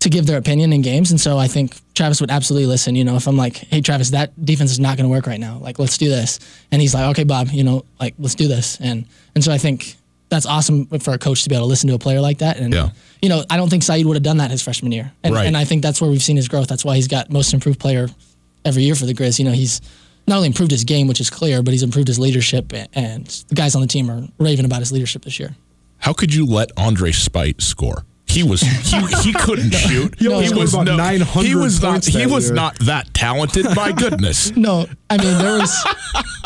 to 0.00 0.08
give 0.08 0.26
their 0.26 0.38
opinion 0.38 0.72
in 0.72 0.82
games. 0.82 1.10
And 1.10 1.20
so 1.20 1.38
I 1.38 1.48
think 1.48 1.74
Travis 1.96 2.20
would 2.20 2.30
absolutely 2.30 2.66
listen. 2.66 2.94
You 2.94 3.04
know, 3.04 3.16
if 3.16 3.26
I'm 3.26 3.36
like, 3.36 3.56
hey, 3.56 3.80
Travis, 3.80 4.10
that 4.10 4.32
defense 4.44 4.70
is 4.70 4.78
not 4.78 4.96
going 4.96 5.04
to 5.08 5.10
work 5.10 5.26
right 5.26 5.40
now. 5.40 5.58
Like, 5.58 5.78
let's 5.78 5.96
do 5.98 6.08
this. 6.08 6.38
And 6.70 6.80
he's 6.80 6.94
like, 6.94 7.04
okay, 7.10 7.24
Bob, 7.24 7.48
you 7.48 7.64
know, 7.64 7.84
like, 7.98 8.14
let's 8.18 8.34
do 8.34 8.46
this. 8.48 8.78
And 8.80 9.06
and 9.34 9.42
so 9.42 9.50
I 9.50 9.58
think 9.58 9.96
that's 10.28 10.44
awesome 10.46 10.86
for 10.98 11.12
a 11.14 11.18
coach 11.18 11.42
to 11.44 11.48
be 11.48 11.54
able 11.54 11.66
to 11.66 11.68
listen 11.68 11.88
to 11.88 11.94
a 11.94 11.98
player 11.98 12.20
like 12.20 12.38
that. 12.38 12.56
And, 12.58 12.74
Yeah. 12.74 12.90
you 13.22 13.28
know, 13.28 13.44
I 13.48 13.56
don't 13.56 13.68
think 13.70 13.82
Saeed 13.84 14.04
would 14.06 14.16
have 14.16 14.24
done 14.24 14.38
that 14.38 14.50
his 14.50 14.60
freshman 14.60 14.90
year. 14.92 15.12
And, 15.22 15.32
Right. 15.34 15.46
and 15.46 15.56
I 15.56 15.64
think 15.64 15.82
that's 15.82 16.00
where 16.00 16.10
we've 16.10 16.22
seen 16.22 16.36
his 16.36 16.48
growth. 16.48 16.66
That's 16.66 16.84
why 16.84 16.96
he's 16.96 17.06
got 17.06 17.30
most 17.30 17.54
improved 17.54 17.78
player 17.78 18.08
every 18.64 18.82
year 18.82 18.96
for 18.96 19.06
the 19.06 19.14
Grizz. 19.14 19.38
You 19.38 19.44
know, 19.44 19.52
he's 19.52 19.80
not 20.26 20.36
only 20.36 20.48
improved 20.48 20.72
his 20.72 20.82
game, 20.82 21.06
which 21.06 21.20
is 21.20 21.30
clear, 21.30 21.62
but 21.62 21.70
he's 21.72 21.84
improved 21.84 22.08
his 22.08 22.18
leadership. 22.18 22.72
And 22.94 23.26
the 23.48 23.54
guys 23.54 23.76
on 23.76 23.80
the 23.82 23.86
team 23.86 24.10
are 24.10 24.26
raving 24.38 24.64
about 24.64 24.80
his 24.80 24.90
leadership 24.90 25.24
this 25.24 25.38
year. 25.38 25.54
How 25.98 26.12
could 26.12 26.34
you 26.34 26.44
let 26.44 26.72
Andre 26.76 27.12
Spight 27.12 27.62
score? 27.62 28.04
He 28.36 28.42
was 28.42 28.60
he, 28.60 29.00
he 29.22 29.32
couldn't 29.32 29.70
shoot. 29.70 30.14
He 30.18 30.28
only 30.28 30.52
was 30.52 30.74
900 30.74 31.24
he 31.48 31.54
was 31.54 31.80
not 31.80 32.04
he 32.04 32.18
that 32.18 32.28
was 32.28 32.48
year. 32.48 32.54
not 32.54 32.78
that 32.80 33.14
talented. 33.14 33.64
My 33.74 33.92
goodness. 33.92 34.52
No, 34.56 34.86
I 35.08 35.16
mean 35.16 35.38
there 35.38 35.58
was. 35.58 35.86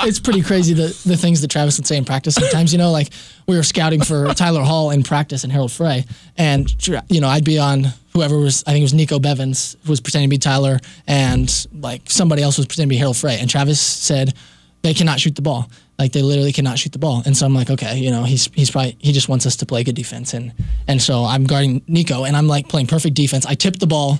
it's 0.00 0.20
pretty 0.20 0.42
crazy 0.42 0.72
the 0.72 0.96
the 1.04 1.16
things 1.16 1.40
that 1.40 1.50
Travis 1.50 1.78
would 1.78 1.86
say 1.88 1.96
in 1.96 2.04
practice. 2.04 2.36
Sometimes 2.36 2.70
you 2.72 2.78
know, 2.78 2.92
like 2.92 3.08
we 3.48 3.56
were 3.56 3.64
scouting 3.64 4.02
for 4.02 4.32
Tyler 4.34 4.62
Hall 4.62 4.90
in 4.92 5.02
practice 5.02 5.42
and 5.42 5.52
Harald 5.52 5.72
Frey, 5.72 6.04
and 6.36 6.72
you 7.08 7.20
know 7.20 7.28
I'd 7.28 7.44
be 7.44 7.58
on 7.58 7.88
whoever 8.12 8.38
was. 8.38 8.62
I 8.68 8.70
think 8.70 8.82
it 8.82 8.84
was 8.84 8.94
Nico 8.94 9.18
Bevins 9.18 9.74
who 9.84 9.90
was 9.90 10.00
pretending 10.00 10.28
to 10.28 10.34
be 10.34 10.38
Tyler, 10.38 10.78
and 11.08 11.66
like 11.72 12.02
somebody 12.08 12.42
else 12.42 12.56
was 12.56 12.66
pretending 12.66 12.90
to 12.90 12.94
be 12.94 12.98
Harald 12.98 13.16
Frey. 13.16 13.36
And 13.40 13.50
Travis 13.50 13.80
said 13.80 14.34
they 14.82 14.94
cannot 14.94 15.18
shoot 15.18 15.34
the 15.34 15.42
ball. 15.42 15.68
Like 16.00 16.12
they 16.12 16.22
literally 16.22 16.52
cannot 16.52 16.78
shoot 16.78 16.92
the 16.92 16.98
ball. 16.98 17.22
And 17.26 17.36
so 17.36 17.46
I'm 17.46 17.54
like, 17.54 17.70
okay, 17.70 17.96
you 17.98 18.10
know, 18.10 18.24
he's 18.24 18.48
he's 18.54 18.70
probably 18.70 18.96
he 18.98 19.12
just 19.12 19.28
wants 19.28 19.46
us 19.46 19.56
to 19.56 19.66
play 19.66 19.84
good 19.84 19.94
defense. 19.94 20.34
And 20.34 20.52
and 20.88 21.00
so 21.00 21.24
I'm 21.24 21.44
guarding 21.44 21.82
Nico, 21.86 22.24
and 22.24 22.36
I'm 22.36 22.48
like 22.48 22.68
playing 22.68 22.86
perfect 22.88 23.14
defense. 23.14 23.46
I 23.46 23.54
tip 23.54 23.76
the 23.78 23.86
ball 23.86 24.18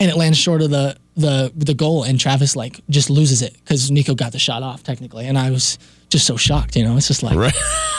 and 0.00 0.10
it 0.10 0.16
lands 0.16 0.38
short 0.38 0.62
of 0.62 0.70
the 0.70 0.96
the 1.16 1.52
the 1.54 1.74
goal 1.74 2.04
and 2.04 2.18
Travis 2.18 2.56
like 2.56 2.80
just 2.88 3.10
loses 3.10 3.42
it 3.42 3.52
because 3.52 3.90
Nico 3.90 4.14
got 4.14 4.32
the 4.32 4.38
shot 4.38 4.62
off 4.62 4.82
technically 4.82 5.26
and 5.26 5.36
I 5.38 5.50
was 5.50 5.78
just 6.08 6.26
so 6.26 6.36
shocked 6.38 6.74
you 6.74 6.84
know 6.84 6.96
it's 6.96 7.06
just 7.08 7.22
like 7.22 7.36
Right. 7.36 7.52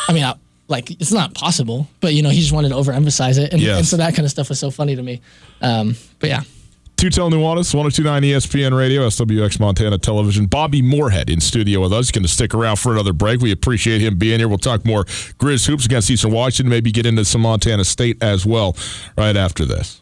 I 0.10 0.14
mean 0.14 0.24
I, 0.24 0.34
like 0.68 0.90
it's 0.90 1.12
not 1.12 1.36
possible 1.36 1.88
but 2.02 2.16
you 2.16 2.24
know 2.24 2.30
he 2.30 2.40
just 2.40 2.52
wanted 2.52 2.70
to 2.70 2.76
overemphasize 2.76 3.38
it 3.38 3.54
and, 3.54 3.62
Yes. 3.62 3.78
and 3.78 3.88
so 3.88 3.98
that 3.98 4.16
kind 4.16 4.26
of 4.26 4.32
stuff 4.32 4.50
was 4.50 4.58
so 4.60 4.72
funny 4.72 4.96
to 4.96 5.04
me 5.04 5.22
um, 5.62 5.96
but 6.20 6.30
yeah 6.30 6.42
Tutel 7.04 7.30
Nuanez, 7.30 7.74
1029 7.76 8.24
ESPN 8.24 8.78
Radio, 8.78 9.06
SWX 9.06 9.60
Montana 9.60 9.98
Television. 9.98 10.46
Bobby 10.46 10.82
Moorhead 10.82 11.30
in 11.30 11.42
studio 11.42 11.82
with 11.82 11.92
us. 11.92 12.06
He's 12.06 12.12
going 12.12 12.24
to 12.24 12.30
stick 12.30 12.54
around 12.54 12.78
for 12.78 12.94
another 12.94 13.12
break. 13.12 13.42
We 13.42 13.52
appreciate 13.52 14.00
him 14.00 14.18
being 14.18 14.40
here. 14.40 14.48
We'll 14.48 14.58
talk 14.58 14.86
more 14.86 15.04
Grizz 15.04 15.68
hoops 15.68 15.84
against 15.86 16.10
Eastern 16.10 16.32
Washington, 16.32 16.70
maybe 16.70 16.94
get 16.94 17.06
into 17.06 17.26
some 17.26 17.42
Montana 17.42 17.84
State 17.84 18.24
as 18.24 18.46
well 18.46 18.78
right 19.18 19.36
after 19.36 19.66
this. 19.66 20.02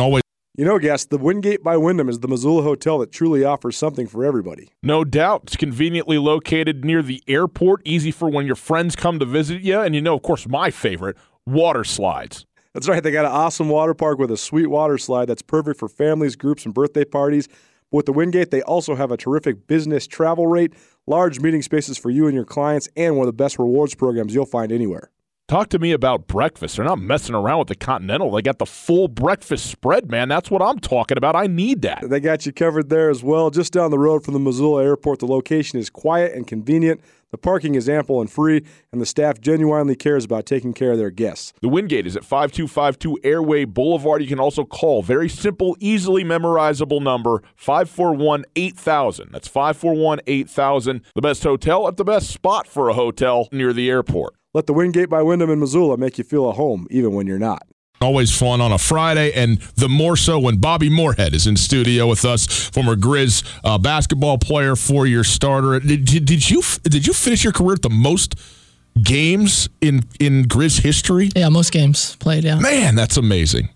Always 0.00 0.24
You 0.56 0.64
know, 0.64 0.80
guest, 0.80 1.10
the 1.10 1.18
Wingate 1.18 1.62
by 1.62 1.76
Wyndham 1.76 2.08
is 2.08 2.18
the 2.18 2.26
Missoula 2.26 2.64
hotel 2.64 2.98
that 2.98 3.12
truly 3.12 3.44
offers 3.44 3.76
something 3.76 4.08
for 4.08 4.24
everybody. 4.24 4.68
No 4.82 5.04
doubt. 5.04 5.42
It's 5.44 5.54
conveniently 5.54 6.18
located 6.18 6.84
near 6.84 7.02
the 7.04 7.22
airport, 7.28 7.82
easy 7.84 8.10
for 8.10 8.28
when 8.28 8.46
your 8.46 8.56
friends 8.56 8.96
come 8.96 9.20
to 9.20 9.24
visit 9.24 9.60
you. 9.60 9.78
And 9.78 9.94
you 9.94 10.00
know, 10.00 10.16
of 10.16 10.22
course, 10.22 10.48
my 10.48 10.72
favorite 10.72 11.16
water 11.46 11.84
slides. 11.84 12.46
That's 12.74 12.88
right, 12.88 13.02
they 13.02 13.10
got 13.10 13.24
an 13.24 13.32
awesome 13.32 13.68
water 13.68 13.94
park 13.94 14.18
with 14.18 14.30
a 14.30 14.36
sweet 14.36 14.68
water 14.68 14.96
slide 14.96 15.26
that's 15.26 15.42
perfect 15.42 15.78
for 15.80 15.88
families, 15.88 16.36
groups, 16.36 16.64
and 16.64 16.72
birthday 16.72 17.04
parties. 17.04 17.48
But 17.48 17.96
With 17.96 18.06
the 18.06 18.12
Wingate, 18.12 18.52
they 18.52 18.62
also 18.62 18.94
have 18.94 19.10
a 19.10 19.16
terrific 19.16 19.66
business 19.66 20.06
travel 20.06 20.46
rate, 20.46 20.72
large 21.08 21.40
meeting 21.40 21.62
spaces 21.62 21.98
for 21.98 22.10
you 22.10 22.26
and 22.26 22.34
your 22.34 22.44
clients, 22.44 22.88
and 22.96 23.16
one 23.16 23.24
of 23.24 23.28
the 23.28 23.42
best 23.42 23.58
rewards 23.58 23.96
programs 23.96 24.34
you'll 24.34 24.46
find 24.46 24.70
anywhere. 24.70 25.10
Talk 25.48 25.70
to 25.70 25.80
me 25.80 25.90
about 25.90 26.28
breakfast. 26.28 26.76
They're 26.76 26.84
not 26.84 27.00
messing 27.00 27.34
around 27.34 27.58
with 27.58 27.66
the 27.66 27.74
Continental. 27.74 28.30
They 28.30 28.40
got 28.40 28.60
the 28.60 28.66
full 28.66 29.08
breakfast 29.08 29.66
spread, 29.66 30.08
man. 30.08 30.28
That's 30.28 30.48
what 30.48 30.62
I'm 30.62 30.78
talking 30.78 31.18
about. 31.18 31.34
I 31.34 31.48
need 31.48 31.82
that. 31.82 32.08
They 32.08 32.20
got 32.20 32.46
you 32.46 32.52
covered 32.52 32.88
there 32.88 33.10
as 33.10 33.24
well. 33.24 33.50
Just 33.50 33.72
down 33.72 33.90
the 33.90 33.98
road 33.98 34.22
from 34.24 34.34
the 34.34 34.38
Missoula 34.38 34.84
airport, 34.84 35.18
the 35.18 35.26
location 35.26 35.80
is 35.80 35.90
quiet 35.90 36.32
and 36.34 36.46
convenient. 36.46 37.00
The 37.30 37.38
parking 37.38 37.76
is 37.76 37.88
ample 37.88 38.20
and 38.20 38.30
free, 38.30 38.64
and 38.90 39.00
the 39.00 39.06
staff 39.06 39.40
genuinely 39.40 39.94
cares 39.94 40.24
about 40.24 40.46
taking 40.46 40.72
care 40.72 40.92
of 40.92 40.98
their 40.98 41.10
guests. 41.10 41.52
The 41.62 41.68
Wingate 41.68 42.06
is 42.06 42.16
at 42.16 42.24
5252 42.24 43.20
Airway 43.22 43.64
Boulevard. 43.64 44.20
You 44.20 44.28
can 44.28 44.40
also 44.40 44.64
call 44.64 45.02
very 45.02 45.28
simple, 45.28 45.76
easily 45.78 46.24
memorizable 46.24 47.00
number 47.00 47.42
541 47.54 48.44
8000. 48.56 49.28
That's 49.30 49.46
541 49.46 50.20
8000. 50.26 51.02
The 51.14 51.22
best 51.22 51.44
hotel 51.44 51.86
at 51.86 51.96
the 51.96 52.04
best 52.04 52.30
spot 52.30 52.66
for 52.66 52.88
a 52.88 52.94
hotel 52.94 53.48
near 53.52 53.72
the 53.72 53.88
airport. 53.88 54.34
Let 54.52 54.66
the 54.66 54.72
Wingate 54.72 55.08
by 55.08 55.22
Wyndham 55.22 55.50
in 55.50 55.60
Missoula 55.60 55.96
make 55.96 56.18
you 56.18 56.24
feel 56.24 56.50
at 56.50 56.56
home, 56.56 56.88
even 56.90 57.14
when 57.14 57.28
you're 57.28 57.38
not. 57.38 57.69
Always 58.00 58.36
fun 58.36 58.60
on 58.60 58.72
a 58.72 58.78
Friday, 58.78 59.32
and 59.32 59.58
the 59.76 59.88
more 59.88 60.16
so 60.16 60.38
when 60.38 60.56
Bobby 60.56 60.88
Moorhead 60.88 61.34
is 61.34 61.46
in 61.46 61.56
studio 61.56 62.06
with 62.06 62.24
us, 62.24 62.46
former 62.46 62.96
Grizz 62.96 63.44
uh, 63.62 63.78
basketball 63.78 64.38
player, 64.38 64.74
four-year 64.76 65.24
starter. 65.24 65.78
Did, 65.80 66.04
did, 66.04 66.24
did 66.24 66.50
you 66.50 66.62
did 66.82 67.06
you 67.06 67.12
finish 67.12 67.44
your 67.44 67.52
career 67.52 67.74
at 67.74 67.82
the 67.82 67.90
most 67.90 68.34
games 69.02 69.68
in 69.80 70.04
in 70.18 70.44
Grizz 70.44 70.80
history. 70.80 71.30
Yeah, 71.34 71.48
most 71.48 71.72
games 71.72 72.16
played. 72.16 72.44
Yeah. 72.44 72.58
Man, 72.58 72.94
that's 72.94 73.16
amazing. 73.16 73.68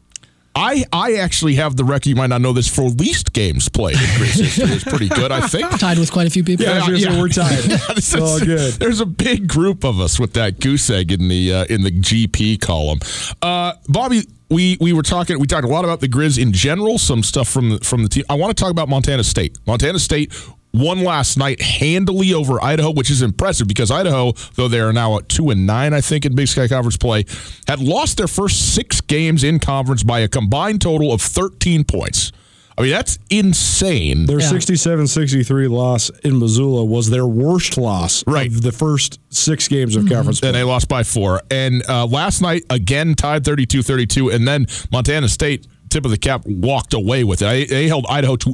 I 0.57 0.85
I 0.93 1.15
actually 1.15 1.55
have 1.57 1.77
the 1.77 1.85
record. 1.85 2.07
You 2.07 2.17
might 2.17 2.29
not 2.29 2.41
know 2.41 2.53
this 2.53 2.69
for 2.69 2.83
least 2.83 3.33
games 3.33 3.69
played 3.69 3.97
in 3.97 4.01
Grizz 4.01 4.41
history. 4.41 4.65
It's 4.71 4.85
pretty 4.85 5.09
good, 5.09 5.33
I 5.33 5.47
think. 5.47 5.69
Tied 5.79 5.99
with 5.99 6.13
quite 6.13 6.27
a 6.27 6.31
few 6.31 6.45
people. 6.45 6.65
Yeah, 6.67 6.85
I 6.85 6.91
was 6.91 7.05
gonna 7.05 7.21
we're 7.21 7.29
tied. 7.29 7.59
This 7.95 8.15
It's 8.15 8.15
all 8.15 8.39
good. 8.39 8.75
There's 8.75 9.01
a 9.01 9.07
big 9.07 9.49
group 9.49 9.85
of 9.85 10.01
us 10.01 10.19
with 10.21 10.35
that 10.35 10.61
goose 10.61 10.89
egg 10.91 11.13
in 11.13 11.29
the 11.29 11.53
uh, 11.53 11.65
in 11.65 11.83
the 11.83 11.91
GP 11.91 12.61
column. 12.61 13.01
Uh, 13.43 13.73
Bobby, 13.89 14.23
we 14.49 14.77
we 14.81 14.93
were 14.93 15.03
talking. 15.03 15.39
We 15.39 15.47
talked 15.47 15.65
a 15.65 15.69
lot 15.69 15.85
about 15.85 16.01
the 16.01 16.09
Grizz 16.09 16.41
in 16.41 16.53
general. 16.53 16.99
Some 16.99 17.23
stuff 17.23 17.49
from 17.49 17.71
the, 17.71 17.79
from 17.81 18.03
the 18.03 18.09
team. 18.09 18.25
I 18.31 18.35
want 18.35 18.57
to 18.57 18.61
talk 18.61 18.71
about 18.71 18.89
Montana 18.89 19.25
State. 19.25 19.59
Montana 19.67 19.99
State 19.99 20.33
won 20.75 21.03
last 21.05 21.39
night 21.39 21.63
handily 21.63 22.35
over 22.35 22.63
Idaho, 22.63 22.91
which 22.93 23.11
is 23.11 23.23
impressive 23.23 23.69
because 23.69 23.91
Idaho, 23.91 24.33
though 24.57 24.69
they 24.69 24.81
are 24.81 24.93
now 24.93 25.17
at 25.19 25.29
two 25.29 25.51
and 25.51 25.67
nine, 25.67 25.95
I 25.95 26.01
think 26.01 26.27
in 26.27 26.35
Big 26.35 26.49
Sky 26.49 26.69
Conference 26.69 26.97
play, 26.97 27.25
had 27.69 27.79
lost 27.81 28.19
their 28.19 28.27
first 28.29 28.75
six 28.75 29.01
games 29.01 29.45
in 29.45 29.59
conference 29.61 30.03
by 30.03 30.21
a 30.21 30.29
combined 30.29 30.83
total 30.83 31.13
of 31.13 31.23
13 31.23 31.85
points. 31.85 32.33
I 32.77 32.83
mean, 32.83 32.91
that's 32.91 33.21
insane. 33.31 34.27
Their 34.27 34.41
Yeah. 34.41 34.51
67-63 34.51 35.69
loss 35.69 36.11
in 36.25 36.39
Missoula 36.41 36.85
was 36.85 37.09
their 37.09 37.27
worst 37.27 37.79
loss 37.79 38.25
Right. 38.27 38.49
of 38.49 38.63
the 38.63 38.73
first 38.73 39.21
six 39.31 39.69
games 39.69 39.95
of 39.95 40.09
conference 40.09 40.41
and 40.43 40.57
they 40.57 40.65
lost 40.65 40.89
by 40.89 41.05
four. 41.05 41.41
And 41.53 41.83
uh, 41.89 42.07
last 42.07 42.43
night, 42.43 42.65
again, 42.71 43.15
tied 43.15 43.45
32 43.45 43.83
32. 43.85 44.31
And 44.31 44.47
then 44.49 44.67
Montana 44.91 45.29
State, 45.29 45.69
tip 45.89 46.05
of 46.05 46.11
the 46.11 46.19
cap, 46.19 46.43
walked 46.47 46.95
away 46.95 47.23
with 47.23 47.43
it. 47.43 47.47
I, 47.47 47.65
they 47.65 47.87
held 47.87 48.07
Idaho 48.09 48.35
to 48.37 48.53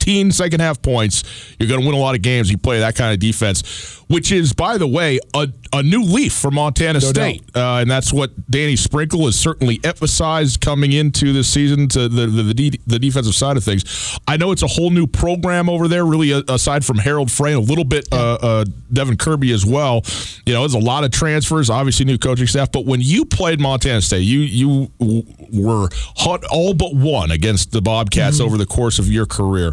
18 0.00 0.32
second 0.32 0.60
half 0.60 0.80
points. 0.82 1.24
You're 1.58 1.68
going 1.68 1.80
to 1.80 1.86
win 1.86 1.94
a 1.94 2.00
lot 2.00 2.14
of 2.14 2.22
games. 2.22 2.50
You 2.50 2.58
play 2.58 2.80
that 2.80 2.94
kind 2.94 3.12
of 3.12 3.20
defense, 3.20 3.98
which 4.08 4.32
is, 4.32 4.52
by 4.52 4.78
the 4.78 4.86
way, 4.86 5.18
a, 5.34 5.48
a 5.72 5.82
new 5.82 6.02
leaf 6.02 6.32
for 6.32 6.50
Montana 6.50 7.00
State. 7.00 7.42
Uh, 7.54 7.78
and 7.80 7.90
that's 7.90 8.12
what 8.12 8.50
Danny 8.50 8.76
Sprinkle 8.76 9.26
has 9.26 9.38
certainly 9.38 9.78
emphasized 9.84 10.60
coming 10.60 10.92
into 10.92 11.32
this 11.32 11.48
season 11.48 11.88
to 11.88 12.08
the, 12.08 12.26
the, 12.26 12.42
the, 12.42 12.54
de- 12.54 12.80
the 12.86 12.98
defensive 12.98 13.34
side 13.34 13.56
of 13.56 13.64
things. 13.64 14.18
I 14.26 14.36
know 14.36 14.52
it's 14.52 14.62
a 14.62 14.66
whole 14.66 14.90
new 14.90 15.06
program 15.06 15.68
over 15.68 15.88
there, 15.88 16.04
really, 16.06 16.32
uh, 16.32 16.42
aside 16.48 16.84
from 16.84 16.98
Harald 16.98 17.30
Frey, 17.30 17.52
a 17.52 17.60
little 17.60 17.84
bit 17.84 18.08
uh, 18.12 18.38
uh, 18.40 18.64
Devin 18.92 19.16
Kirby 19.16 19.52
as 19.52 19.66
well. 19.66 20.02
You 20.46 20.54
know, 20.54 20.60
there's 20.60 20.74
a 20.74 20.78
lot 20.78 21.04
of 21.04 21.10
transfers, 21.10 21.68
obviously 21.70 22.06
new 22.06 22.18
coaching 22.18 22.46
staff. 22.46 22.72
But 22.72 22.86
when 22.86 23.00
you 23.02 23.24
played 23.24 23.60
Montana 23.60 24.00
State, 24.00 24.20
you 24.20 24.40
you 24.40 24.90
w- 24.98 25.22
were 25.52 25.88
hot 26.16 26.44
all 26.50 26.74
but 26.74 26.94
one 26.94 27.30
against 27.30 27.72
the 27.72 27.82
Bobcats 27.82 28.40
over 28.40 28.56
the 28.56 28.66
course 28.66 28.98
of 28.98 29.08
your 29.08 29.26
career. 29.26 29.72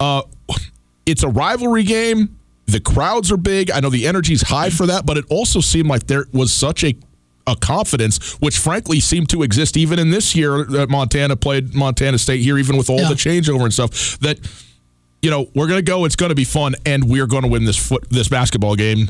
Uh, 0.00 0.22
it's 1.06 1.22
a 1.22 1.28
rivalry 1.28 1.84
game. 1.84 2.36
The 2.66 2.80
crowds 2.80 3.30
are 3.32 3.36
big. 3.36 3.70
I 3.70 3.80
know 3.80 3.90
the 3.90 4.06
energy's 4.06 4.42
high 4.42 4.70
for 4.70 4.86
that, 4.86 5.04
but 5.04 5.16
it 5.18 5.24
also 5.28 5.60
seemed 5.60 5.88
like 5.88 6.06
there 6.06 6.26
was 6.32 6.52
such 6.52 6.82
a 6.84 6.94
a 7.46 7.56
confidence, 7.56 8.34
which 8.40 8.58
frankly 8.58 9.00
seemed 9.00 9.28
to 9.30 9.42
exist 9.42 9.76
even 9.76 9.98
in 9.98 10.10
this 10.10 10.36
year 10.36 10.62
that 10.64 10.88
Montana 10.88 11.34
played 11.36 11.74
Montana 11.74 12.18
State 12.18 12.42
here, 12.42 12.58
even 12.58 12.76
with 12.76 12.88
all 12.90 13.00
Yeah. 13.00 13.08
the 13.08 13.14
changeover 13.14 13.62
and 13.64 13.72
stuff. 13.72 14.18
That 14.20 14.38
you 15.22 15.30
know 15.30 15.48
we're 15.54 15.66
going 15.66 15.78
to 15.78 15.82
go. 15.90 16.04
It's 16.04 16.16
going 16.16 16.28
to 16.28 16.36
be 16.36 16.44
fun, 16.44 16.76
and 16.86 17.04
we're 17.08 17.26
going 17.26 17.42
to 17.42 17.48
win 17.48 17.64
this 17.64 17.76
foot 17.76 18.06
this 18.10 18.28
basketball 18.28 18.76
game. 18.76 19.08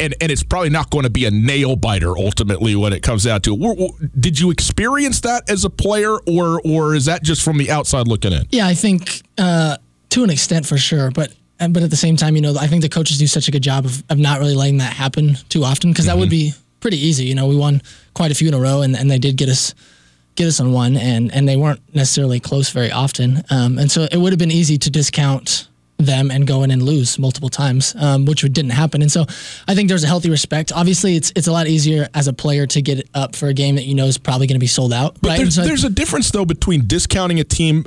And, 0.00 0.12
and 0.20 0.32
it's 0.32 0.42
probably 0.42 0.70
not 0.70 0.90
going 0.90 1.04
to 1.04 1.10
be 1.10 1.24
a 1.24 1.30
nail 1.30 1.76
biter 1.76 2.18
ultimately 2.18 2.74
when 2.74 2.92
it 2.92 3.00
comes 3.02 3.24
down 3.24 3.42
to 3.42 3.54
it. 3.56 4.20
Did 4.20 4.40
you 4.40 4.50
experience 4.50 5.20
that 5.20 5.48
as 5.48 5.64
a 5.64 5.70
player, 5.70 6.18
or 6.26 6.60
or 6.64 6.94
is 6.96 7.04
that 7.04 7.22
just 7.22 7.42
from 7.42 7.58
the 7.58 7.70
outside 7.70 8.08
looking 8.08 8.32
in? 8.32 8.44
Yeah, 8.50 8.66
I 8.66 8.74
think 8.74 9.22
uh, 9.38 9.76
to 10.10 10.24
an 10.24 10.30
extent 10.30 10.66
for 10.66 10.78
sure, 10.78 11.10
but 11.12 11.32
and- 11.60 11.72
but 11.72 11.84
at 11.84 11.90
the 11.90 11.96
same 11.96 12.16
time, 12.16 12.34
you 12.34 12.42
know, 12.42 12.56
I 12.58 12.66
think 12.66 12.82
the 12.82 12.88
coaches 12.88 13.18
do 13.18 13.28
such 13.28 13.46
a 13.46 13.52
good 13.52 13.62
job 13.62 13.84
of, 13.86 14.02
of 14.10 14.18
not 14.18 14.40
really 14.40 14.56
letting 14.56 14.78
that 14.78 14.92
happen 14.92 15.36
too 15.48 15.62
often 15.62 15.90
because 15.92 16.06
that 16.06 16.18
would 16.18 16.28
be 16.30 16.52
pretty 16.80 16.98
easy. 16.98 17.26
You 17.26 17.36
know, 17.36 17.46
we 17.46 17.56
won 17.56 17.80
quite 18.14 18.32
a 18.32 18.34
few 18.34 18.48
in 18.48 18.54
a 18.54 18.58
row, 18.60 18.82
and, 18.82 18.96
and 18.96 19.08
they 19.08 19.18
did 19.20 19.36
get 19.36 19.48
us 19.48 19.74
get 20.34 20.48
us 20.48 20.58
on 20.58 20.72
one, 20.72 20.96
and 20.96 21.32
and 21.32 21.48
they 21.48 21.56
weren't 21.56 21.80
necessarily 21.94 22.40
close 22.40 22.70
very 22.70 22.90
often, 22.90 23.44
um, 23.50 23.78
and 23.78 23.92
so 23.92 24.08
it 24.10 24.16
would 24.16 24.32
have 24.32 24.40
been 24.40 24.50
easy 24.50 24.76
to 24.78 24.90
discount 24.90 25.68
them 25.98 26.30
and 26.30 26.46
go 26.46 26.62
in 26.62 26.70
and 26.70 26.82
lose 26.82 27.18
multiple 27.18 27.48
times, 27.48 27.94
um, 27.98 28.24
which 28.24 28.42
didn't 28.42 28.70
happen. 28.70 29.00
And 29.02 29.10
so 29.10 29.24
I 29.68 29.74
think 29.74 29.88
there's 29.88 30.04
a 30.04 30.06
healthy 30.06 30.30
respect. 30.30 30.72
Obviously, 30.72 31.16
it's 31.16 31.32
it's 31.36 31.46
a 31.46 31.52
lot 31.52 31.66
easier 31.66 32.08
as 32.14 32.28
a 32.28 32.32
player 32.32 32.66
to 32.66 32.82
get 32.82 33.08
up 33.14 33.36
for 33.36 33.48
a 33.48 33.54
game 33.54 33.76
that 33.76 33.84
you 33.84 33.94
know 33.94 34.06
is 34.06 34.18
probably 34.18 34.46
going 34.46 34.56
to 34.56 34.60
be 34.60 34.66
sold 34.66 34.92
out. 34.92 35.16
But 35.20 35.28
right? 35.28 35.38
there's, 35.38 35.54
so- 35.54 35.64
there's 35.64 35.84
a 35.84 35.90
difference 35.90 36.30
though 36.30 36.44
between 36.44 36.86
discounting 36.86 37.40
a 37.40 37.44
team, 37.44 37.84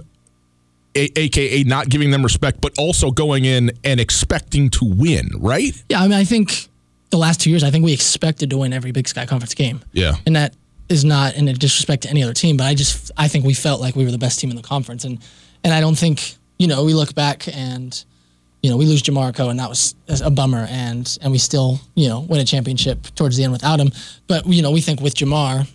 a, 0.95 1.19
aka 1.19 1.63
not 1.63 1.89
giving 1.89 2.11
them 2.11 2.23
respect, 2.23 2.61
but 2.61 2.73
also 2.77 3.11
going 3.11 3.45
in 3.45 3.71
and 3.83 3.99
expecting 3.99 4.69
to 4.71 4.85
win, 4.85 5.29
right? 5.37 5.73
Yeah, 5.89 6.01
I 6.01 6.03
mean, 6.07 6.17
I 6.17 6.23
think 6.23 6.69
the 7.09 7.17
last 7.17 7.41
two 7.41 7.49
years, 7.49 7.63
I 7.63 7.71
think 7.71 7.85
we 7.85 7.93
expected 7.93 8.49
to 8.49 8.57
win 8.57 8.73
every 8.73 8.91
Big 8.91 9.07
Sky 9.07 9.25
Conference 9.25 9.53
game. 9.53 9.81
Yeah. 9.93 10.15
and 10.25 10.35
that 10.35 10.53
is 10.89 11.03
not 11.03 11.35
in 11.35 11.47
a 11.47 11.53
disrespect 11.53 12.03
to 12.03 12.09
any 12.09 12.23
other 12.23 12.33
team, 12.33 12.57
but 12.57 12.65
I 12.65 12.73
just 12.73 13.11
I 13.17 13.27
think 13.27 13.45
we 13.45 13.53
felt 13.53 13.81
like 13.81 13.95
we 13.95 14.05
were 14.05 14.11
the 14.11 14.17
best 14.17 14.39
team 14.39 14.49
in 14.49 14.55
the 14.55 14.61
conference, 14.61 15.03
and 15.03 15.19
and 15.63 15.73
I 15.73 15.81
don't 15.81 15.97
think 15.97 16.35
you 16.59 16.67
know 16.67 16.83
we 16.83 16.93
look 16.93 17.13
back 17.15 17.47
and 17.55 18.03
you 18.63 18.69
know 18.69 18.77
we 18.77 18.85
lose 18.85 19.01
Jamar 19.03 19.31
Akoh, 19.31 19.49
and 19.49 19.59
that 19.59 19.69
was 19.69 19.95
a 20.23 20.29
bummer, 20.29 20.65
and 20.69 21.17
and 21.21 21.31
we 21.31 21.37
still 21.37 21.79
you 21.95 22.07
know 22.09 22.21
win 22.21 22.39
a 22.39 22.45
championship 22.45 23.03
towards 23.15 23.37
the 23.37 23.43
end 23.43 23.51
without 23.53 23.79
him, 23.79 23.91
but 24.27 24.45
you 24.47 24.61
know 24.61 24.71
we 24.71 24.81
think 24.81 24.99
with 25.01 25.15
Jamar 25.15 25.67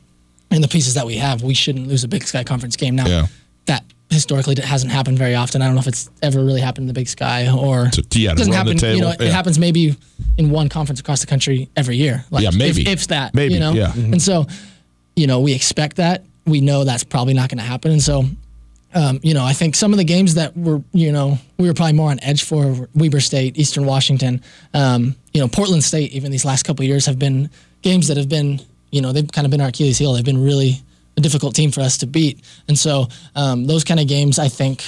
and 0.51 0.63
the 0.63 0.69
pieces 0.69 0.95
that 0.95 1.07
we 1.07 1.17
have, 1.17 1.43
we 1.43 1.55
shouldn't 1.55 1.89
lose 1.89 2.05
a 2.05 2.09
Big 2.09 2.25
Sky 2.25 2.45
Conference 2.45 2.77
game. 2.77 2.95
Now 2.97 3.07
Yeah. 3.07 3.27
that 3.67 3.85
historically 4.11 4.55
hasn't 4.61 4.93
happened 4.93 5.17
very 5.17 5.35
often. 5.35 5.63
I 5.63 5.65
don't 5.67 5.75
know 5.75 5.81
if 5.81 5.87
it's 5.87 6.11
ever 6.21 6.45
really 6.45 6.61
happened 6.61 6.83
in 6.85 6.89
the 6.89 6.93
Big 6.93 7.09
Sky 7.09 7.49
or 7.51 7.91
So, 7.93 8.03
yeah, 8.13 8.31
to 8.33 8.37
doesn't 8.37 8.53
happen. 8.53 8.77
You 8.77 9.01
know, 9.01 9.13
table, 9.13 9.23
it 9.25 9.33
happens 9.33 9.59
maybe 9.59 9.97
in 10.37 10.51
one 10.51 10.69
conference 10.69 11.01
across 11.01 11.23
the 11.23 11.27
country 11.27 11.71
every 11.77 11.97
year. 11.97 12.27
Like 12.31 12.45
Yeah, 12.45 12.51
maybe. 12.51 12.83
if, 12.83 12.89
if 12.89 13.07
that. 13.09 13.33
Maybe, 13.35 13.55
you 13.55 13.61
know? 13.61 13.73
yeah. 13.73 13.95
And 13.95 14.21
so, 14.21 14.47
you 15.17 15.27
know, 15.27 15.41
we 15.41 15.55
expect 15.55 15.97
that. 15.97 16.25
We 16.45 16.61
know 16.61 16.85
that's 16.85 17.05
probably 17.05 17.33
not 17.33 17.49
going 17.49 17.59
to 17.59 17.65
happen. 17.65 17.91
And 17.93 18.03
so, 18.03 18.27
um, 18.95 19.21
you 19.23 19.35
know, 19.35 19.45
I 19.45 19.53
think 19.53 19.75
some 19.75 19.93
of 19.93 19.99
the 19.99 20.05
games 20.05 20.35
that 20.35 20.57
were, 20.57 20.83
you 20.93 21.13
know, 21.13 21.39
we 21.59 21.67
were 21.69 21.75
probably 21.75 21.95
more 21.95 22.11
on 22.11 22.21
edge 22.23 22.43
for 22.45 22.89
Weber 22.95 23.21
State, 23.21 23.59
Eastern 23.59 23.87
Washington, 23.87 24.43
um, 24.75 25.17
you 25.33 25.41
know, 25.41 25.49
Portland 25.49 25.83
State. 25.85 26.13
Even 26.13 26.31
these 26.31 26.45
last 26.45 26.65
couple 26.65 26.83
of 26.83 26.89
years 26.89 27.07
have 27.07 27.19
been 27.19 27.49
games 27.83 28.09
that 28.09 28.17
have 28.17 28.29
been, 28.29 28.61
you 28.91 29.01
know, 29.01 29.13
they've 29.13 29.31
kind 29.31 29.45
of 29.47 29.51
been 29.51 29.61
our 29.61 29.69
Achilles 29.69 29.99
heel. 29.99 30.13
They've 30.13 30.25
been 30.25 30.43
really 30.43 30.81
a 31.17 31.21
difficult 31.21 31.55
team 31.55 31.71
for 31.71 31.81
us 31.81 31.99
to 31.99 32.07
beat. 32.07 32.41
And 32.69 32.79
so, 32.79 33.09
um, 33.35 33.67
those 33.67 33.85
kind 33.85 34.01
of 34.01 34.09
games, 34.09 34.39
I 34.39 34.49
think, 34.49 34.83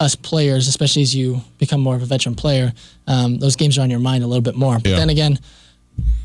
us 0.00 0.14
players, 0.14 0.68
especially 0.68 1.02
as 1.02 1.14
you 1.14 1.40
become 1.58 1.80
more 1.80 1.94
of 1.96 2.02
a 2.02 2.06
veteran 2.06 2.34
player, 2.34 2.72
um, 3.06 3.38
those 3.38 3.56
games 3.56 3.78
are 3.78 3.82
on 3.82 3.90
your 3.90 3.98
mind 4.00 4.22
a 4.24 4.26
little 4.26 4.42
bit 4.42 4.54
more. 4.56 4.78
But 4.78 4.90
Yeah. 4.92 4.96
then 4.98 5.10
again, 5.10 5.38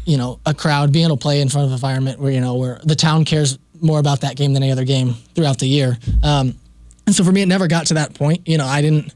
you 0.06 0.17
know, 0.17 0.39
a 0.46 0.54
crowd 0.54 0.91
being 0.91 1.06
able 1.06 1.15
to 1.15 1.22
play 1.22 1.39
in 1.41 1.48
front 1.48 1.65
of 1.65 1.72
an 1.72 1.76
environment 1.76 2.20
where 2.20 2.32
you 2.32 2.41
know 2.41 2.56
where 2.56 2.82
the 2.84 2.96
town 2.96 3.24
cares 3.24 3.58
more 3.80 4.00
about 4.00 4.22
that 4.22 4.36
game 4.36 4.54
than 4.54 4.62
any 4.63 4.72
other 4.72 4.84
game 4.84 5.15
throughout 5.36 5.58
the 5.60 5.67
year. 5.67 5.98
Um, 6.22 6.56
and 7.07 7.15
so 7.15 7.23
for 7.23 7.31
me, 7.31 7.41
it 7.41 7.47
never 7.47 7.67
got 7.67 7.87
to 7.87 7.93
that 7.95 8.13
point. 8.13 8.47
You 8.47 8.57
know, 8.57 8.65
I 8.65 8.81
didn't. 8.81 9.13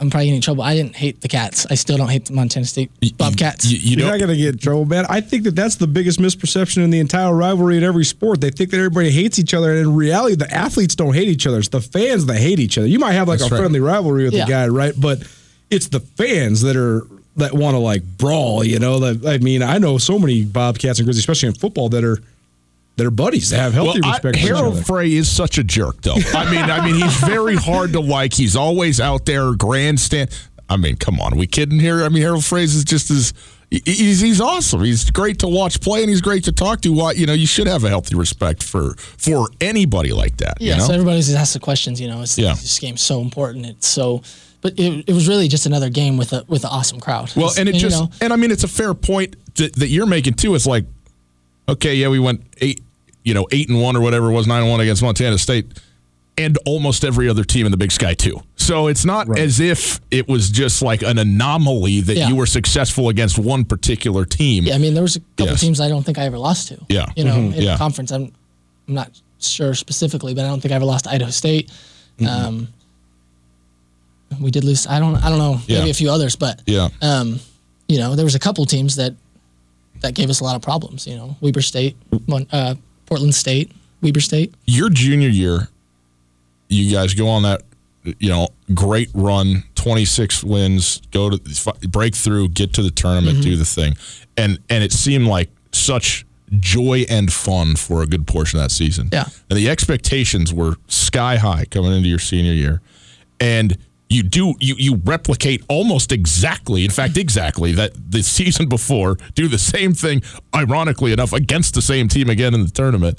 I'm 0.00 0.10
probably 0.10 0.26
getting 0.26 0.36
in 0.36 0.40
trouble. 0.42 0.62
I 0.64 0.74
didn't 0.74 0.96
hate 0.96 1.20
the 1.20 1.28
Cats. 1.28 1.64
I 1.70 1.76
still 1.76 1.96
don't 1.96 2.08
hate 2.08 2.24
the 2.24 2.32
Montana 2.32 2.66
State 2.66 2.90
Bobcats. 3.16 3.70
You, 3.70 3.78
you 3.78 3.96
You're 3.98 4.10
not 4.10 4.18
going 4.18 4.30
to 4.30 4.36
get 4.36 4.54
in 4.54 4.58
trouble, 4.58 4.84
man. 4.86 5.06
I 5.08 5.20
think 5.20 5.44
that 5.44 5.54
that's 5.54 5.76
the 5.76 5.86
biggest 5.86 6.18
misperception 6.18 6.82
in 6.82 6.90
the 6.90 6.98
entire 6.98 7.32
rivalry 7.32 7.76
in 7.76 7.84
every 7.84 8.04
sport. 8.04 8.40
They 8.40 8.50
think 8.50 8.70
that 8.70 8.78
everybody 8.78 9.10
hates 9.10 9.38
each 9.38 9.54
other, 9.54 9.70
and 9.70 9.78
in 9.78 9.94
reality, 9.94 10.34
the 10.34 10.52
athletes 10.52 10.96
don't 10.96 11.14
hate 11.14 11.28
each 11.28 11.46
other. 11.46 11.58
It's 11.58 11.68
the 11.68 11.80
fans 11.80 12.26
that 12.26 12.38
hate 12.38 12.58
each 12.58 12.76
other. 12.76 12.88
You 12.88 12.98
might 12.98 13.12
have 13.12 13.28
like 13.28 13.38
That's 13.38 13.52
a 13.52 13.54
right. 13.54 13.60
friendly 13.60 13.78
rivalry 13.78 14.24
with 14.24 14.34
Yeah. 14.34 14.46
the 14.46 14.50
guy, 14.50 14.66
right? 14.66 14.94
But 14.98 15.22
it's 15.70 15.86
the 15.88 16.00
fans 16.00 16.62
that 16.62 16.74
are 16.76 17.06
that 17.36 17.52
want 17.54 17.74
to 17.74 17.78
like 17.78 18.02
brawl. 18.02 18.64
You 18.64 18.80
know, 18.80 18.98
that 18.98 19.24
I 19.32 19.38
mean, 19.38 19.62
I 19.62 19.78
know 19.78 19.96
so 19.98 20.18
many 20.18 20.44
Bobcats 20.44 20.98
and 20.98 21.06
Grizzlies, 21.06 21.20
especially 21.22 21.50
in 21.50 21.54
football, 21.54 21.88
that 21.90 22.02
are 22.02 22.18
that 22.98 23.06
are 23.06 23.10
buddies. 23.10 23.48
They 23.50 23.56
have 23.56 23.72
healthy 23.72 24.00
Well, 24.00 24.10
I- 24.10 24.12
respect 24.16 24.36
for 24.36 24.42
each 24.42 24.48
Harald 24.48 24.74
other. 24.74 24.82
Frey 24.82 25.12
is 25.14 25.28
such 25.28 25.56
a 25.56 25.64
jerk, 25.64 26.02
though. 26.02 26.16
I 26.34 26.50
mean, 26.50 26.62
I 26.70 26.84
mean, 26.84 26.96
he's 26.96 27.16
very 27.20 27.56
hard 27.56 27.92
to 27.94 28.00
like. 28.00 28.34
He's 28.34 28.54
always 28.56 29.00
out 29.00 29.24
there 29.24 29.54
grandstand. 29.54 30.30
I 30.68 30.76
mean, 30.76 30.96
come 30.96 31.18
on, 31.20 31.32
are 31.32 31.36
we 31.36 31.46
kidding 31.46 31.80
here? 31.80 32.04
I 32.04 32.10
mean, 32.10 32.20
Harald 32.22 32.44
Frey 32.44 32.64
is 32.64 32.84
just 32.84 33.10
as 33.10 33.32
he's 33.70 34.20
he's 34.20 34.38
awesome. 34.40 34.84
He's 34.84 35.10
great 35.10 35.38
to 35.38 35.48
watch 35.48 35.80
play, 35.80 36.02
and 36.02 36.10
he's 36.10 36.20
great 36.20 36.44
to 36.44 36.52
talk 36.52 36.82
to. 36.82 36.92
Why, 36.92 37.12
you 37.12 37.24
know, 37.24 37.32
you 37.32 37.46
should 37.46 37.66
have 37.66 37.84
a 37.84 37.88
healthy 37.88 38.14
respect 38.16 38.62
for 38.62 38.94
for 38.96 39.48
anybody 39.62 40.12
like 40.12 40.36
that. 40.38 40.58
Yeah, 40.60 40.74
you 40.74 40.80
know? 40.80 40.86
so 40.88 40.92
everybody's 40.92 41.34
asked 41.34 41.54
the 41.54 41.60
questions. 41.60 42.00
You 42.00 42.08
know, 42.08 42.20
it's, 42.20 42.36
Yeah. 42.38 42.52
this 42.52 42.78
game's 42.78 43.00
so 43.00 43.22
important. 43.22 43.64
It's 43.64 43.86
so, 43.88 44.20
but 44.60 44.78
it, 44.78 45.04
it 45.08 45.12
was 45.14 45.26
really 45.26 45.48
just 45.48 45.64
another 45.64 45.88
game 45.88 46.18
with 46.18 46.34
a 46.34 46.44
with 46.48 46.64
an 46.64 46.70
awesome 46.70 47.00
crowd. 47.00 47.32
Well, 47.34 47.50
and 47.58 47.66
it 47.66 47.76
you 47.76 47.80
just 47.80 47.98
know, 47.98 48.10
and 48.20 48.30
I 48.32 48.36
mean 48.36 48.50
it's 48.50 48.64
a 48.64 48.68
fair 48.68 48.92
point 48.92 49.36
that, 49.54 49.74
that 49.76 49.88
you're 49.88 50.04
making 50.06 50.34
too. 50.34 50.54
It's 50.54 50.66
like, 50.66 50.84
okay, 51.66 51.94
yeah, 51.94 52.08
we 52.08 52.18
went 52.18 52.42
eight, 52.60 52.82
you 53.28 53.34
know, 53.34 53.46
eight 53.52 53.68
and 53.68 53.80
one 53.80 53.94
or 53.94 54.00
whatever 54.00 54.30
it 54.30 54.32
was, 54.32 54.46
nine 54.46 54.62
and 54.62 54.70
one 54.70 54.80
against 54.80 55.02
Montana 55.02 55.36
State, 55.38 55.66
and 56.38 56.56
almost 56.66 57.04
every 57.04 57.28
other 57.28 57.44
team 57.44 57.66
in 57.66 57.70
the 57.72 57.76
Big 57.76 57.92
Sky 57.92 58.14
too. 58.14 58.40
So 58.56 58.86
it's 58.86 59.04
not 59.04 59.38
as 59.38 59.60
if 59.60 60.00
it 60.10 60.26
was 60.28 60.48
just 60.50 60.80
like 60.82 61.02
an 61.02 61.18
anomaly 61.18 62.00
that 62.02 62.16
Yeah. 62.16 62.28
you 62.28 62.36
were 62.36 62.46
successful 62.46 63.08
against 63.08 63.38
one 63.38 63.64
particular 63.64 64.24
team. 64.24 64.64
Yeah, 64.64 64.74
I 64.74 64.78
mean, 64.78 64.94
there 64.94 65.02
was 65.02 65.16
a 65.16 65.20
couple 65.36 65.52
Yes. 65.52 65.60
teams 65.60 65.80
I 65.80 65.88
don't 65.88 66.04
think 66.04 66.16
I 66.18 66.24
ever 66.24 66.38
lost 66.38 66.68
to. 66.68 66.78
Yeah. 66.88 67.06
you 67.16 67.24
know, 67.24 67.34
Mhm. 67.36 67.54
in 67.56 67.62
Yeah. 67.62 67.72
the 67.72 67.78
conference, 67.78 68.10
I'm, 68.12 68.32
I'm 68.88 68.94
not 68.94 69.10
sure 69.40 69.74
specifically, 69.74 70.32
but 70.34 70.44
I 70.44 70.48
don't 70.48 70.60
think 70.60 70.72
I 70.72 70.76
ever 70.76 70.84
lost 70.84 71.04
to 71.04 71.10
Idaho 71.10 71.30
State. 71.30 71.70
Mm-hmm. 72.18 72.26
Um, 72.46 72.68
we 74.40 74.50
did 74.50 74.64
lose. 74.64 74.86
I 74.86 74.98
don't. 75.00 75.16
I 75.16 75.28
don't 75.30 75.38
know. 75.38 75.60
Yeah. 75.66 75.78
Maybe 75.78 75.90
a 75.90 75.94
few 75.94 76.10
others, 76.10 76.36
but 76.36 76.60
Yeah. 76.66 76.88
um, 77.02 77.40
you 77.88 77.98
know, 77.98 78.14
there 78.14 78.24
was 78.24 78.34
a 78.34 78.38
couple 78.38 78.64
teams 78.66 78.96
that 78.96 79.14
that 80.00 80.14
gave 80.14 80.30
us 80.30 80.38
a 80.40 80.44
lot 80.44 80.54
of 80.54 80.62
problems. 80.62 81.06
You 81.06 81.16
know, 81.16 81.36
Weber 81.40 81.62
State, 81.62 81.96
uh, 82.52 82.74
Portland 83.08 83.34
State, 83.34 83.72
Weber 84.02 84.20
State. 84.20 84.54
Your 84.66 84.90
junior 84.90 85.28
year, 85.28 85.68
you 86.68 86.92
guys 86.92 87.14
go 87.14 87.28
on 87.28 87.42
that, 87.44 87.62
you 88.18 88.28
know, 88.28 88.48
great 88.74 89.08
run, 89.14 89.64
26 89.76 90.44
wins, 90.44 91.00
go 91.10 91.30
to 91.30 91.88
break 91.88 92.14
through, 92.14 92.50
get 92.50 92.72
to 92.74 92.82
the 92.82 92.90
tournament, 92.90 93.38
Mm-hmm. 93.38 93.50
do 93.50 93.56
the 93.56 93.64
thing, 93.64 93.94
and 94.36 94.58
and 94.68 94.84
it 94.84 94.92
seemed 94.92 95.26
like 95.26 95.48
such 95.72 96.26
joy 96.60 97.04
and 97.10 97.32
fun 97.32 97.76
for 97.76 98.02
a 98.02 98.06
good 98.06 98.26
portion 98.26 98.58
of 98.58 98.64
that 98.64 98.70
season. 98.70 99.08
Yeah. 99.12 99.24
and 99.50 99.58
the 99.58 99.68
expectations 99.68 100.52
were 100.52 100.76
sky 100.86 101.36
high 101.36 101.64
coming 101.70 101.92
into 101.92 102.08
your 102.08 102.18
senior 102.20 102.52
year, 102.52 102.80
and. 103.40 103.76
You 104.10 104.22
do 104.22 104.54
you 104.58 104.74
you 104.78 104.96
replicate 105.04 105.62
almost 105.68 106.12
exactly, 106.12 106.84
in 106.84 106.90
fact, 106.90 107.16
exactly 107.16 107.72
that 107.72 107.92
the 108.10 108.22
season 108.22 108.68
before. 108.68 109.16
Do 109.34 109.48
the 109.48 109.58
same 109.58 109.92
thing, 109.94 110.22
ironically 110.54 111.12
enough, 111.12 111.32
against 111.32 111.74
the 111.74 111.82
same 111.82 112.08
team 112.08 112.30
again 112.30 112.54
in 112.54 112.62
the 112.64 112.70
tournament 112.70 113.18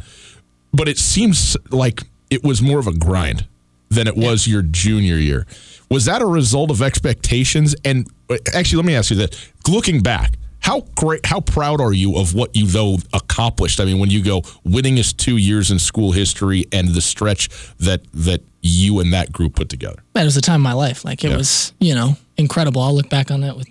but 0.73 0.87
it 0.87 0.97
seems 0.97 1.57
like 1.71 2.03
it 2.29 2.43
was 2.43 2.61
more 2.61 2.79
of 2.79 2.87
a 2.87 2.93
grind 2.93 3.47
than 3.89 4.07
it 4.07 4.15
was 4.15 4.47
your 4.47 4.61
junior 4.61 5.15
year. 5.15 5.47
Was 5.89 6.05
that 6.05 6.21
a 6.21 6.25
result 6.25 6.69
of 6.69 6.81
expectations? 6.81 7.75
And 7.83 8.07
actually, 8.53 8.77
let 8.77 8.85
me 8.85 8.95
ask 8.95 9.09
you 9.09 9.17
that: 9.17 9.51
looking 9.67 10.01
back, 10.01 10.35
how 10.59 10.81
great, 10.95 11.25
how 11.25 11.41
proud 11.41 11.81
are 11.81 11.93
you 11.93 12.15
of 12.17 12.35
what 12.35 12.55
you 12.55 12.67
though 12.67 12.97
accomplished? 13.13 13.79
I 13.79 13.85
mean, 13.85 13.97
when 13.97 14.11
you 14.11 14.23
go 14.23 14.41
winningest 14.65 15.17
two 15.17 15.37
years 15.37 15.71
in 15.71 15.79
school 15.79 16.11
history 16.11 16.65
and 16.71 16.89
the 16.89 17.01
stretch 17.01 17.49
that 17.77 18.01
that 18.13 18.41
you 18.61 18.99
and 18.99 19.13
that 19.13 19.31
group 19.31 19.55
put 19.55 19.69
together. 19.69 20.03
Man, 20.15 20.23
it 20.23 20.25
was 20.25 20.35
the 20.35 20.41
time 20.41 20.55
of 20.55 20.63
my 20.63 20.73
life. 20.73 21.05
Like 21.05 21.23
it 21.23 21.29
Yeah. 21.31 21.37
was, 21.37 21.73
you 21.79 21.95
know, 21.95 22.17
incredible. 22.37 22.81
I'll 22.81 22.93
look 22.95 23.09
back 23.09 23.31
on 23.31 23.41
that 23.41 23.55
with 23.57 23.67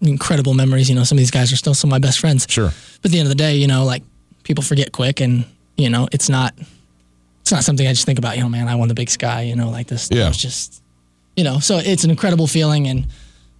incredible 0.00 0.54
memories. 0.54 0.88
You 0.88 0.94
know, 0.94 1.04
some 1.04 1.16
of 1.16 1.20
these 1.20 1.30
guys 1.30 1.52
are 1.52 1.56
still 1.56 1.74
some 1.74 1.88
of 1.88 1.92
my 1.92 1.98
best 1.98 2.18
friends. 2.18 2.46
Sure. 2.48 2.72
But 3.02 3.06
at 3.08 3.12
the 3.12 3.18
end 3.18 3.26
of 3.26 3.30
the 3.30 3.34
day, 3.36 3.56
you 3.56 3.66
know, 3.66 3.84
like 3.84 4.02
people 4.42 4.62
forget 4.64 4.92
quick, 4.92 5.20
and 5.20 5.44
you 5.76 5.88
know, 5.90 6.08
it's 6.12 6.28
not, 6.28 6.54
it's 7.42 7.52
not 7.52 7.64
something 7.64 7.86
I 7.86 7.92
just 7.92 8.06
think 8.06 8.18
about. 8.18 8.36
You 8.36 8.42
know, 8.42 8.48
man, 8.48 8.68
I 8.68 8.74
won 8.74 8.88
the 8.88 8.94
Big 8.94 9.10
Sky. 9.10 9.42
You 9.42 9.56
know, 9.56 9.70
like 9.70 9.86
this. 9.88 10.08
Yeah. 10.10 10.28
It's 10.28 10.38
just, 10.38 10.82
you 11.36 11.44
know, 11.44 11.58
so 11.60 11.78
it's 11.78 12.04
an 12.04 12.10
incredible 12.10 12.46
feeling, 12.46 12.88
and 12.88 13.06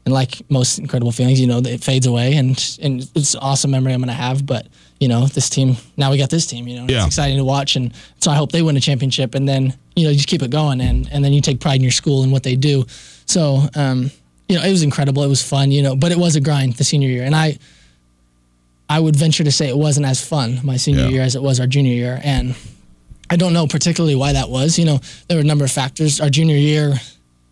and 0.05 0.13
like 0.13 0.43
most 0.51 0.79
incredible 0.79 1.13
feelings, 1.13 1.41
you 1.41 1.47
know, 1.47 1.59
it 1.59 1.83
fades 1.85 2.07
away, 2.07 2.35
and 2.35 2.51
and 2.83 3.09
it's 3.15 3.35
an 3.35 3.41
awesome 3.43 3.71
memory 3.71 3.93
I'm 3.93 4.01
gonna 4.01 4.13
have. 4.13 4.45
But 4.47 4.67
you 5.01 5.09
know, 5.09 5.27
this 5.27 5.49
team 5.49 5.77
now 5.97 6.11
we 6.11 6.19
got 6.19 6.31
this 6.31 6.47
team. 6.47 6.67
You 6.69 6.81
know, 6.81 6.87
Yeah. 6.89 6.99
it's 6.99 7.07
exciting 7.15 7.37
to 7.39 7.45
watch, 7.45 7.77
and 7.77 7.93
so 8.21 8.31
I 8.31 8.35
hope 8.35 8.51
they 8.53 8.63
win 8.63 8.77
a 8.77 8.81
championship, 8.81 9.35
and 9.35 9.49
then 9.49 9.75
you 9.97 10.05
know, 10.05 10.11
you 10.11 10.17
just 10.17 10.29
keep 10.29 10.43
it 10.43 10.51
going, 10.51 10.81
and 10.81 11.09
and 11.13 11.25
then 11.25 11.33
you 11.33 11.41
take 11.41 11.61
pride 11.61 11.77
in 11.77 11.83
your 11.83 11.93
school 11.93 12.23
and 12.23 12.33
what 12.33 12.43
they 12.43 12.57
do. 12.57 12.85
So. 13.27 13.69
um 13.75 14.11
you 14.49 14.59
know, 14.59 14.65
it 14.67 14.71
was 14.73 14.83
incredible. 14.83 15.23
It 15.23 15.29
was 15.29 15.43
fun, 15.43 15.71
you 15.71 15.83
know, 15.83 15.97
but 15.97 16.13
it 16.13 16.19
was 16.19 16.37
a 16.37 16.41
grind 16.41 16.75
the 16.75 16.85
senior 16.85 17.09
year. 17.09 17.23
And 17.23 17.35
I, 17.35 17.57
I 18.89 19.01
would 19.01 19.17
venture 19.17 19.45
to 19.45 19.53
say 19.53 19.69
it 19.69 19.79
wasn't 19.79 20.05
as 20.05 20.23
fun 20.23 20.61
my 20.63 20.77
senior 20.77 21.05
Yeah. 21.05 21.09
year 21.09 21.23
as 21.23 21.35
it 21.37 21.43
was 21.43 21.59
our 21.59 21.67
junior 21.67 21.95
year. 21.95 22.21
And 22.23 22.55
I 23.31 23.37
don't 23.37 23.55
know 23.55 23.67
particularly 23.67 24.15
why 24.15 24.35
that 24.35 24.51
was. 24.51 24.79
You 24.79 24.85
know, 24.85 25.01
there 25.29 25.39
were 25.39 25.43
a 25.43 25.47
number 25.47 25.65
of 25.65 25.71
factors. 25.71 26.21
Our 26.21 26.29
junior 26.29 26.57
year, 26.57 27.01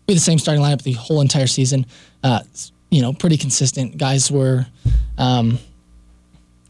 had 0.07 0.17
the 0.17 0.21
same 0.21 0.39
starting 0.39 0.63
lineup 0.63 0.81
the 0.83 0.93
whole 0.93 1.21
entire 1.21 1.47
season. 1.47 1.85
Uh, 2.23 2.41
you 2.89 3.01
know, 3.01 3.13
pretty 3.13 3.37
consistent. 3.37 3.97
Guys 3.97 4.29
were, 4.29 4.65
um, 5.17 5.57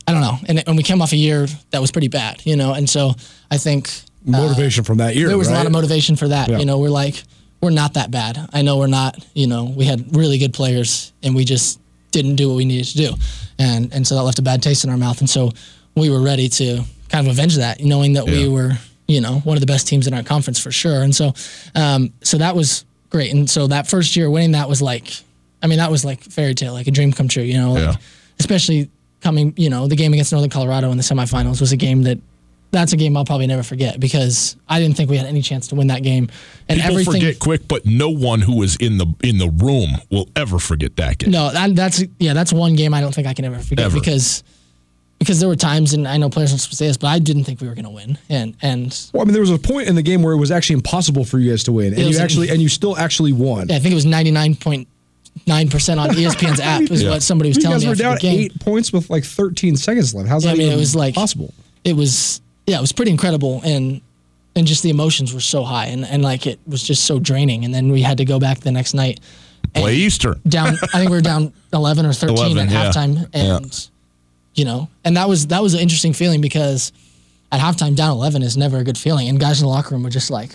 I 0.08 0.12
don't 0.12 0.22
know. 0.22 0.38
And, 0.48 0.68
and 0.68 0.78
we 0.78 0.84
came 0.84 1.02
off 1.02 1.14
a 1.14 1.18
year 1.18 1.48
that 1.72 1.82
was 1.82 1.92
pretty 1.92 2.10
bad, 2.10 2.46
you 2.46 2.56
know, 2.56 2.74
and 2.74 2.90
so 2.90 3.14
I 3.50 3.58
think 3.58 3.90
Motivation 4.24 4.84
from 4.84 4.98
that 4.98 5.16
year. 5.16 5.28
there 5.28 5.38
was 5.38 5.48
a 5.48 5.54
lot 5.54 5.66
of 5.66 5.72
motivation 5.72 6.16
for 6.16 6.28
that. 6.28 6.48
Yeah. 6.48 6.60
You 6.60 6.66
know, 6.66 6.78
we're 6.78 6.90
like, 6.90 7.24
we're 7.60 7.72
not 7.72 7.96
that 7.96 8.12
bad. 8.12 8.38
I 8.54 8.62
know 8.62 8.78
we're 8.78 8.88
not. 8.88 9.18
You 9.34 9.48
know, 9.48 9.66
we 9.66 9.86
had 9.86 10.16
really 10.16 10.38
good 10.38 10.54
players, 10.54 11.12
and 11.24 11.36
we 11.36 11.44
just 11.44 11.80
didn't 12.12 12.36
do 12.36 12.50
what 12.50 12.56
we 12.56 12.66
needed 12.66 12.86
to 12.86 12.98
do, 12.98 13.14
and 13.58 13.92
and 13.94 14.06
so 14.06 14.16
that 14.16 14.24
left 14.24 14.40
a 14.40 14.44
bad 14.44 14.62
taste 14.62 14.84
in 14.84 14.90
our 14.90 14.98
mouth. 14.98 15.20
And 15.22 15.30
so 15.30 15.52
we 15.96 16.10
were 16.10 16.22
ready 16.22 16.50
to 16.50 16.82
kind 17.10 17.26
of 17.26 17.32
avenge 17.32 17.58
that, 17.58 17.84
knowing 17.84 18.14
that 18.14 18.26
we 18.26 18.48
were, 18.48 18.74
you 19.08 19.22
know, 19.22 19.40
one 19.40 19.58
of 19.58 19.62
the 19.62 19.68
best 19.68 19.88
teams 19.88 20.08
in 20.08 20.14
our 20.14 20.24
conference 20.24 20.60
for 20.60 20.72
sure. 20.72 21.02
And 21.02 21.16
so, 21.16 21.34
um, 21.76 22.14
so 22.24 22.38
that 22.38 22.56
was 22.56 22.86
great. 23.12 23.32
And 23.34 23.48
so 23.48 23.68
that 23.68 23.88
first 23.88 24.16
year 24.16 24.30
winning 24.30 24.54
that 24.54 24.68
was 24.68 24.82
like, 24.82 25.12
I 25.62 25.68
mean, 25.68 25.78
that 25.78 25.92
was 25.92 26.04
like 26.04 26.24
fairy 26.24 26.56
tale, 26.56 26.74
like 26.74 26.88
a 26.88 26.92
dream 26.92 27.12
come 27.14 27.28
true. 27.28 27.44
You 27.44 27.58
know, 27.60 27.74
like, 27.74 27.84
Yeah. 27.84 27.96
especially 28.40 28.90
coming, 29.22 29.54
you 29.58 29.70
know, 29.70 29.86
the 29.88 29.96
game 29.96 30.12
against 30.14 30.32
Northern 30.32 30.50
Colorado 30.50 30.90
in 30.92 30.98
the 30.98 31.04
semifinals 31.04 31.60
was 31.62 31.72
a 31.72 31.78
game 31.78 32.02
that. 32.04 32.18
That's 32.74 32.94
a 32.94 32.96
game 32.96 33.18
I'll 33.18 33.26
probably 33.26 33.48
never 33.48 33.64
forget 33.64 34.00
because 34.00 34.56
I 34.70 34.80
didn't 34.80 34.96
think 34.96 35.10
we 35.10 35.18
had 35.18 35.26
any 35.26 35.42
chance 35.42 35.68
to 35.68 35.76
win 35.76 35.88
that 35.88 36.04
game, 36.04 36.30
and 36.70 36.80
People 36.80 37.00
everything. 37.00 37.14
forget 37.22 37.38
quick, 37.38 37.68
but 37.68 37.86
no 37.86 38.08
one 38.10 38.40
who 38.40 38.56
was 38.56 38.78
in 38.78 38.98
the 38.98 39.08
in 39.22 39.40
the 39.40 39.50
room 39.50 39.90
will 40.10 40.30
ever 40.38 40.58
forget 40.58 40.96
that 40.96 41.18
game. 41.18 41.32
No, 41.32 41.52
that, 41.52 41.76
that's 41.76 42.02
yeah, 42.18 42.34
that's 42.34 42.54
one 42.54 42.78
game 42.78 42.94
I 42.94 43.02
don't 43.02 43.14
think 43.14 43.28
I 43.28 43.34
can 43.34 43.44
ever 43.44 43.60
forget 43.60 43.88
Ever. 43.88 44.00
because 44.00 44.42
because 45.22 45.40
there 45.40 45.48
were 45.48 45.56
times, 45.56 45.94
and 45.94 46.08
I 46.08 46.18
know 46.18 46.32
players 46.32 46.50
don't 46.50 46.58
supposed 46.58 46.72
to 46.72 46.76
say 46.78 46.88
this, 46.88 46.98
but 46.98 47.08
I 47.10 47.20
didn't 47.20 47.44
think 47.44 47.62
we 47.62 47.68
were 47.68 47.76
going 47.76 47.86
to 47.86 47.92
win, 47.92 48.18
and 48.28 48.56
and 48.64 49.10
Well, 49.14 49.22
I 49.22 49.26
mean, 49.26 49.34
there 49.34 49.42
was 49.42 49.52
a 49.52 49.60
point 49.60 49.88
in 49.88 49.94
the 49.94 50.02
game 50.02 50.24
where 50.24 50.34
it 50.34 50.38
was 50.38 50.50
actually 50.50 50.74
impossible 50.78 51.26
for 51.26 51.38
you 51.38 51.52
guys 51.52 51.64
to 51.66 51.72
win, 51.72 51.94
and 51.94 52.10
you 52.10 52.18
actually 52.18 52.50
and 52.50 52.60
you 52.60 52.68
still 52.70 52.98
actually 52.98 53.32
won. 53.32 53.70
yeah, 53.70 53.76
I 53.76 53.80
think 53.80 53.92
it 53.92 53.96
was 53.96 54.06
ninety 54.06 54.32
nine 54.32 54.56
point 54.56 54.88
nine 55.46 55.70
percent 55.70 56.00
on 56.00 56.10
ESPN's 56.10 56.60
app 56.74 56.82
is 56.90 57.06
what 57.06 57.22
somebody 57.22 57.52
was 57.52 57.58
you 57.58 57.64
telling 57.64 57.76
guys 57.78 57.84
me 57.84 57.88
were 57.90 57.92
after 57.94 58.04
down 58.04 58.16
the 58.16 58.20
game. 58.22 58.40
eight 58.40 58.60
points 58.62 58.92
with 58.92 59.10
like 59.12 59.24
13 59.24 59.78
seconds 59.78 60.14
left. 60.16 60.28
How's 60.28 60.44
Yeah, 60.44 60.52
that 60.52 60.56
I 60.56 60.58
mean, 60.58 60.68
even 60.68 60.78
it 60.78 60.82
was 60.82 60.96
like 60.96 61.14
possible? 61.14 61.54
It 61.84 61.96
was 61.96 62.42
yeah, 62.66 62.80
it 62.80 62.82
was 62.82 62.92
pretty 62.92 63.12
incredible, 63.12 63.62
and 63.64 64.02
and 64.56 64.66
just 64.66 64.82
the 64.82 64.90
emotions 64.90 65.34
were 65.36 65.40
so 65.40 65.64
high, 65.64 65.86
and 65.86 66.04
and 66.04 66.24
like 66.24 66.48
it 66.48 66.60
was 66.66 66.82
just 66.82 67.04
so 67.06 67.20
draining, 67.20 67.64
and 67.64 67.74
then 67.74 67.92
we 67.92 68.02
had 68.02 68.18
to 68.18 68.26
go 68.26 68.40
back 68.40 68.62
the 68.62 68.72
next 68.72 68.96
night. 68.96 69.20
Play 69.76 69.96
Easter 69.96 70.36
down. 70.48 70.76
I 70.94 70.98
think 70.98 71.12
we 71.12 71.16
were 71.18 71.22
down 71.22 71.54
eleven 71.74 72.08
or 72.08 72.14
thirteen 72.14 72.58
11, 72.58 72.68
at 72.68 72.72
yeah. 72.72 72.90
halftime, 72.92 73.30
and 73.34 73.90
you 74.56 74.66
know, 74.66 74.90
and 75.06 75.16
that 75.18 75.28
was 75.30 75.48
that 75.48 75.62
was 75.62 75.74
an 75.74 75.80
interesting 75.80 76.14
feeling 76.14 76.42
because 76.42 76.92
at 77.52 77.60
halftime 77.60 77.96
down 77.96 78.12
eleven 78.12 78.42
is 78.44 78.58
never 78.58 78.78
a 78.78 78.84
good 78.84 78.98
feeling, 78.98 79.28
and 79.30 79.40
guys 79.40 79.62
in 79.62 79.66
the 79.66 79.72
locker 79.72 79.96
room 79.96 80.04
were 80.04 80.10
just 80.10 80.30
like 80.32 80.52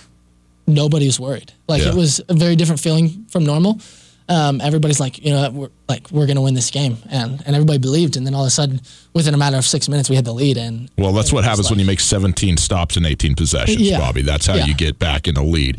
nobody 0.66 1.06
was 1.06 1.20
worried. 1.20 1.52
Like 1.68 1.82
Yeah. 1.82 1.90
it 1.90 1.94
was 1.94 2.20
a 2.28 2.34
very 2.34 2.56
different 2.56 2.80
feeling 2.80 3.26
from 3.28 3.44
normal. 3.44 3.80
Um, 4.28 4.60
everybody's 4.60 4.98
like, 4.98 5.24
you 5.24 5.30
know, 5.30 5.48
we're 5.50 5.68
like 5.88 6.10
we're 6.10 6.26
gonna 6.26 6.40
win 6.42 6.54
this 6.54 6.70
game, 6.70 6.98
and 7.08 7.40
and 7.46 7.54
everybody 7.54 7.78
believed, 7.78 8.16
and 8.16 8.26
then 8.26 8.34
all 8.34 8.42
of 8.42 8.48
a 8.48 8.50
sudden, 8.50 8.80
within 9.14 9.34
a 9.34 9.36
matter 9.36 9.56
of 9.56 9.64
six 9.64 9.88
minutes, 9.88 10.10
we 10.10 10.16
had 10.16 10.24
the 10.24 10.32
lead, 10.32 10.56
and 10.56 10.90
Well, 10.98 11.12
that's 11.12 11.32
what 11.32 11.44
happens 11.44 11.70
when 11.70 11.78
you 11.78 11.84
make 11.86 12.00
17 12.00 12.56
stops 12.56 12.96
and 12.96 13.06
18 13.06 13.36
possessions, 13.36 13.80
Yeah. 13.80 13.98
Bobby. 14.00 14.22
That's 14.22 14.46
how 14.46 14.54
Yeah. 14.56 14.66
you 14.66 14.74
get 14.74 14.98
back 14.98 15.28
in 15.28 15.36
the 15.36 15.44
lead. 15.44 15.78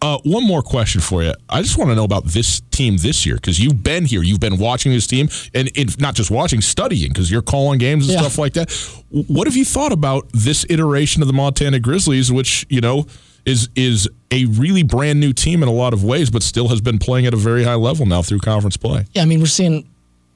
Uh, 0.00 0.18
one 0.24 0.44
more 0.46 0.62
question 0.62 1.00
for 1.00 1.24
you. 1.24 1.32
I 1.48 1.60
just 1.60 1.76
want 1.76 1.90
to 1.90 1.96
know 1.96 2.04
about 2.04 2.24
this 2.26 2.60
team 2.70 2.98
this 2.98 3.26
year 3.26 3.34
because 3.34 3.58
you've 3.58 3.82
been 3.82 4.04
here, 4.04 4.22
you've 4.22 4.38
been 4.38 4.56
watching 4.58 4.92
this 4.92 5.08
team, 5.08 5.28
and, 5.54 5.68
and 5.76 5.98
not 6.00 6.14
just 6.14 6.30
watching, 6.30 6.60
studying 6.60 7.08
because 7.12 7.30
you're 7.32 7.42
calling 7.42 7.78
games 7.80 8.04
and 8.06 8.12
Yeah. 8.14 8.20
stuff 8.20 8.38
like 8.38 8.52
that. 8.52 8.70
What 9.10 9.48
have 9.48 9.56
you 9.56 9.64
thought 9.64 9.90
about 9.90 10.28
this 10.32 10.64
iteration 10.68 11.20
of 11.20 11.26
the 11.26 11.34
Montana 11.34 11.80
Grizzlies, 11.80 12.30
which 12.30 12.64
you 12.68 12.80
know 12.80 13.06
is 13.44 13.68
is 13.74 14.08
a 14.30 14.44
really 14.44 14.84
brand 14.84 15.18
new 15.18 15.32
team 15.32 15.62
in 15.64 15.68
a 15.68 15.72
lot 15.72 15.92
of 15.92 16.04
ways, 16.04 16.30
but 16.30 16.44
still 16.44 16.68
has 16.68 16.80
been 16.80 16.98
playing 16.98 17.26
at 17.26 17.34
a 17.34 17.36
very 17.38 17.64
high 17.64 17.74
level 17.74 18.06
now 18.06 18.22
through 18.22 18.38
conference 18.38 18.76
play? 18.76 19.04
yeah, 19.14 19.22
I 19.22 19.24
mean, 19.24 19.40
we're 19.40 19.46
seeing, 19.46 19.88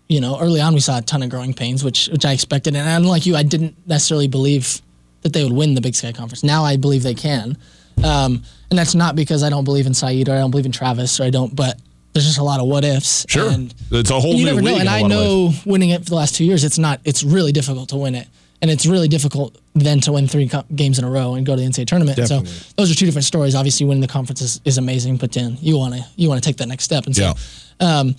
you 0.09 0.21
know, 0.21 0.41
early 0.41 0.61
on 0.61 0.75
we 0.75 0.81
saw 0.81 0.99
a 0.99 1.03
ton 1.03 1.23
of 1.23 1.31
growing 1.31 1.55
pains, 1.55 1.85
which 1.85 2.09
which 2.09 2.25
I 2.25 2.33
expected, 2.33 2.75
and 2.75 2.89
unlike 3.05 3.27
you, 3.27 3.37
I 3.37 3.45
didn't 3.45 3.77
necessarily 3.87 4.27
believe 4.27 4.83
that 5.21 5.33
they 5.35 5.45
would 5.45 5.53
win 5.53 5.75
the 5.75 5.81
Big 5.81 5.95
Sky 5.95 6.11
Conference. 6.11 6.43
Now 6.43 6.65
I 6.65 6.77
believe 6.77 7.05
they 7.05 7.15
can, 7.15 7.57
um, 8.05 8.43
and 8.71 8.79
that's 8.79 8.95
not 8.95 9.15
because 9.17 9.43
I 9.43 9.51
don't 9.51 9.65
believe 9.65 9.87
in 9.87 9.93
Sayeed 9.93 10.29
or 10.29 10.33
I 10.33 10.39
don't 10.39 10.51
believe 10.51 10.67
in 10.67 10.73
Travis 10.73 11.21
or 11.21 11.25
I 11.25 11.31
don't, 11.31 11.55
but 11.55 11.79
there's 12.13 12.27
just 12.27 12.39
a 12.39 12.43
lot 12.43 12.61
of 12.61 12.67
what 12.67 12.85
ifs. 12.85 13.25
Sure, 13.29 13.51
and 13.51 13.73
it's 13.91 14.11
a 14.11 14.21
whole 14.21 14.35
you 14.35 14.45
never 14.47 14.61
know. 14.63 14.77
And 14.79 14.89
I 14.89 15.03
lot 15.03 15.13
of 15.13 15.19
ways. 15.19 15.65
know 15.65 15.71
winning 15.71 15.91
it 15.91 16.01
for 16.05 16.11
the 16.11 16.15
last 16.17 16.35
two 16.35 16.45
years, 16.45 16.65
it's 16.65 16.79
not. 16.79 17.01
It's 17.05 17.23
really 17.25 17.53
difficult 17.53 17.89
to 17.91 17.97
win 17.97 18.15
it, 18.15 18.29
and 18.61 18.71
it's 18.71 18.85
really 18.87 19.09
difficult 19.09 19.57
then 19.75 20.01
to 20.03 20.13
win 20.13 20.29
three 20.29 20.49
co- 20.49 20.65
games 20.75 20.99
in 20.99 21.05
a 21.05 21.11
row 21.11 21.35
and 21.35 21.47
go 21.47 21.57
to 21.57 21.61
the 21.63 21.67
NCAA 21.67 21.87
tournament. 21.87 22.17
Definitely. 22.19 22.51
So 22.51 22.73
those 22.77 22.91
are 22.91 22.95
two 22.95 23.07
different 23.07 23.25
stories. 23.25 23.55
Obviously, 23.55 23.87
winning 23.87 24.03
the 24.03 24.09
conference 24.09 24.43
is, 24.43 24.61
is 24.67 24.77
amazing, 24.79 25.17
but 25.17 25.33
then 25.33 25.57
you 25.61 25.79
want 25.79 25.95
to 25.95 26.05
you 26.17 26.29
want 26.29 26.43
to 26.43 26.47
take 26.47 26.59
that 26.59 26.69
next 26.69 26.85
step. 26.85 27.07
And 27.07 27.17
so 27.17 27.33
Yeah. 27.81 28.13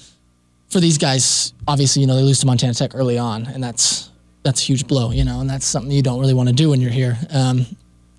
for 0.70 0.80
these 0.80 0.98
guys, 0.98 1.54
obviously, 1.68 2.02
you 2.02 2.08
know, 2.08 2.16
they 2.16 2.24
lose 2.24 2.40
to 2.40 2.46
Montana 2.48 2.74
Tech 2.74 2.92
early 2.96 3.18
on, 3.18 3.46
and 3.46 3.64
that's 3.64 4.10
that's 4.44 4.62
a 4.62 4.66
huge 4.66 4.88
blow, 4.88 5.12
you 5.12 5.24
know, 5.24 5.40
and 5.40 5.50
that's 5.50 5.66
something 5.66 5.92
you 5.92 6.02
don't 6.02 6.20
really 6.20 6.34
want 6.34 6.50
to 6.50 6.56
do 6.56 6.70
when 6.72 6.82
you're 6.82 6.92
here. 6.92 7.18
Um, 7.30 7.66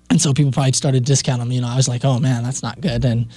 and 0.09 0.21
so 0.21 0.33
people 0.33 0.51
probably 0.51 0.71
started 0.73 1.05
to 1.05 1.11
discount 1.11 1.39
them. 1.39 1.51
You 1.51 1.61
know, 1.61 1.67
I 1.67 1.75
was 1.75 1.87
like, 1.87 2.05
oh 2.05 2.19
man, 2.19 2.43
that's 2.43 2.63
not 2.63 2.81
good. 2.81 3.05
And 3.05 3.27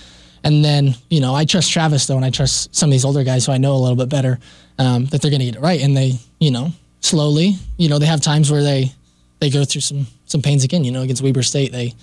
and 0.45 0.65
then 0.65 0.95
you 1.11 1.21
know, 1.21 1.35
I 1.35 1.45
trust 1.45 1.71
Travis 1.73 2.07
though, 2.07 2.17
and 2.17 2.25
I 2.25 2.31
trust 2.31 2.75
some 2.75 2.89
of 2.89 2.93
these 2.93 3.05
older 3.05 3.25
guys 3.25 3.47
who 3.47 3.53
I 3.53 3.59
know 3.59 3.75
a 3.75 3.79
little 3.79 3.97
bit 3.97 4.09
better 4.09 4.39
um, 4.79 5.07
that 5.07 5.23
they're 5.23 5.31
going 5.31 5.41
to 5.41 5.47
get 5.47 5.57
it 5.57 5.63
right. 5.63 5.81
And 5.81 5.97
they, 5.97 6.19
you 6.39 6.51
know, 6.51 6.73
slowly, 7.01 7.55
you 7.77 7.89
know, 7.89 7.99
they 7.99 8.07
have 8.07 8.21
times 8.21 8.51
where 8.51 8.63
they 8.63 8.93
they 9.41 9.51
go 9.51 9.65
through 9.65 9.81
some 9.81 10.07
some 10.27 10.43
pains 10.43 10.65
again. 10.65 10.85
You 10.85 10.93
know, 10.93 11.03
against 11.03 11.23
Weber 11.23 11.43
State, 11.43 11.73
they 11.73 11.95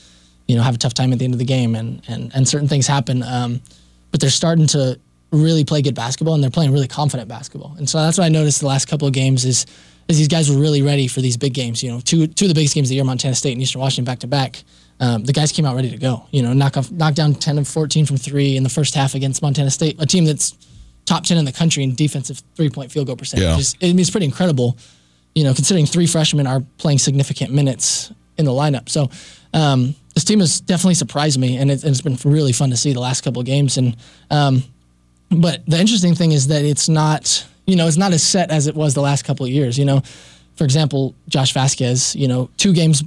you 0.48 0.56
know 0.56 0.64
have 0.64 0.76
a 0.76 0.78
tough 0.78 0.94
time 0.94 1.14
at 1.14 1.20
the 1.20 1.26
end 1.26 1.34
of 1.34 1.40
the 1.40 1.46
game, 1.46 1.76
and 1.76 2.02
and 2.08 2.32
and 2.34 2.48
certain 2.48 2.68
things 2.68 2.88
happen. 2.88 3.24
Um, 3.24 3.62
but 4.12 4.20
they're 4.22 4.30
starting 4.30 4.68
to 4.68 5.00
really 5.32 5.66
play 5.66 5.82
good 5.82 5.96
basketball 5.96 6.34
and 6.34 6.44
they're 6.44 6.52
playing 6.52 6.72
really 6.72 6.88
confident 6.88 7.28
basketball. 7.28 7.76
And 7.78 7.90
so 7.90 7.98
that's 8.00 8.18
what 8.18 8.26
I 8.26 8.30
noticed 8.30 8.62
the 8.62 8.68
last 8.68 8.88
couple 8.88 9.08
of 9.08 9.14
games 9.14 9.44
is 9.44 9.66
is 10.08 10.18
these 10.18 10.28
guys 10.28 10.50
were 10.50 10.60
really 10.60 10.82
ready 10.82 11.08
for 11.08 11.22
these 11.22 11.38
big 11.38 11.54
games. 11.54 11.82
You 11.82 11.92
know, 11.92 12.00
two 12.00 12.28
two 12.28 12.46
of 12.46 12.50
the 12.50 12.56
biggest 12.56 12.76
games 12.76 12.88
of 12.88 12.90
the 12.90 12.96
year, 12.96 13.04
Montana 13.04 13.36
State 13.36 13.54
and 13.54 13.62
Eastern 13.62 13.82
Washington 13.82 14.06
back 14.06 14.20
to 14.20 14.28
back. 14.28 14.64
Um, 15.00 15.24
the 15.24 15.34
guys 15.34 15.52
came 15.52 15.66
out 15.66 15.76
ready 15.76 15.90
to 15.90 15.98
go. 15.98 16.26
You 16.32 16.42
know, 16.44 16.54
knock 16.54 16.78
off 16.78 16.92
knock 16.92 17.16
down 17.16 17.36
ten 17.36 17.58
of 17.58 17.68
fourteen 17.68 18.06
from 18.06 18.18
three 18.18 18.56
in 18.56 18.64
the 18.64 18.70
first 18.70 18.96
half 18.96 19.16
against 19.16 19.42
Montana 19.42 19.72
State, 19.72 19.96
a 20.00 20.06
team 20.06 20.26
that's 20.26 20.56
top 21.06 21.24
ten 21.24 21.38
in 21.38 21.46
the 21.46 21.52
country 21.52 21.84
in 21.84 21.96
defensive 21.96 22.42
three 22.56 22.70
point 22.70 22.92
field 22.92 23.08
goal 23.08 23.16
percentage. 23.16 23.44
Yeah. 23.44 23.58
It's, 23.58 23.76
I 23.82 23.88
mean, 23.88 24.00
it's 24.00 24.10
pretty 24.10 24.26
incredible. 24.26 24.78
you 25.36 25.44
know, 25.44 25.54
considering 25.54 25.86
three 25.86 26.08
freshmen 26.08 26.48
are 26.48 26.62
playing 26.78 26.98
significant 26.98 27.52
minutes 27.54 28.12
in 28.38 28.46
the 28.46 28.52
lineup. 28.52 28.90
So 28.90 29.10
um, 29.54 29.94
this 30.14 30.24
team 30.24 30.40
has 30.40 30.62
definitely 30.62 30.96
surprised 30.96 31.38
me, 31.38 31.58
and, 31.58 31.70
it, 31.70 31.82
has 31.84 32.02
been 32.02 32.18
really 32.24 32.54
fun 32.54 32.70
to 32.70 32.78
see 32.78 32.94
the 32.94 33.02
last 33.02 33.22
couple 33.22 33.42
of 33.42 33.46
games. 33.46 33.78
And 33.78 33.98
um, 34.32 34.64
but 35.30 35.66
the 35.68 35.78
interesting 35.78 36.16
thing 36.16 36.32
is 36.32 36.48
that 36.48 36.64
it's 36.64 36.88
not, 36.88 37.46
you 37.66 37.76
know, 37.76 37.88
it's 37.88 37.98
not 37.98 38.14
as 38.14 38.24
set 38.24 38.52
as 38.52 38.68
it 38.68 38.76
was 38.76 38.94
the 38.94 39.02
last 39.02 39.26
couple 39.26 39.46
of 39.46 39.52
years. 39.52 39.78
You 39.78 39.86
know, 39.86 40.02
for 40.56 40.64
example, 40.64 41.16
Josh 41.28 41.54
Vazquez, 41.54 42.16
you 42.16 42.28
know, 42.28 42.50
two 42.58 42.74
games 42.74 43.04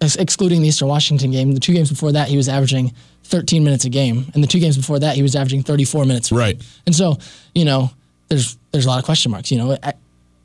excluding 0.00 0.62
the 0.62 0.68
Eastern 0.68 0.88
Washington 0.88 1.30
game, 1.30 1.52
the 1.52 1.60
two 1.60 1.74
games 1.74 1.90
before 1.90 2.12
that 2.12 2.28
he 2.28 2.36
was 2.36 2.48
averaging 2.48 2.92
13 3.24 3.62
minutes 3.62 3.84
a 3.84 3.90
game, 3.90 4.26
and 4.34 4.42
the 4.42 4.48
two 4.48 4.58
games 4.58 4.76
before 4.76 4.98
that 4.98 5.14
he 5.14 5.22
was 5.22 5.36
averaging 5.36 5.62
34 5.62 6.04
minutes. 6.04 6.32
Right. 6.32 6.60
And 6.86 6.94
so, 6.94 7.18
you 7.54 7.64
know, 7.64 7.90
there's 8.28 8.56
there's 8.72 8.86
a 8.86 8.88
lot 8.88 8.98
of 8.98 9.04
question 9.04 9.30
marks. 9.30 9.50
You 9.50 9.58
know, 9.58 9.76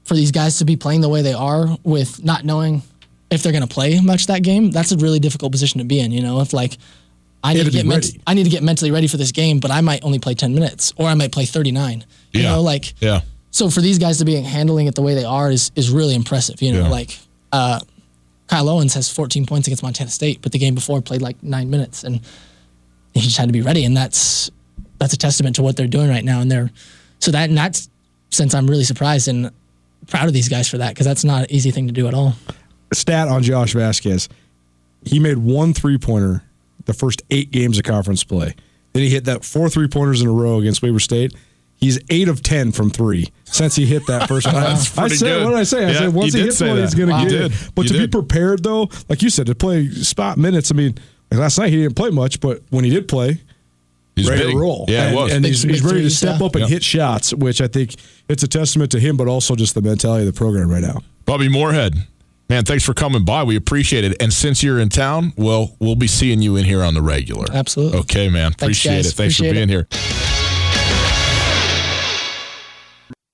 for 0.04 0.14
these 0.14 0.32
guys 0.32 0.60
to 0.60 0.66
be 0.66 0.76
playing 0.76 1.02
the 1.02 1.10
way 1.10 1.22
they 1.22 1.34
are 1.34 1.68
with 1.84 2.24
not 2.24 2.46
knowing 2.46 2.82
if 3.32 3.42
they're 3.42 3.52
going 3.52 3.68
to 3.68 3.74
play 3.74 4.00
much 4.00 4.28
that 4.28 4.44
game, 4.44 4.72
that's 4.72 4.92
a 4.92 4.98
really 4.98 5.20
difficult 5.20 5.52
position 5.52 5.80
to 5.80 5.86
be 5.86 6.00
in. 6.00 6.12
You 6.12 6.22
know, 6.22 6.42
if 6.42 6.54
like 6.54 6.78
I 7.44 7.54
need 7.54 7.66
to, 7.66 7.72
get 7.72 7.86
ment- 7.86 8.18
I 8.26 8.34
need 8.34 8.46
to 8.46 8.50
get 8.50 8.64
mentally 8.64 8.92
ready 8.92 9.08
for 9.08 9.18
this 9.18 9.32
game, 9.32 9.60
but 9.60 9.72
I 9.72 9.82
might 9.82 10.04
only 10.04 10.20
play 10.20 10.34
10 10.34 10.54
minutes 10.54 10.94
or 10.98 11.08
I 11.08 11.14
might 11.14 11.32
play 11.32 11.46
39. 11.46 12.04
You 12.32 12.42
yeah. 12.42 12.52
know, 12.52 12.62
like 12.62 12.94
yeah. 13.02 13.22
So 13.56 13.70
for 13.70 13.80
these 13.80 14.00
guys 14.00 14.18
to 14.18 14.26
be 14.26 14.36
handling 14.36 14.88
it 14.88 14.96
the 14.96 15.02
way 15.02 15.14
they 15.14 15.24
are 15.24 15.50
is 15.50 15.72
is 15.78 15.90
really 15.90 16.14
impressive. 16.14 16.62
You 16.62 16.74
know, 16.74 16.82
yeah. 16.82 16.90
like 16.90 17.18
uh, 17.54 17.80
Kyle 18.48 18.68
Owens 18.68 18.94
has 18.96 19.10
14 19.10 19.46
points 19.46 19.66
against 19.70 19.82
Montana 19.82 20.10
State, 20.10 20.42
but 20.42 20.52
the 20.52 20.60
game 20.60 20.76
before 20.76 21.02
played 21.02 21.22
like 21.22 21.42
nine 21.42 21.70
minutes, 21.70 22.04
and 22.04 22.20
he 23.14 23.22
just 23.22 23.38
had 23.38 23.48
to 23.48 23.54
be 23.54 23.62
ready. 23.62 23.86
And 23.86 23.96
that's 23.96 24.52
that's 25.00 25.14
a 25.14 25.18
testament 25.18 25.56
to 25.56 25.62
what 25.62 25.78
they're 25.78 25.88
doing 25.88 26.10
right 26.10 26.26
now. 26.26 26.42
And 26.42 26.52
they're 26.52 26.70
so 27.20 27.32
that 27.32 27.48
in 27.48 27.56
that 27.56 27.82
sense, 28.30 28.54
I'm 28.54 28.68
really 28.68 28.84
surprised 28.84 29.30
and 29.30 29.50
proud 30.08 30.28
of 30.28 30.34
these 30.34 30.50
guys 30.50 30.68
for 30.68 30.80
that 30.80 30.90
because 30.90 31.06
that's 31.06 31.24
not 31.24 31.44
an 31.44 31.48
easy 31.50 31.72
thing 31.72 31.88
to 31.88 31.94
do 31.94 32.10
at 32.10 32.14
all. 32.14 32.34
Stat 32.92 33.30
on 33.30 33.42
Josh 33.42 33.74
Vazquez: 33.74 34.28
he 35.06 35.18
made 35.18 35.38
one 35.38 35.74
three 35.74 35.98
pointer 35.98 36.44
the 36.84 36.94
first 36.94 37.22
eight 37.30 37.52
games 37.52 37.78
of 37.78 37.86
conference 37.86 38.22
play. 38.22 38.54
Then 38.92 39.04
he 39.04 39.10
hit 39.10 39.24
that 39.24 39.46
four 39.46 39.70
three 39.70 39.88
pointers 39.88 40.22
in 40.22 40.28
a 40.28 40.34
row 40.34 40.60
against 40.60 40.82
Weber 40.82 41.00
State. 41.00 41.34
He's 41.78 42.00
eight 42.10 42.28
of 42.28 42.42
ten 42.42 42.72
from 42.72 42.90
three 42.90 43.28
since 43.44 43.76
he 43.76 43.86
hit 43.86 44.08
that 44.08 44.28
first. 44.28 44.48
one. 44.48 44.56
I 44.56 44.76
said, 44.76 45.20
good. 45.20 45.44
what 45.44 45.52
did 45.52 45.60
I 45.60 45.64
say? 45.64 45.86
I 45.86 45.92
yeah, 45.92 46.00
said 46.00 46.14
once 46.14 46.34
he 46.34 46.42
hits 46.42 46.62
one, 46.62 46.78
he's 46.78 46.96
going 46.96 47.10
to 47.10 47.14
wow. 47.14 47.24
get 47.24 47.34
it. 47.34 47.72
But 47.76 47.84
you 47.84 47.90
to 47.90 47.94
did. 48.00 48.12
be 48.12 48.20
prepared, 48.20 48.64
though, 48.64 48.90
like 49.10 49.22
you 49.22 49.30
said, 49.30 49.48
to 49.48 49.56
play 49.56 49.90
spot 49.90 50.38
minutes. 50.38 50.72
I 50.72 50.76
mean, 50.76 50.98
like 51.32 51.40
last 51.40 51.60
night 51.60 51.70
he 51.70 51.78
didn't 51.82 51.96
play 51.96 52.10
much, 52.10 52.40
but 52.40 52.62
when 52.70 52.86
he 52.86 52.90
did 52.90 53.08
play, 53.08 53.42
he's 54.16 54.30
ready 54.30 54.44
big. 54.44 54.54
to 54.54 54.60
roll. 54.60 54.86
Yeah, 54.88 55.08
and, 55.08 55.16
was. 55.16 55.34
and 55.34 55.46
he's, 55.46 55.64
he's, 55.64 55.84
ready 55.84 56.02
to 56.02 56.10
step 56.10 56.42
up 56.42 56.56
and 56.56 56.62
yep. 56.62 56.70
hit 56.70 56.84
shots, 56.84 57.34
which 57.34 57.62
I 57.62 57.68
think 57.68 57.96
it's 58.30 58.44
a 58.44 58.48
testament 58.48 58.92
to 58.92 59.00
him, 59.00 59.18
but 59.18 59.28
also 59.28 59.56
just 59.56 59.76
the 59.76 59.82
mentality 59.82 60.28
of 60.28 60.34
the 60.34 60.38
program 60.38 60.70
right 60.70 60.82
now. 60.82 61.02
Bobby 61.26 61.50
Moorhead, 61.50 61.96
Man, 62.48 62.64
thanks 62.64 62.84
for 62.84 62.94
coming 62.94 63.26
by. 63.26 63.42
We 63.44 63.56
appreciate 63.56 64.04
it. 64.04 64.22
And 64.22 64.32
since 64.32 64.62
you're 64.62 64.80
in 64.80 64.90
town, 64.90 65.34
well, 65.36 65.76
we'll 65.80 65.96
be 65.96 66.06
seeing 66.06 66.44
you 66.44 66.58
in 66.58 66.66
here 66.66 66.84
on 66.84 66.94
the 66.94 67.02
regular. 67.02 67.46
Absolutely. 67.52 68.00
Okay, 68.00 68.30
man. 68.30 68.52
Appreciate 68.54 68.92
thanks, 68.92 69.08
it. 69.10 69.14
Thanks 69.14 69.40
appreciate 69.40 69.50
for 69.50 69.54
being 69.56 69.70
it. 69.70 69.70
here. 69.70 69.88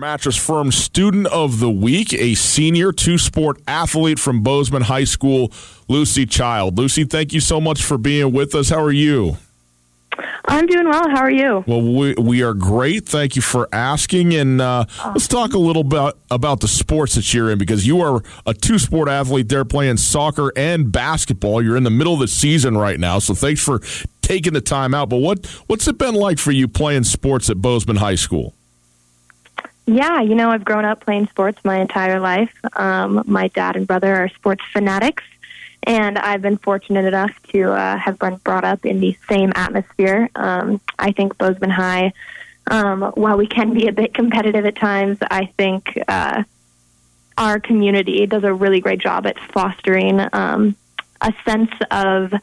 Mattress 0.00 0.36
Firm 0.36 0.70
Student 0.70 1.26
of 1.26 1.58
the 1.58 1.68
Week, 1.68 2.14
a 2.14 2.34
senior 2.34 2.92
two 2.92 3.18
sport 3.18 3.60
athlete 3.66 4.20
from 4.20 4.44
Bozeman 4.44 4.82
High 4.82 5.02
School, 5.02 5.50
Lucy 5.88 6.24
Child. 6.24 6.78
Lucy, 6.78 7.02
thank 7.02 7.32
you 7.32 7.40
so 7.40 7.60
much 7.60 7.82
for 7.82 7.98
being 7.98 8.32
with 8.32 8.54
us. 8.54 8.68
How 8.68 8.80
are 8.80 8.92
you? 8.92 9.38
I'm 10.44 10.66
doing 10.66 10.88
well. 10.88 11.08
How 11.10 11.22
are 11.22 11.30
you? 11.32 11.64
Well, 11.66 11.82
we, 11.82 12.14
we 12.14 12.42
are 12.44 12.54
great. 12.54 13.06
Thank 13.06 13.34
you 13.34 13.42
for 13.42 13.68
asking. 13.72 14.34
And 14.34 14.60
uh, 14.60 14.84
let's 15.04 15.26
talk 15.26 15.54
a 15.54 15.58
little 15.58 15.82
bit 15.82 16.14
about 16.30 16.60
the 16.60 16.68
sports 16.68 17.16
that 17.16 17.34
you're 17.34 17.50
in 17.50 17.58
because 17.58 17.84
you 17.84 18.00
are 18.00 18.22
a 18.46 18.54
two 18.54 18.78
sport 18.78 19.08
athlete 19.08 19.48
there 19.48 19.64
playing 19.64 19.96
soccer 19.96 20.52
and 20.54 20.92
basketball. 20.92 21.60
You're 21.60 21.76
in 21.76 21.82
the 21.82 21.90
middle 21.90 22.14
of 22.14 22.20
the 22.20 22.28
season 22.28 22.78
right 22.78 23.00
now. 23.00 23.18
So 23.18 23.34
thanks 23.34 23.64
for 23.64 23.80
taking 24.22 24.52
the 24.52 24.60
time 24.60 24.94
out. 24.94 25.08
But 25.08 25.18
what, 25.18 25.44
what's 25.66 25.88
it 25.88 25.98
been 25.98 26.14
like 26.14 26.38
for 26.38 26.52
you 26.52 26.68
playing 26.68 27.02
sports 27.02 27.50
at 27.50 27.56
Bozeman 27.56 27.96
High 27.96 28.14
School? 28.14 28.54
Yeah, 29.88 30.20
you 30.20 30.34
know, 30.34 30.50
I've 30.50 30.66
grown 30.66 30.84
up 30.84 31.00
playing 31.00 31.28
sports 31.28 31.58
my 31.64 31.80
entire 31.80 32.20
life. 32.20 32.54
Um, 32.74 33.22
my 33.26 33.48
dad 33.48 33.74
and 33.74 33.86
brother 33.86 34.14
are 34.14 34.28
sports 34.28 34.62
fanatics, 34.70 35.24
and 35.82 36.18
I've 36.18 36.42
been 36.42 36.58
fortunate 36.58 37.06
enough 37.06 37.32
to 37.54 37.72
uh, 37.72 37.96
have 37.96 38.18
been 38.18 38.36
brought 38.36 38.64
up 38.64 38.84
in 38.84 39.00
the 39.00 39.16
same 39.30 39.50
atmosphere. 39.54 40.28
Um, 40.36 40.78
I 40.98 41.12
think 41.12 41.38
Bozeman 41.38 41.70
High, 41.70 42.12
um, 42.70 43.00
while 43.14 43.38
we 43.38 43.46
can 43.46 43.72
be 43.72 43.88
a 43.88 43.92
bit 43.92 44.12
competitive 44.12 44.66
at 44.66 44.76
times, 44.76 45.16
I 45.22 45.46
think 45.56 45.98
uh, 46.06 46.42
our 47.38 47.58
community 47.58 48.26
does 48.26 48.44
a 48.44 48.52
really 48.52 48.80
great 48.80 49.00
job 49.00 49.26
at 49.26 49.38
fostering 49.38 50.20
um, 50.34 50.76
a 51.22 51.32
sense 51.46 51.72
of 51.90 52.34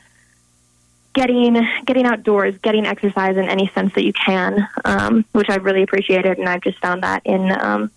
getting 1.15 1.57
getting 1.85 2.05
outdoors, 2.05 2.55
getting 2.59 2.85
exercise 2.85 3.37
in 3.37 3.49
any 3.49 3.67
sense 3.69 3.93
that 3.95 4.03
you 4.03 4.13
can, 4.13 4.67
um, 4.83 5.25
which 5.31 5.49
I've 5.49 5.63
really 5.63 5.81
appreciated, 5.81 6.37
and 6.37 6.47
I've 6.47 6.61
just 6.61 6.77
found 6.79 7.01
that 7.01 7.25
in 7.25 7.51
um, 7.51 7.89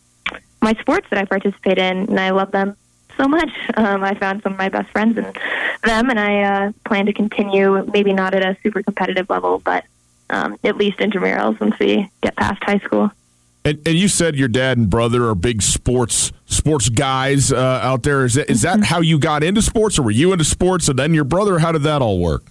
my 0.63 0.73
sports 0.75 1.07
that 1.11 1.19
I 1.19 1.27
participate 1.27 1.77
in, 1.77 2.09
and 2.09 2.19
I 2.19 2.31
love 2.31 2.53
them 2.53 2.77
so 3.19 3.29
much. 3.29 3.51
Um, 3.77 4.03
I 4.03 4.15
found 4.15 4.43
some 4.43 4.53
of 4.53 4.59
my 4.59 4.71
best 4.71 4.89
friends 4.91 5.19
in 5.19 5.25
them, 5.25 6.09
and 6.11 6.19
I 6.19 6.43
uh, 6.43 6.73
plan 6.87 7.07
to 7.07 7.13
continue. 7.13 7.85
Maybe 7.93 8.15
not 8.15 8.33
at 8.33 8.43
a 8.43 8.57
super 8.63 8.83
competitive 8.83 9.29
level, 9.29 9.59
but 9.59 9.85
um, 10.31 10.57
at 10.65 10.77
least 10.77 10.99
intramurals 10.99 11.61
once 11.61 11.79
we 11.79 12.09
get 12.23 12.37
past 12.37 12.63
high 12.63 12.79
school. 12.79 13.11
And, 13.65 13.79
and, 13.87 13.97
you 13.97 14.09
said 14.09 14.37
your 14.37 14.49
dad 14.49 14.79
and 14.79 14.89
brother 14.89 15.29
are 15.29 15.35
big 15.35 15.61
sports 15.61 16.33
sports 16.47 16.89
guys 16.89 17.53
uh, 17.53 17.81
out 17.83 18.05
there. 18.05 18.25
Is 18.25 18.35
that, 18.35 18.49
is 18.49 18.63
that 18.63 18.77
mm-hmm. 18.77 18.83
how 18.85 19.01
you 19.01 19.19
got 19.19 19.43
into 19.43 19.61
sports, 19.61 19.99
or 19.99 20.03
were 20.03 20.11
you 20.13 20.33
into 20.33 20.45
sports, 20.45 20.89
and 20.89 20.99
then 20.99 21.13
your 21.13 21.25
brother? 21.25 21.59
How 21.59 21.73
did 21.73 21.83
that 21.83 22.01
all 22.01 22.21
work? 22.21 22.45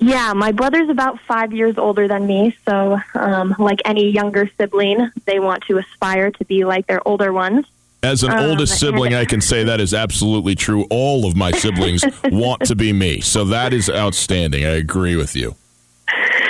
Yeah, 0.00 0.32
my 0.32 0.52
brother's 0.52 0.88
about 0.88 1.18
five 1.20 1.52
years 1.52 1.76
older 1.76 2.06
than 2.06 2.26
me, 2.26 2.56
so 2.64 2.98
um, 3.14 3.54
like 3.58 3.80
any 3.84 4.10
younger 4.10 4.48
sibling, 4.56 5.10
they 5.24 5.40
want 5.40 5.64
to 5.64 5.78
aspire 5.78 6.30
to 6.30 6.44
be 6.44 6.64
like 6.64 6.86
their 6.86 7.06
older 7.06 7.32
ones. 7.32 7.66
As 8.02 8.22
an 8.22 8.30
um, 8.30 8.50
oldest 8.50 8.78
sibling, 8.78 9.14
I 9.14 9.24
can 9.24 9.40
say 9.40 9.64
that 9.64 9.80
is 9.80 9.92
absolutely 9.92 10.54
true. 10.54 10.86
All 10.88 11.26
of 11.26 11.36
my 11.36 11.50
siblings 11.50 12.04
want 12.24 12.62
to 12.66 12.76
be 12.76 12.92
me, 12.92 13.20
so 13.20 13.44
that 13.46 13.72
is 13.72 13.90
outstanding. 13.90 14.64
I 14.64 14.76
agree 14.76 15.16
with 15.16 15.34
you. 15.34 15.56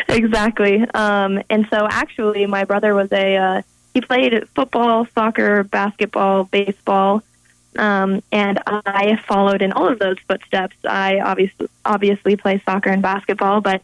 Exactly, 0.08 0.82
um, 0.94 1.42
and 1.48 1.66
so 1.70 1.86
actually, 1.90 2.44
my 2.44 2.64
brother 2.64 2.94
was 2.94 3.10
a 3.12 3.36
uh, 3.36 3.62
he 3.94 4.02
played 4.02 4.46
football, 4.54 5.06
soccer, 5.14 5.64
basketball, 5.64 6.44
baseball. 6.44 7.22
Um, 7.78 8.22
and 8.32 8.60
I 8.66 9.16
followed 9.26 9.62
in 9.62 9.72
all 9.72 9.88
of 9.88 9.98
those 10.00 10.18
footsteps. 10.26 10.76
I 10.84 11.20
obviously 11.20 11.68
obviously 11.84 12.36
play 12.36 12.60
soccer 12.64 12.90
and 12.90 13.00
basketball, 13.00 13.60
but 13.60 13.80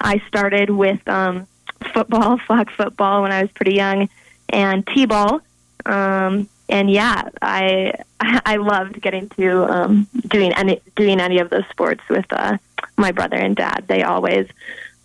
I 0.00 0.18
started 0.28 0.70
with 0.70 1.06
um, 1.08 1.46
football, 1.92 2.38
flag 2.46 2.70
football 2.70 3.22
when 3.22 3.32
I 3.32 3.42
was 3.42 3.50
pretty 3.52 3.74
young, 3.74 4.08
and 4.50 4.86
t-ball. 4.86 5.40
Um, 5.86 6.48
and 6.68 6.90
yeah, 6.90 7.30
I 7.40 7.94
I 8.20 8.56
loved 8.56 9.00
getting 9.00 9.30
to 9.30 9.64
um, 9.64 10.06
doing 10.26 10.52
any 10.52 10.80
doing 10.94 11.20
any 11.20 11.38
of 11.38 11.48
those 11.50 11.66
sports 11.70 12.02
with 12.10 12.26
uh, 12.30 12.58
my 12.96 13.12
brother 13.12 13.36
and 13.36 13.56
dad. 13.56 13.84
They 13.88 14.02
always 14.02 14.46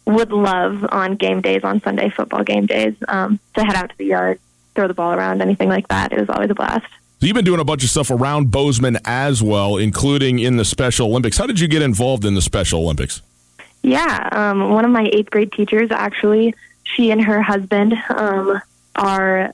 would 0.06 0.34
love 0.34 0.86
on 0.91 1.16
game 1.16 1.39
days, 1.41 1.64
on 1.64 1.82
Sunday 1.82 2.10
football 2.10 2.44
game 2.44 2.66
days, 2.66 2.94
um, 3.08 3.39
to 3.56 3.64
head 3.64 3.78
out 3.78 3.89
to 3.89 3.98
the 3.98 4.06
yard, 4.06 4.39
throw 4.76 4.88
the 4.88 4.94
ball 4.94 5.14
around, 5.14 5.41
anything 5.41 5.70
like 5.70 5.88
that. 5.88 6.12
It 6.12 6.20
was 6.20 6.28
always 6.28 6.50
a 6.50 6.56
blast. 6.56 6.88
So 7.24 7.28
you've 7.28 7.36
been 7.36 7.45
doing 7.45 7.61
a 7.61 7.63
bunch 7.63 7.86
of 7.86 7.89
stuff 7.89 8.11
around 8.11 8.51
Bozeman 8.51 8.97
as 9.05 9.41
well, 9.41 9.78
including 9.78 10.39
in 10.39 10.57
the 10.57 10.65
Special 10.65 11.07
Olympics. 11.07 11.38
How 11.38 11.47
did 11.47 11.57
you 11.57 11.69
get 11.69 11.82
involved 11.82 12.26
in 12.26 12.36
the 12.36 12.41
Special 12.41 12.82
Olympics? 12.82 13.21
Yeah, 13.82 14.28
um, 14.34 14.71
one 14.71 14.84
of 14.84 14.91
my 14.91 15.09
eighth 15.09 15.30
grade 15.30 15.53
teachers 15.53 15.89
actually, 15.89 16.53
she 16.84 17.11
and 17.11 17.24
her 17.24 17.41
husband 17.41 17.93
um, 18.09 18.61
are 18.97 19.53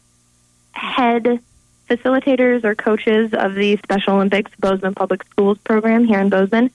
head 0.71 1.43
facilitators 1.87 2.63
or 2.63 2.73
coaches 2.73 3.35
of 3.35 3.53
the 3.53 3.77
Special 3.83 4.15
Olympics 4.15 4.49
Bozeman 4.57 4.95
Public 4.95 5.23
Schools 5.25 5.59
program 5.59 6.05
here 6.05 6.21
in 6.21 6.29
Bozeman. 6.29 6.71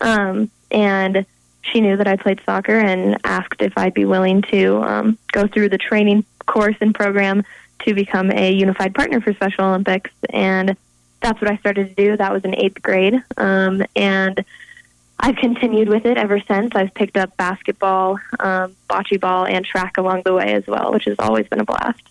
Um, 0.00 0.48
and 0.70 1.26
she 1.62 1.80
knew 1.80 1.96
that 1.96 2.06
I 2.06 2.14
played 2.14 2.40
soccer 2.46 2.78
and 2.78 3.18
asked 3.24 3.62
if 3.62 3.76
I'd 3.76 3.94
be 3.94 4.04
willing 4.04 4.42
to 4.42 4.76
um, 4.84 5.18
go 5.32 5.48
through 5.48 5.70
the 5.70 5.78
training 5.78 6.24
course 6.46 6.76
and 6.80 6.94
program 6.94 7.42
to 7.80 7.94
become 7.94 8.30
a 8.30 8.52
unified 8.52 8.94
partner 8.94 9.20
for 9.20 9.32
Special 9.32 9.64
Olympics. 9.64 10.10
And 10.30 10.76
that's 11.20 11.40
what 11.40 11.50
I 11.50 11.56
started 11.58 11.96
to 11.96 12.04
do. 12.04 12.16
That 12.16 12.32
was 12.32 12.44
in 12.44 12.54
eighth 12.54 12.82
grade. 12.82 13.22
Um, 13.36 13.84
and 13.94 14.44
I've 15.18 15.36
continued 15.36 15.88
with 15.88 16.04
it 16.04 16.18
ever 16.18 16.40
since. 16.40 16.72
I've 16.74 16.92
picked 16.94 17.16
up 17.16 17.36
basketball, 17.36 18.18
um, 18.40 18.76
bocce 18.88 19.20
ball, 19.20 19.46
and 19.46 19.64
track 19.64 19.96
along 19.96 20.22
the 20.24 20.34
way 20.34 20.52
as 20.52 20.66
well, 20.66 20.92
which 20.92 21.04
has 21.04 21.16
always 21.18 21.46
been 21.48 21.60
a 21.60 21.64
blast. 21.64 22.02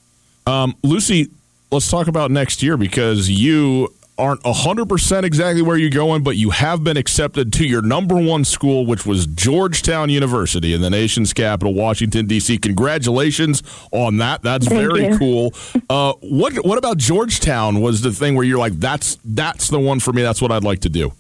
Um, 0.48 0.76
Lucy, 0.84 1.30
let's 1.72 1.90
talk 1.90 2.08
about 2.08 2.32
next 2.32 2.64
year 2.64 2.78
because 2.78 3.30
you 3.30 3.94
aren't 4.18 4.42
100% 4.44 5.24
exactly 5.24 5.62
where 5.62 5.78
you're 5.78 5.90
going, 5.90 6.24
but 6.24 6.38
you 6.38 6.52
have 6.52 6.84
been 6.84 6.98
accepted 6.98 7.52
to 7.54 7.66
your 7.66 7.82
number 7.82 8.16
one 8.16 8.46
school, 8.46 8.86
which 8.86 9.06
was 9.06 9.28
Georgetown 9.28 10.10
University 10.10 10.74
in 10.74 10.82
the 10.82 10.90
nation's 10.90 11.34
capital, 11.34 11.74
Washington, 11.74 12.26
D.C. 12.26 12.58
Congratulations 12.58 13.64
on 13.92 14.18
that. 14.18 14.42
That's 14.42 14.68
Thank 14.68 14.82
very 14.82 15.08
you. 15.08 15.18
cool. 15.18 15.54
Uh, 15.90 16.14
what 16.22 16.54
what 16.66 16.78
about 16.78 16.98
Georgetown 16.98 17.82
was 17.82 18.02
the 18.02 18.12
thing 18.12 18.36
where 18.36 18.46
you're 18.46 18.60
like, 18.60 18.74
that's 18.74 19.18
that's 19.24 19.70
the 19.70 19.80
one 19.80 20.00
for 20.00 20.14
me. 20.14 20.22
That's 20.22 20.42
what 20.42 20.52
I'd 20.52 20.64
like 20.64 20.82
to 20.82 20.90
do. 20.90 21.12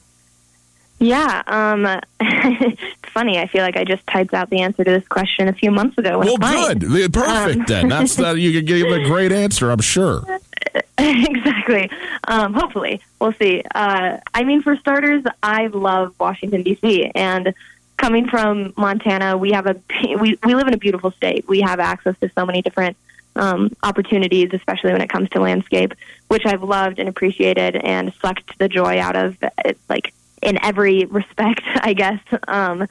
Yeah, 0.99 1.43
um, 1.47 1.85
it's 2.19 2.81
funny. 3.11 3.37
I 3.37 3.47
feel 3.47 3.61
like 3.63 3.75
I 3.75 3.83
just 3.83 4.05
typed 4.07 4.33
out 4.33 4.49
the 4.49 4.61
answer 4.61 4.83
to 4.83 4.91
this 4.91 5.07
question 5.07 5.47
a 5.47 5.53
few 5.53 5.69
months 5.71 5.97
ago. 5.97 6.19
Well, 6.19 6.37
good. 6.37 7.13
Perfect 7.13 7.57
Um, 7.59 7.65
then. 7.67 7.89
That's 7.89 8.15
that. 8.15 8.37
You 8.37 8.53
could 8.53 8.65
give 8.65 8.87
a 8.87 9.03
great 9.03 9.31
answer, 9.31 9.71
I'm 9.71 9.81
sure. 9.81 10.23
exactly. 10.97 11.89
Um, 12.27 12.53
hopefully, 12.53 13.01
we'll 13.19 13.33
see. 13.33 13.61
Uh, 13.73 14.17
I 14.33 14.43
mean, 14.43 14.61
for 14.61 14.75
starters, 14.77 15.23
I 15.43 15.67
love 15.67 16.15
Washington 16.19 16.63
D.C. 16.63 17.11
and 17.13 17.53
coming 17.97 18.27
from 18.27 18.73
Montana, 18.77 19.37
we 19.37 19.51
have 19.51 19.67
a 19.67 19.75
we 20.19 20.37
we 20.43 20.55
live 20.55 20.67
in 20.67 20.73
a 20.73 20.77
beautiful 20.77 21.11
state. 21.11 21.47
We 21.47 21.61
have 21.61 21.79
access 21.79 22.17
to 22.19 22.29
so 22.35 22.45
many 22.45 22.61
different 22.61 22.95
um, 23.35 23.71
opportunities, 23.83 24.49
especially 24.53 24.93
when 24.93 25.01
it 25.01 25.09
comes 25.09 25.29
to 25.31 25.41
landscape, 25.41 25.93
which 26.29 26.45
I've 26.45 26.63
loved 26.63 26.99
and 26.99 27.09
appreciated 27.09 27.75
and 27.75 28.13
sucked 28.21 28.57
the 28.57 28.69
joy 28.69 28.99
out 28.99 29.15
of, 29.17 29.37
it, 29.65 29.77
like 29.89 30.13
in 30.45 30.63
every 30.63 31.05
respect, 31.05 31.61
I 31.81 31.93
guess. 31.93 32.21
Um, 32.47 32.87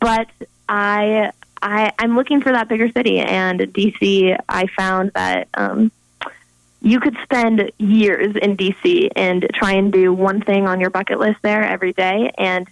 but 0.00 0.28
I. 0.68 1.32
I, 1.64 1.92
I'm 1.96 2.16
looking 2.16 2.40
for 2.40 2.50
that 2.50 2.68
bigger 2.68 2.90
city, 2.90 3.20
and 3.20 3.60
DC. 3.60 4.36
I 4.48 4.66
found 4.66 5.12
that 5.12 5.46
um, 5.54 5.92
you 6.82 6.98
could 6.98 7.16
spend 7.22 7.70
years 7.78 8.34
in 8.34 8.56
DC 8.56 9.10
and 9.14 9.46
try 9.54 9.72
and 9.72 9.92
do 9.92 10.12
one 10.12 10.40
thing 10.42 10.66
on 10.66 10.80
your 10.80 10.90
bucket 10.90 11.20
list 11.20 11.38
there 11.42 11.62
every 11.62 11.92
day 11.92 12.32
and 12.36 12.66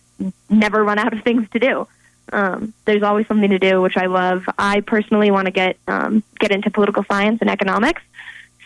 never 0.49 0.83
run 0.83 0.99
out 0.99 1.13
of 1.13 1.23
things 1.25 1.49
to 1.51 1.59
do. 1.59 1.87
Um, 2.33 2.75
there's 2.85 3.03
always 3.03 3.27
something 3.27 3.51
to 3.51 3.59
do, 3.59 3.81
which 3.81 3.97
I 3.97 4.07
love. 4.07 4.45
I 4.59 4.81
personally 4.81 5.31
want 5.31 5.47
to 5.47 5.53
get 5.53 5.77
um, 5.89 6.23
get 6.39 6.51
into 6.51 6.71
political 6.71 7.05
science 7.05 7.41
and 7.41 7.51
economics, 7.51 8.03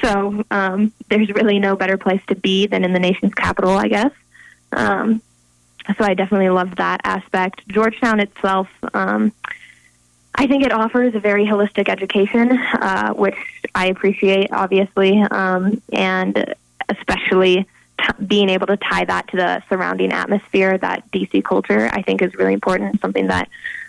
so 0.02 0.44
um, 0.50 0.92
there's 1.08 1.30
really 1.30 1.58
no 1.58 1.76
better 1.76 1.96
place 1.96 2.20
to 2.28 2.34
be 2.34 2.66
than 2.66 2.84
in 2.84 2.92
the 2.92 2.98
nation's 2.98 3.32
capital, 3.32 3.70
I 3.70 3.88
guess. 3.88 4.12
Um, 4.72 5.22
so 5.86 6.04
I 6.04 6.14
definitely 6.14 6.50
love 6.50 6.76
that 6.76 7.00
aspect. 7.04 7.66
Georgetown 7.68 8.20
itself. 8.20 8.68
Um, 8.92 9.32
I 10.34 10.46
think 10.46 10.64
it 10.64 10.72
offers 10.72 11.14
a 11.14 11.20
very 11.20 11.44
holistic 11.44 11.88
education, 11.88 12.52
uh, 12.52 13.12
which 13.12 13.36
I 13.74 13.86
appreciate, 13.86 14.52
obviously, 14.52 15.20
um, 15.22 15.80
and 15.92 16.54
especially 16.88 17.66
t- 17.98 18.24
being 18.26 18.48
able 18.48 18.66
to 18.66 18.76
tie 18.76 19.04
that 19.04 19.28
to 19.28 19.36
the 19.36 19.62
surrounding 19.68 20.12
atmosphere, 20.12 20.76
that 20.78 21.08
DC 21.12 21.44
culture, 21.44 21.88
I 21.92 22.02
think 22.02 22.20
is 22.20 22.34
really 22.34 22.52
important 22.52 23.00
something 23.00 23.28
that 23.28 23.48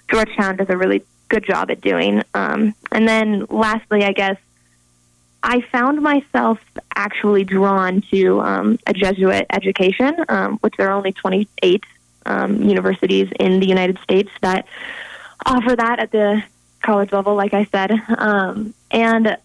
Georgetown 0.10 0.58
does 0.58 0.70
a 0.70 0.78
really 0.78 1.04
good 1.30 1.44
job 1.44 1.72
at 1.72 1.82
doing. 1.82 2.22
Um, 2.36 2.76
and 2.92 3.08
then 3.08 3.46
lastly, 3.50 4.04
I 4.04 4.12
guess, 4.12 4.38
I 5.48 5.62
found 5.62 6.02
myself 6.02 6.60
actually 6.96 7.44
drawn 7.44 8.02
to 8.10 8.42
um, 8.42 8.80
a 8.88 8.94
Jesuit 8.94 9.46
education, 9.52 10.16
um, 10.28 10.58
which 10.58 10.74
there 10.76 10.90
are 10.90 10.98
only 10.98 11.12
28 11.12 11.84
um, 12.26 12.64
universities 12.64 13.30
in 13.40 13.60
the 13.60 13.68
United 13.68 14.00
States 14.00 14.32
that 14.42 14.66
offer 15.46 15.76
that 15.76 16.00
at 16.00 16.12
the 16.12 16.44
college 16.82 17.12
level, 17.12 17.36
like 17.36 17.54
I 17.54 17.66
said. 17.66 17.92
Um, 18.18 18.74
and 18.90 19.38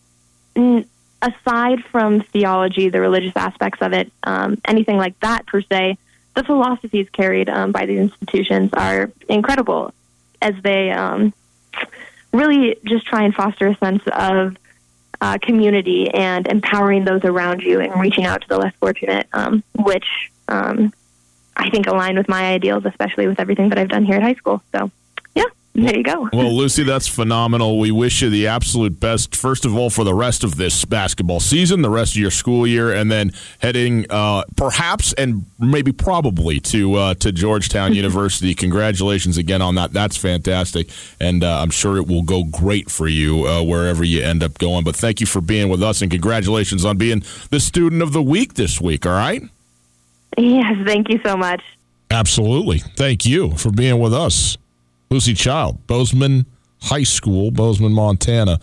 mm, 0.57 0.87
aside 1.21 1.85
from 1.85 2.23
theology, 2.23 2.89
the 2.89 3.01
religious 3.03 3.37
aspects 3.37 3.83
of 3.83 3.93
it, 3.93 4.11
um, 4.23 4.59
anything 4.65 4.97
like 4.97 5.21
that 5.21 5.47
per 5.47 5.61
se, 5.61 5.99
the 6.35 6.45
philosophies 6.45 7.11
carried 7.11 7.51
um, 7.51 7.73
by 7.73 7.85
these 7.85 8.01
institutions 8.01 8.71
are 8.73 9.13
incredible 9.29 9.93
as 10.41 10.55
they 10.63 10.91
um, 10.93 11.35
really 12.33 12.79
just 12.87 13.05
try 13.05 13.25
and 13.25 13.35
foster 13.35 13.67
a 13.67 13.77
sense 13.77 14.03
of 14.07 14.57
uh, 15.21 15.39
community 15.43 16.11
and 16.11 16.47
empowering 16.47 17.05
those 17.05 17.25
around 17.25 17.63
you 17.63 17.81
and 17.81 18.01
reaching 18.01 18.25
out 18.25 18.43
to 18.43 18.49
the 18.49 18.59
less 18.59 18.75
fortunate, 18.81 19.27
um, 19.33 19.63
which 19.79 20.31
um, 20.49 20.93
I 21.57 21.71
think 21.71 21.87
align 21.87 22.17
with 22.17 22.29
my 22.29 22.53
ideals, 22.53 22.85
especially 22.87 23.27
with 23.27 23.39
everything 23.39 23.69
that 23.69 23.79
I've 23.79 23.89
done 23.89 24.05
here 24.05 24.17
at 24.17 24.23
high 24.23 24.35
school. 24.35 24.63
So, 24.73 24.91
there 25.75 25.97
you 25.97 26.03
go. 26.03 26.29
Well, 26.41 26.57
Lucy, 26.57 26.85
that's 26.85 27.07
phenomenal. 27.09 27.79
We 27.79 27.91
wish 27.91 28.23
you 28.23 28.31
the 28.31 28.47
absolute 28.47 28.99
best, 28.99 29.37
first 29.37 29.65
of 29.65 29.77
all, 29.77 29.91
for 29.91 30.05
the 30.05 30.15
rest 30.15 30.45
of 30.45 30.57
this 30.57 30.85
basketball 30.85 31.41
season, 31.41 31.83
the 31.83 31.91
rest 31.91 32.15
of 32.15 32.21
your 32.21 32.31
school 32.31 32.67
year, 32.67 32.93
and 32.93 33.11
then 33.11 33.33
heading 33.59 34.07
uh, 34.11 34.45
perhaps 34.57 35.13
and 35.15 35.45
maybe 35.59 35.93
probably 35.93 36.61
to 36.61 36.95
uh, 36.95 37.15
to 37.15 37.33
Georgetown 37.33 37.95
University. 38.05 38.55
Congratulations 38.55 39.37
again 39.39 39.61
on 39.61 39.75
that. 39.75 39.93
That's 39.93 40.17
fantastic, 40.17 40.89
and 41.21 41.45
uh, 41.45 41.61
I'm 41.61 41.71
sure 41.71 41.97
it 41.97 42.07
will 42.07 42.23
go 42.23 42.45
great 42.45 42.91
for 42.91 43.09
you 43.09 43.47
uh, 43.47 43.63
wherever 43.63 44.05
you 44.05 44.23
end 44.23 44.43
up 44.43 44.59
going. 44.59 44.85
But 44.85 44.97
thank 44.97 45.21
you 45.21 45.27
for 45.27 45.41
being 45.41 45.69
with 45.69 45.83
us, 45.83 46.01
and 46.01 46.11
congratulations 46.11 46.85
on 46.85 46.97
being 46.97 47.23
the 47.51 47.61
student 47.61 48.03
of 48.03 48.13
the 48.13 48.23
week 48.23 48.55
this 48.55 48.81
week. 48.81 49.05
All 49.05 49.13
right. 49.13 49.43
Yes, 50.39 50.77
thank 50.87 51.11
you 51.11 51.21
so 51.25 51.37
much. 51.37 51.63
Absolutely. 52.11 52.79
Thank 52.79 53.27
you 53.27 53.53
for 53.53 53.71
being 53.71 53.99
with 53.99 54.15
us. 54.15 54.57
Lucy 55.13 55.35
Child, 55.35 55.89
Bozeman 55.89 56.47
High 56.83 57.03
School, 57.03 57.51
Bozeman, 57.51 57.93
Montana. 57.93 58.61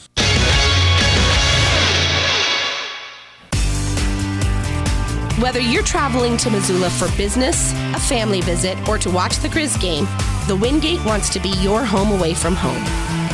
Whether 5.41 5.59
you're 5.59 5.83
traveling 5.83 6.37
to 6.37 6.49
Missoula 6.49 6.89
for 6.89 7.13
business, 7.17 7.73
a 7.93 7.99
family 7.99 8.39
visit, 8.39 8.77
or 8.87 8.97
to 8.97 9.11
watch 9.11 9.39
the 9.39 9.49
Grizz 9.49 9.77
game, 9.81 10.07
the 10.47 10.55
Wingate 10.55 11.03
wants 11.03 11.27
to 11.31 11.41
be 11.41 11.49
your 11.59 11.83
home 11.83 12.17
away 12.17 12.33
from 12.33 12.55
home. 12.55 12.81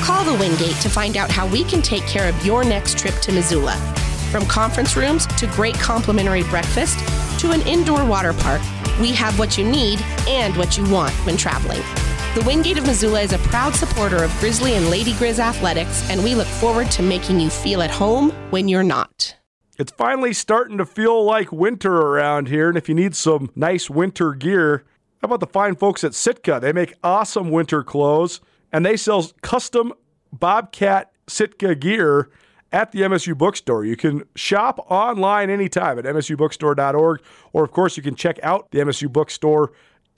Call 0.04 0.26
the 0.26 0.34
Wingate 0.34 0.82
to 0.82 0.90
find 0.90 1.16
out 1.16 1.30
how 1.30 1.46
we 1.46 1.64
can 1.64 1.84
take 1.84 2.08
care 2.08 2.28
of 2.28 2.44
your 2.44 2.64
next 2.64 2.98
trip 2.98 3.14
to 3.20 3.32
Missoula. 3.32 3.76
From 4.32 4.44
conference 4.48 4.98
rooms 4.98 5.28
to 5.28 5.46
great 5.52 5.76
complimentary 5.76 6.42
breakfast 6.46 6.98
to 7.42 7.52
an 7.52 7.62
indoor 7.68 8.04
water 8.06 8.34
park, 8.34 8.64
we 9.00 9.12
have 9.12 9.38
what 9.38 9.56
you 9.56 9.64
need 9.64 10.02
and 10.28 10.58
what 10.58 10.80
you 10.80 10.90
want 10.90 11.14
when 11.28 11.38
traveling. 11.38 11.84
The 12.36 12.42
Wingate 12.42 12.80
of 12.80 12.88
Missoula 12.88 13.22
is 13.22 13.32
a 13.32 13.38
proud 13.38 13.76
supporter 13.76 14.24
of 14.24 14.36
Grizzly 14.40 14.74
and 14.74 14.90
Lady 14.90 15.14
Grizz 15.14 15.38
athletics, 15.38 16.10
and 16.10 16.24
we 16.24 16.34
look 16.34 16.48
forward 16.48 16.90
to 16.90 17.04
making 17.04 17.40
you 17.40 17.52
feel 17.52 17.84
at 17.84 17.92
home 17.92 18.32
when 18.50 18.68
you're 18.68 18.82
not. 18.82 19.36
It's 19.78 19.92
finally 19.92 20.34
starting 20.34 20.80
to 20.80 20.86
feel 20.88 21.24
like 21.24 21.52
winter 21.52 21.96
around 21.96 22.48
here, 22.48 22.70
and 22.70 22.76
if 22.76 22.90
you 22.90 22.96
need 22.96 23.16
some 23.16 23.52
nice 23.56 23.88
winter 23.88 24.34
gear, 24.34 24.84
how 25.22 25.28
about 25.28 25.42
the 25.42 25.46
fine 25.46 25.76
folks 25.76 26.04
at 26.04 26.16
Sitka? 26.16 26.58
They 26.60 26.74
make 26.74 26.96
awesome 27.04 27.52
winter 27.52 27.84
clothes, 27.84 28.42
and 28.72 28.84
they 28.84 28.98
sell 28.98 29.30
custom 29.44 29.94
Bobcat 30.32 31.12
Sitka 31.28 31.76
gear 31.76 32.32
at 32.72 32.92
the 32.92 33.02
MSU 33.02 33.38
Bookstore. 33.38 33.86
You 33.86 33.96
can 33.96 34.24
shop 34.36 34.84
online 34.90 35.52
anytime 35.52 36.00
at 36.00 36.06
msubookstore.org, 36.06 37.22
or 37.54 37.64
of 37.64 37.70
course, 37.70 37.96
you 37.96 38.02
can 38.02 38.16
check 38.16 38.40
out 38.42 38.72
the 38.72 38.80
MSU 38.80 39.08
Bookstore 39.14 39.72